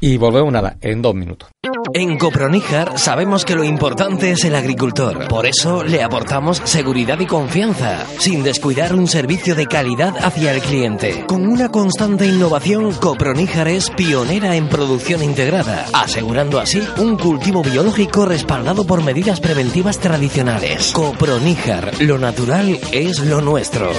Y 0.00 0.16
volvemos 0.16 0.52
nada, 0.52 0.76
en 0.80 1.00
dos 1.00 1.14
minutos. 1.14 1.50
En 1.92 2.18
Coproníjar 2.18 2.98
sabemos 2.98 3.44
que 3.44 3.54
lo 3.54 3.64
importante 3.64 4.32
es 4.32 4.44
el 4.44 4.54
agricultor. 4.54 5.28
Por 5.28 5.46
eso 5.46 5.82
le 5.84 6.02
aportamos 6.02 6.60
seguridad 6.64 7.18
y 7.20 7.26
confianza, 7.26 8.04
sin 8.18 8.42
descuidar 8.42 8.94
un 8.94 9.06
servicio 9.06 9.54
de 9.54 9.66
calidad 9.66 10.14
hacia 10.18 10.52
el 10.52 10.60
cliente. 10.60 11.24
Con 11.26 11.46
una 11.46 11.70
constante 11.70 12.26
innovación, 12.26 12.92
Coproníjar 12.94 13.68
es 13.68 13.90
pionera 13.90 14.56
en 14.56 14.68
producción 14.68 15.22
integrada, 15.22 15.86
asegurando 15.92 16.58
así 16.58 16.82
un 16.98 17.16
cultivo 17.16 17.62
biológico 17.62 18.26
respaldado 18.26 18.84
por 18.86 19.02
medidas 19.02 19.40
preventivas 19.40 19.98
tradicionales. 19.98 20.92
Coproníjar, 20.92 22.02
lo 22.02 22.18
natural 22.18 22.63
es 22.92 23.20
lo 23.20 23.42
nuestro. 23.42 23.90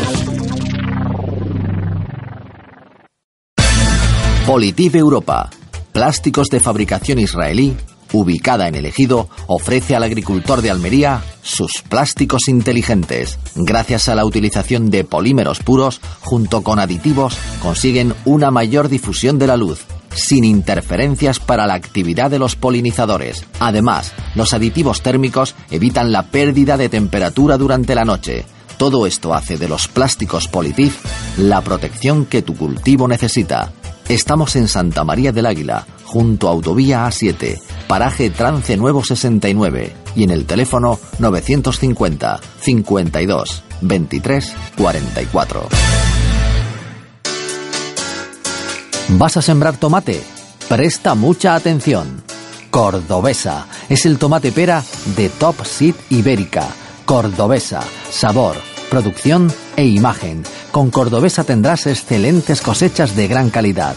Politiv 4.47 4.95
Europa, 4.95 5.49
plásticos 5.91 6.49
de 6.49 6.59
fabricación 6.59 7.20
israelí, 7.20 7.76
ubicada 8.11 8.68
en 8.68 8.76
el 8.76 8.88
ejido, 8.88 9.30
ofrece 9.47 9.95
al 9.95 10.03
agricultor 10.03 10.61
de 10.61 10.72
Almería 10.72 11.24
sus 11.43 11.84
plásticos 11.88 12.47
inteligentes. 12.47 13.38
Gracias 13.55 14.09
a 14.09 14.16
la 14.16 14.26
utilización 14.26 14.89
de 14.89 15.03
polímeros 15.03 15.59
puros, 15.59 16.01
junto 16.22 16.63
con 16.63 16.80
aditivos, 16.80 17.38
consiguen 17.61 18.13
una 18.26 18.49
mayor 18.49 18.89
difusión 18.89 19.38
de 19.38 19.47
la 19.47 19.57
luz, 19.57 19.86
sin 20.16 20.43
interferencias 20.43 21.39
para 21.39 21.68
la 21.68 21.76
actividad 21.76 22.32
de 22.32 22.39
los 22.39 22.55
polinizadores. 22.55 23.45
Además, 23.59 24.13
los 24.34 24.53
aditivos 24.53 25.01
térmicos 25.01 25.53
evitan 25.70 26.11
la 26.11 26.24
pérdida 26.32 26.78
de 26.78 26.89
temperatura 26.89 27.57
durante 27.57 27.93
la 27.93 28.05
noche. 28.05 28.45
Todo 28.78 29.07
esto 29.07 29.34
hace 29.34 29.57
de 29.57 29.69
los 29.69 29.88
plásticos 29.88 30.47
Politif 30.47 30.97
la 31.38 31.61
protección 31.61 32.26
que 32.26 32.41
tu 32.41 32.55
cultivo 32.55 33.07
necesita. 33.07 33.71
Estamos 34.09 34.55
en 34.55 34.67
Santa 34.67 35.03
María 35.03 35.32
del 35.32 35.45
Águila, 35.45 35.88
junto 36.03 36.47
a 36.47 36.51
Autovía 36.51 37.07
A7, 37.07 37.59
paraje 37.88 38.30
Trance 38.30 38.76
Nuevo 38.78 39.03
69 39.03 39.93
y 40.15 40.23
en 40.23 40.32
el 40.32 40.45
teléfono 40.45 40.99
950 41.19 42.39
52 42.59 43.63
23 43.82 44.53
44. 44.78 45.67
¿Vas 49.09 49.38
a 49.38 49.41
sembrar 49.41 49.78
tomate? 49.78 50.21
Presta 50.67 51.15
mucha 51.15 51.55
atención. 51.55 52.23
Cordobesa 52.71 53.67
es 53.88 54.05
el 54.05 54.17
tomate 54.17 54.51
pera 54.51 54.84
de 55.15 55.30
Top 55.30 55.63
Seed 55.63 55.95
Ibérica. 56.09 56.67
Cordobesa, 57.06 57.82
sabor, 58.10 58.56
producción 58.89 59.53
e 59.76 59.86
imagen. 59.86 60.41
Con 60.72 60.89
Cordobesa 60.89 61.43
tendrás 61.43 61.86
excelentes 61.86 62.62
cosechas 62.62 63.16
de 63.16 63.28
gran 63.28 63.51
calidad. 63.51 63.95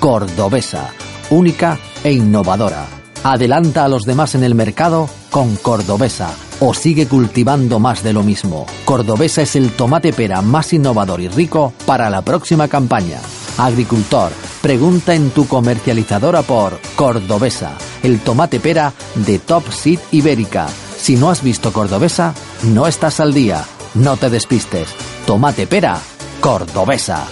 Cordobesa, 0.00 0.88
única 1.28 1.78
e 2.02 2.12
innovadora. 2.12 2.86
Adelanta 3.24 3.84
a 3.84 3.88
los 3.88 4.04
demás 4.04 4.34
en 4.36 4.42
el 4.42 4.54
mercado 4.54 5.10
con 5.30 5.56
Cordobesa 5.56 6.30
o 6.60 6.72
sigue 6.72 7.06
cultivando 7.06 7.78
más 7.78 8.02
de 8.02 8.14
lo 8.14 8.22
mismo. 8.22 8.64
Cordobesa 8.86 9.42
es 9.42 9.54
el 9.54 9.72
tomate 9.72 10.14
pera 10.14 10.40
más 10.40 10.72
innovador 10.72 11.20
y 11.20 11.28
rico 11.28 11.74
para 11.84 12.08
la 12.08 12.22
próxima 12.22 12.68
campaña. 12.68 13.20
Agricultor, 13.58 14.32
pregunta 14.62 15.14
en 15.14 15.28
tu 15.28 15.46
comercializadora 15.46 16.40
por 16.40 16.80
Cordobesa, 16.94 17.72
el 18.02 18.20
tomate 18.20 18.60
pera 18.60 18.94
de 19.14 19.40
Top 19.40 19.70
Seed 19.70 19.98
Ibérica. 20.10 20.68
Si 20.98 21.16
no 21.16 21.30
has 21.30 21.42
visto 21.42 21.72
Cordobesa, 21.72 22.34
no 22.64 22.86
estás 22.86 23.20
al 23.20 23.32
día. 23.32 23.64
No 23.94 24.16
te 24.16 24.30
despistes. 24.30 24.88
Tomate 25.26 25.66
pera, 25.66 25.98
Cordobesa. 26.40 27.26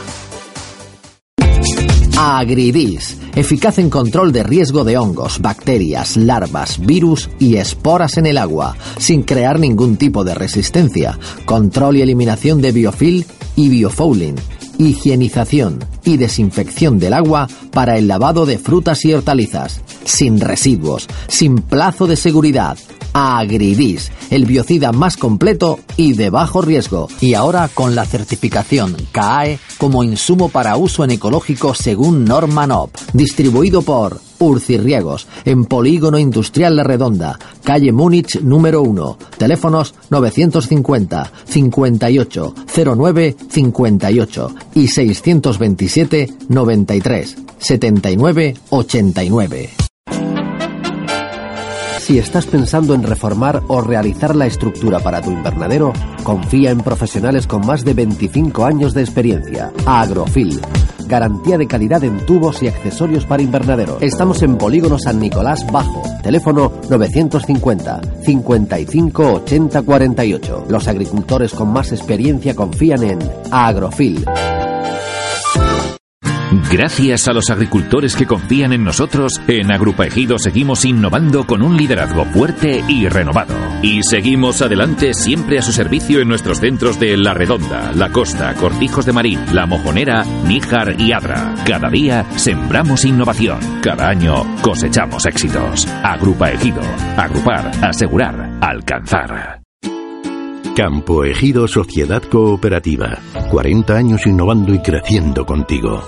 Agridis, 2.16 3.18
eficaz 3.34 3.78
en 3.78 3.90
control 3.90 4.32
de 4.32 4.44
riesgo 4.44 4.84
de 4.84 4.96
hongos, 4.96 5.40
bacterias, 5.40 6.16
larvas, 6.16 6.78
virus 6.78 7.28
y 7.40 7.56
esporas 7.56 8.16
en 8.18 8.26
el 8.26 8.38
agua, 8.38 8.76
sin 8.98 9.24
crear 9.24 9.58
ningún 9.58 9.96
tipo 9.96 10.22
de 10.22 10.34
resistencia. 10.34 11.18
Control 11.44 11.96
y 11.96 12.02
eliminación 12.02 12.60
de 12.60 12.70
biofil 12.70 13.26
y 13.56 13.68
biofouling. 13.68 14.36
Higienización 14.78 15.78
y 16.04 16.16
desinfección 16.16 16.98
del 16.98 17.14
agua 17.14 17.48
para 17.70 17.96
el 17.96 18.08
lavado 18.08 18.46
de 18.46 18.58
frutas 18.58 19.04
y 19.04 19.12
hortalizas. 19.12 19.80
Sin 20.04 20.40
residuos, 20.40 21.06
sin 21.28 21.56
plazo 21.56 22.06
de 22.06 22.16
seguridad. 22.16 22.76
Agridis, 23.12 24.10
el 24.30 24.44
biocida 24.44 24.90
más 24.90 25.16
completo 25.16 25.78
y 25.96 26.14
de 26.14 26.30
bajo 26.30 26.62
riesgo. 26.62 27.08
Y 27.20 27.34
ahora 27.34 27.70
con 27.72 27.94
la 27.94 28.04
certificación 28.04 28.96
CAE 29.12 29.60
como 29.78 30.02
insumo 30.02 30.48
para 30.48 30.76
uso 30.76 31.04
en 31.04 31.12
ecológico 31.12 31.74
según 31.74 32.24
norma 32.24 32.66
NOP. 32.66 32.90
Distribuido 33.12 33.82
por 33.82 34.20
Urcirriegos, 34.44 35.26
en 35.44 35.64
Polígono 35.64 36.18
Industrial 36.18 36.76
La 36.76 36.84
Redonda, 36.84 37.38
calle 37.62 37.92
Múnich 37.92 38.40
número 38.40 38.82
1. 38.82 39.18
Teléfonos 39.38 39.94
950 40.10 41.32
58 41.44 42.54
09 42.96 43.36
58 43.50 44.54
y 44.74 44.88
627 44.88 46.34
93 46.48 47.36
79 47.58 48.54
89. 48.70 49.70
Si 52.04 52.18
estás 52.18 52.44
pensando 52.44 52.92
en 52.92 53.02
reformar 53.02 53.62
o 53.66 53.80
realizar 53.80 54.36
la 54.36 54.44
estructura 54.44 55.00
para 55.00 55.22
tu 55.22 55.30
invernadero, 55.30 55.94
confía 56.22 56.70
en 56.70 56.80
profesionales 56.80 57.46
con 57.46 57.66
más 57.66 57.82
de 57.82 57.94
25 57.94 58.66
años 58.66 58.92
de 58.92 59.00
experiencia. 59.00 59.72
Agrofil. 59.86 60.60
Garantía 61.06 61.58
de 61.58 61.66
calidad 61.66 62.02
en 62.04 62.24
tubos 62.26 62.62
y 62.62 62.68
accesorios 62.68 63.24
para 63.24 63.42
invernaderos. 63.42 64.02
Estamos 64.02 64.42
en 64.42 64.56
Polígono 64.56 64.98
San 64.98 65.20
Nicolás 65.20 65.66
Bajo, 65.70 66.02
teléfono 66.22 66.72
950 66.90 68.00
55 68.24 69.32
80 69.32 69.82
48. 69.82 70.66
Los 70.68 70.88
agricultores 70.88 71.52
con 71.52 71.68
más 71.68 71.92
experiencia 71.92 72.54
confían 72.54 73.02
en 73.02 73.18
Agrofil. 73.50 74.24
Gracias 76.70 77.26
a 77.26 77.32
los 77.32 77.50
agricultores 77.50 78.14
que 78.14 78.26
confían 78.26 78.72
en 78.72 78.84
nosotros, 78.84 79.40
en 79.48 79.72
Agrupa 79.72 80.06
Ejido 80.06 80.38
seguimos 80.38 80.84
innovando 80.84 81.46
con 81.46 81.62
un 81.62 81.76
liderazgo 81.76 82.24
fuerte 82.26 82.84
y 82.86 83.08
renovado. 83.08 83.54
Y 83.82 84.02
seguimos 84.02 84.62
adelante 84.62 85.14
siempre 85.14 85.58
a 85.58 85.62
su 85.62 85.72
servicio 85.72 86.20
en 86.20 86.28
nuestros 86.28 86.60
centros 86.60 87.00
de 87.00 87.16
La 87.16 87.34
Redonda, 87.34 87.92
La 87.94 88.10
Costa, 88.10 88.54
Cortijos 88.54 89.04
de 89.04 89.12
Marín, 89.12 89.40
La 89.52 89.66
Mojonera, 89.66 90.24
Níjar 90.46 91.00
y 91.00 91.12
Adra. 91.12 91.54
Cada 91.66 91.88
día 91.90 92.24
sembramos 92.36 93.04
innovación. 93.04 93.58
Cada 93.82 94.08
año 94.08 94.44
cosechamos 94.62 95.26
éxitos. 95.26 95.86
Agrupa 96.02 96.50
Ejido. 96.50 96.82
Agrupar, 97.16 97.70
asegurar, 97.82 98.58
alcanzar. 98.60 99.60
Campo 100.76 101.24
Ejido 101.24 101.68
Sociedad 101.68 102.22
Cooperativa. 102.22 103.18
40 103.50 103.94
años 103.94 104.26
innovando 104.26 104.74
y 104.74 104.80
creciendo 104.80 105.46
contigo. 105.46 106.02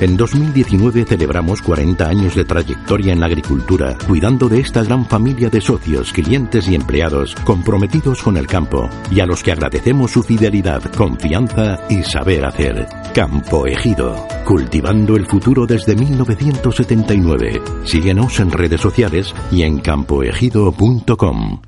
En 0.00 0.16
2019 0.16 1.04
celebramos 1.04 1.60
40 1.60 2.08
años 2.08 2.34
de 2.34 2.46
trayectoria 2.46 3.12
en 3.12 3.20
la 3.20 3.26
agricultura, 3.26 3.98
cuidando 4.06 4.48
de 4.48 4.60
esta 4.60 4.82
gran 4.82 5.04
familia 5.04 5.50
de 5.50 5.60
socios, 5.60 6.10
clientes 6.14 6.66
y 6.68 6.74
empleados 6.74 7.34
comprometidos 7.44 8.22
con 8.22 8.38
el 8.38 8.46
campo 8.46 8.88
y 9.10 9.20
a 9.20 9.26
los 9.26 9.42
que 9.42 9.52
agradecemos 9.52 10.10
su 10.10 10.22
fidelidad, 10.22 10.82
confianza 10.96 11.80
y 11.90 12.02
saber 12.02 12.46
hacer. 12.46 12.86
Campo 13.12 13.66
Ejido, 13.66 14.26
cultivando 14.46 15.16
el 15.16 15.26
futuro 15.26 15.66
desde 15.66 15.94
1979. 15.94 17.60
Síguenos 17.84 18.40
en 18.40 18.52
redes 18.52 18.80
sociales 18.80 19.34
y 19.50 19.64
en 19.64 19.80
campoejido.com. 19.80 21.60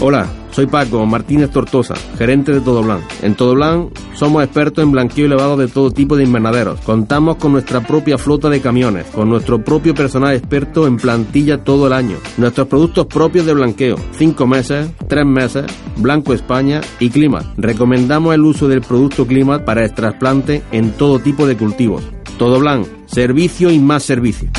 Hola, 0.00 0.37
soy 0.58 0.66
Paco 0.66 1.06
Martínez 1.06 1.50
Tortosa, 1.50 1.94
gerente 2.16 2.50
de 2.50 2.60
Todoblan. 2.60 2.98
En 3.22 3.36
Todoblan 3.36 3.90
somos 4.14 4.42
expertos 4.42 4.82
en 4.82 4.90
blanqueo 4.90 5.26
y 5.26 5.28
lavado 5.28 5.56
de 5.56 5.68
todo 5.68 5.92
tipo 5.92 6.16
de 6.16 6.24
invernaderos. 6.24 6.80
Contamos 6.80 7.36
con 7.36 7.52
nuestra 7.52 7.80
propia 7.80 8.18
flota 8.18 8.50
de 8.50 8.60
camiones, 8.60 9.06
con 9.06 9.28
nuestro 9.28 9.62
propio 9.62 9.94
personal 9.94 10.34
experto 10.34 10.88
en 10.88 10.96
plantilla 10.96 11.62
todo 11.62 11.86
el 11.86 11.92
año. 11.92 12.16
Nuestros 12.38 12.66
productos 12.66 13.06
propios 13.06 13.46
de 13.46 13.54
blanqueo, 13.54 13.94
5 14.10 14.46
meses, 14.48 14.90
3 15.06 15.24
meses, 15.24 15.64
Blanco 15.96 16.34
España 16.34 16.80
y 16.98 17.10
Climat. 17.10 17.44
Recomendamos 17.56 18.34
el 18.34 18.40
uso 18.40 18.66
del 18.66 18.80
producto 18.80 19.28
Climat 19.28 19.64
para 19.64 19.84
el 19.84 19.94
trasplante 19.94 20.64
en 20.72 20.90
todo 20.90 21.20
tipo 21.20 21.46
de 21.46 21.56
cultivos. 21.56 22.02
Todoblan, 22.36 22.84
servicio 23.06 23.70
y 23.70 23.78
más 23.78 24.02
servicio. 24.02 24.50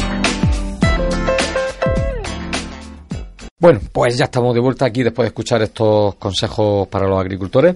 Bueno, 3.60 3.80
pues 3.92 4.18
ya 4.18 4.26
estamos 4.26 4.54
de 4.54 4.62
vuelta 4.62 4.86
aquí 4.86 5.04
después 5.04 5.26
de 5.26 5.28
escuchar 5.30 5.62
estos 5.62 6.16
consejos 6.16 6.88
para 6.88 7.08
los 7.08 7.20
agricultores. 7.20 7.76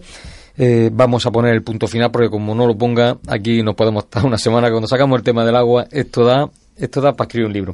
Eh, 0.57 0.89
vamos 0.93 1.25
a 1.25 1.31
poner 1.31 1.53
el 1.53 1.63
punto 1.63 1.87
final 1.87 2.11
porque 2.11 2.29
como 2.29 2.53
no 2.53 2.67
lo 2.67 2.77
ponga 2.77 3.17
aquí 3.27 3.63
no 3.63 3.73
podemos 3.75 4.03
estar 4.03 4.23
una 4.23 4.37
semana 4.37 4.69
cuando 4.69 4.87
sacamos 4.87 5.17
el 5.17 5.23
tema 5.23 5.43
del 5.43 5.55
agua 5.55 5.87
esto 5.89 6.23
da 6.23 6.47
esto 6.77 7.01
da 7.01 7.13
para 7.13 7.25
escribir 7.25 7.47
un 7.47 7.53
libro 7.53 7.73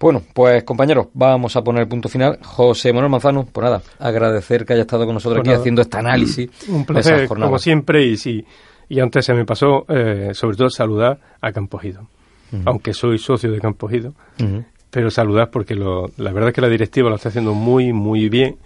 bueno 0.00 0.22
pues 0.32 0.64
compañeros 0.64 1.08
vamos 1.12 1.54
a 1.54 1.62
poner 1.62 1.82
el 1.82 1.88
punto 1.88 2.08
final 2.08 2.38
José 2.42 2.94
Manuel 2.94 3.10
Manzano 3.10 3.44
pues 3.44 3.62
nada 3.62 3.82
agradecer 3.98 4.64
que 4.64 4.72
haya 4.72 4.82
estado 4.82 5.04
con 5.04 5.12
nosotros 5.12 5.40
Pues 5.40 5.42
aquí 5.42 5.48
nada. 5.50 5.60
haciendo 5.60 5.82
este 5.82 5.98
análisis 5.98 6.50
Un 6.66 6.86
placer, 6.86 7.28
como 7.28 7.58
siempre, 7.58 8.06
y 8.06 8.16
sí. 8.16 8.42
Y 8.88 9.00
antes 9.00 9.22
se 9.26 9.34
me 9.34 9.44
pasó, 9.44 9.84
eh, 9.90 10.30
sobre 10.32 10.56
todo, 10.56 10.70
saludar 10.70 11.18
a 11.42 11.52
Campogido. 11.52 12.08
Ujú. 12.52 12.62
Aunque 12.64 12.94
soy 12.94 13.18
socio 13.18 13.50
de 13.52 13.60
Campogido, 13.60 14.14
Ujú. 14.42 14.64
Pero 14.94 15.10
saludar 15.10 15.50
porque 15.50 15.74
lo- 15.74 16.08
la 16.18 16.30
verdad 16.32 16.50
es 16.50 16.54
que 16.54 16.60
la 16.60 16.68
directiva 16.68 17.10
lo 17.10 17.16
está 17.16 17.28
haciendo 17.30 17.52
muy, 17.52 17.92
muy 17.92 18.28
bien 18.28 18.56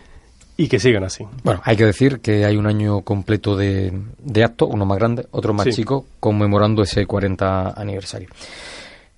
y 0.58 0.68
que 0.68 0.78
sigan 0.78 1.02
así. 1.04 1.24
Bueno, 1.42 1.62
hay 1.64 1.74
que 1.74 1.86
decir 1.86 2.20
que 2.20 2.44
hay 2.44 2.58
un 2.58 2.66
año 2.66 3.00
completo 3.00 3.56
de, 3.56 3.92
de 4.18 4.44
actos, 4.44 4.68
uno 4.70 4.84
más 4.84 4.98
grande, 4.98 5.26
otro 5.30 5.54
más 5.54 5.64
Sí. 5.64 5.70
chico, 5.72 6.04
conmemorando 6.20 6.82
ese 6.82 7.06
40 7.06 7.70
aniversario. 7.80 8.28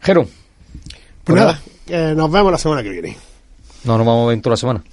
Jero, 0.00 0.28
Pues 1.24 1.36
nada, 1.36 1.60
eh, 1.88 2.14
nos 2.16 2.30
vemos 2.30 2.52
la 2.52 2.58
semana 2.58 2.82
que 2.84 2.90
viene. 2.90 3.16
no 3.82 3.98
nos 3.98 4.06
vamos 4.06 4.26
a 4.26 4.28
ver 4.28 4.40
toda 4.40 4.52
la 4.52 4.56
semana. 4.58 4.84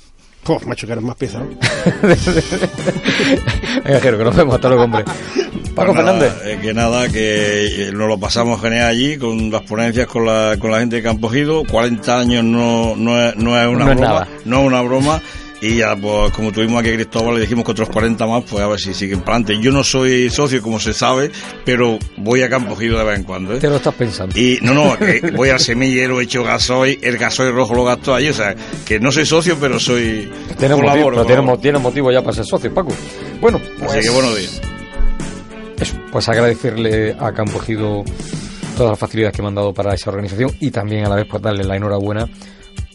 Pues, 0.43 0.65
macho, 0.65 0.87
que 0.87 0.93
eres 0.93 1.03
más 1.03 1.17
pesado. 1.17 1.45
Venga, 3.85 3.99
Jero, 3.99 4.17
que 4.17 4.23
nos 4.23 4.35
vemos. 4.35 4.55
Hasta 4.55 4.69
luego, 4.69 4.85
hombre. 4.85 5.03
Paco 5.77 5.93
Pues 5.93 6.05
nada, 6.05 6.19
Fernández. 6.19 6.45
eh, 6.45 6.59
que 6.61 6.73
nada, 6.73 7.07
que 7.09 7.87
eh, 7.87 7.91
nos 7.93 8.07
lo 8.09 8.19
pasamos 8.19 8.59
genial 8.61 8.87
allí 8.87 9.17
con 9.17 9.49
las 9.51 9.61
ponencias 9.61 10.07
con 10.07 10.25
la, 10.25 10.57
con 10.59 10.71
la 10.71 10.79
gente 10.79 10.97
de 10.97 11.03
Campogido. 11.03 11.63
40 11.65 12.19
años 12.19 12.43
no, 12.43 12.95
no, 12.97 13.17
es, 13.29 13.35
no 13.37 13.57
es 13.61 13.67
una 13.67 13.85
No 13.85 13.95
broma. 13.95 14.27
No 14.45 14.59
es 14.61 14.67
una 14.67 14.81
broma. 14.81 15.21
Y 15.59 15.77
ya, 15.77 15.95
pues, 15.95 16.31
como 16.33 16.51
tuvimos 16.51 16.79
aquí 16.81 16.91
a 16.91 16.93
Cristóbal, 16.93 17.33
le 17.33 17.41
dijimos 17.41 17.65
que 17.65 17.71
otros 17.71 17.89
40 17.89 18.27
más, 18.27 18.43
pues 18.47 18.61
a 18.63 18.67
ver 18.67 18.79
si 18.79 18.93
siguen 18.93 19.21
para 19.21 19.37
adelante. 19.37 19.59
Yo 19.63 19.71
no 19.71 19.83
soy 19.83 20.29
socio, 20.29 20.61
como 20.61 20.79
se 20.79 20.93
sabe, 20.93 21.31
pero 21.65 21.97
voy 22.17 22.43
a 22.43 22.49
Campogido 22.49 22.95
de 22.99 23.03
vez 23.03 23.17
en 23.17 23.23
cuando, 23.23 23.55
¿eh? 23.55 23.57
Te 23.57 23.67
lo 23.67 23.77
estás 23.77 23.95
pensando. 23.95 24.37
Y 24.39 24.59
no, 24.61 24.75
no, 24.75 24.95
que 24.99 25.31
voy 25.35 25.49
al 25.49 25.59
semillero, 25.59 26.21
he 26.21 26.25
hecho 26.25 26.43
gasoil, 26.43 26.99
el 27.01 27.17
gasoil 27.17 27.51
rojo 27.55 27.73
lo 27.73 27.85
gasto 27.85 28.13
allí, 28.13 28.29
o 28.29 28.33
sea, 28.33 28.55
que 28.85 28.99
no 28.99 29.11
soy 29.11 29.25
socio, 29.25 29.57
pero 29.59 29.79
soy. 29.79 30.29
Tiene 30.59 30.75
motivo, 30.75 31.11
pero 31.25 31.41
mo- 31.41 31.57
tiene 31.57 31.79
motivo 31.79 32.11
ya 32.11 32.21
para 32.21 32.35
ser 32.35 32.45
socio, 32.45 32.71
Paco. 32.71 32.93
Bueno, 33.41 33.59
pues, 33.79 33.91
Así 33.93 34.01
que 34.01 34.09
buenos 34.11 34.37
días. 34.37 34.61
Pues 36.17 36.29
agradecerle 36.29 37.15
a 37.19 37.31
Campo 37.31 37.61
Ejido 37.61 38.03
todas 38.75 38.89
las 38.89 38.97
facilidades 38.97 39.35
que 39.35 39.43
me 39.43 39.49
han 39.49 39.53
dado 39.53 39.71
para 39.71 39.93
esa 39.93 40.09
organización 40.09 40.49
y 40.59 40.71
también 40.71 41.05
a 41.05 41.09
la 41.09 41.15
vez 41.17 41.27
pues 41.29 41.43
darle 41.43 41.63
la 41.63 41.75
enhorabuena 41.75 42.27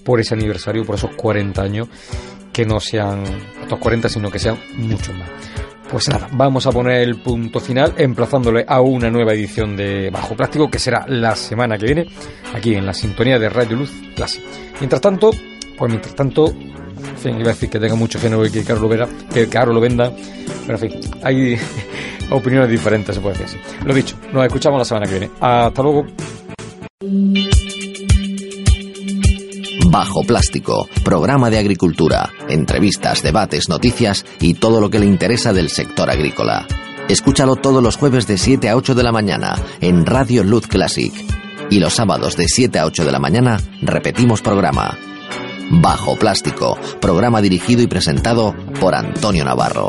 por 0.04 0.18
ese 0.18 0.34
aniversario, 0.34 0.84
por 0.84 0.96
esos 0.96 1.14
40 1.14 1.62
años, 1.62 1.88
que 2.52 2.66
no 2.66 2.80
sean 2.80 3.22
estos 3.62 3.78
40, 3.78 4.08
sino 4.08 4.28
que 4.28 4.40
sean 4.40 4.58
muchos 4.76 5.14
más. 5.14 5.28
Pues 5.88 6.08
nada, 6.08 6.30
vamos 6.32 6.66
a 6.66 6.72
poner 6.72 7.00
el 7.02 7.20
punto 7.20 7.60
final 7.60 7.94
emplazándole 7.96 8.64
a 8.66 8.80
una 8.80 9.08
nueva 9.08 9.34
edición 9.34 9.76
de 9.76 10.10
Bajo 10.10 10.34
Plástico 10.34 10.68
que 10.68 10.80
será 10.80 11.04
la 11.06 11.36
semana 11.36 11.78
que 11.78 11.86
viene 11.86 12.08
aquí 12.52 12.74
en 12.74 12.84
la 12.84 12.92
sintonía 12.92 13.38
de 13.38 13.48
Radio 13.48 13.76
Luz 13.76 13.92
Clase. 14.16 14.42
Mientras 14.80 15.00
tanto, 15.00 15.30
pues 15.78 15.88
mientras 15.88 16.16
tanto, 16.16 16.48
en 16.48 17.18
fin, 17.18 17.36
iba 17.38 17.50
a 17.50 17.54
decir 17.54 17.70
que 17.70 17.78
tenga 17.78 17.94
mucho 17.94 18.18
género 18.18 18.44
y 18.44 18.50
que 18.50 18.64
caro 18.64 18.80
lo, 18.80 18.88
que 18.88 19.46
lo 19.46 19.80
venda, 19.80 20.12
pero 20.66 20.76
en 20.76 20.90
fin, 20.90 21.00
hay 21.22 21.56
opiniones 22.32 22.70
diferentes, 22.70 23.14
se 23.14 23.20
puede 23.20 23.38
decir 23.38 23.60
así. 23.60 23.86
Lo 23.86 23.94
dicho, 23.94 24.16
nos 24.32 24.44
escuchamos 24.44 24.78
la 24.78 24.84
semana 24.84 25.06
que 25.06 25.18
viene. 25.18 25.30
Hasta 25.40 25.82
luego. 25.82 26.06
Bajo 29.88 30.22
Plástico, 30.22 30.88
programa 31.04 31.50
de 31.50 31.58
agricultura, 31.58 32.30
entrevistas, 32.48 33.22
debates, 33.22 33.68
noticias 33.68 34.24
y 34.40 34.54
todo 34.54 34.80
lo 34.80 34.88
que 34.88 34.98
le 34.98 35.06
interesa 35.06 35.52
del 35.52 35.68
sector 35.68 36.08
agrícola. 36.08 36.66
Escúchalo 37.08 37.56
todos 37.56 37.82
los 37.82 37.96
jueves 37.96 38.26
de 38.26 38.38
7 38.38 38.70
a 38.70 38.76
8 38.76 38.94
de 38.94 39.02
la 39.02 39.12
mañana 39.12 39.54
en 39.80 40.06
Radio 40.06 40.44
Luz 40.44 40.66
Classic. 40.66 41.12
Y 41.68 41.78
los 41.78 41.94
sábados 41.94 42.36
de 42.36 42.48
7 42.48 42.78
a 42.78 42.86
8 42.86 43.04
de 43.04 43.12
la 43.12 43.18
mañana 43.18 43.60
repetimos 43.82 44.40
programa. 44.40 44.96
Bajo 45.70 46.16
Plástico, 46.16 46.78
programa 47.00 47.42
dirigido 47.42 47.82
y 47.82 47.86
presentado 47.86 48.54
por 48.80 48.94
Antonio 48.94 49.44
Navarro. 49.44 49.88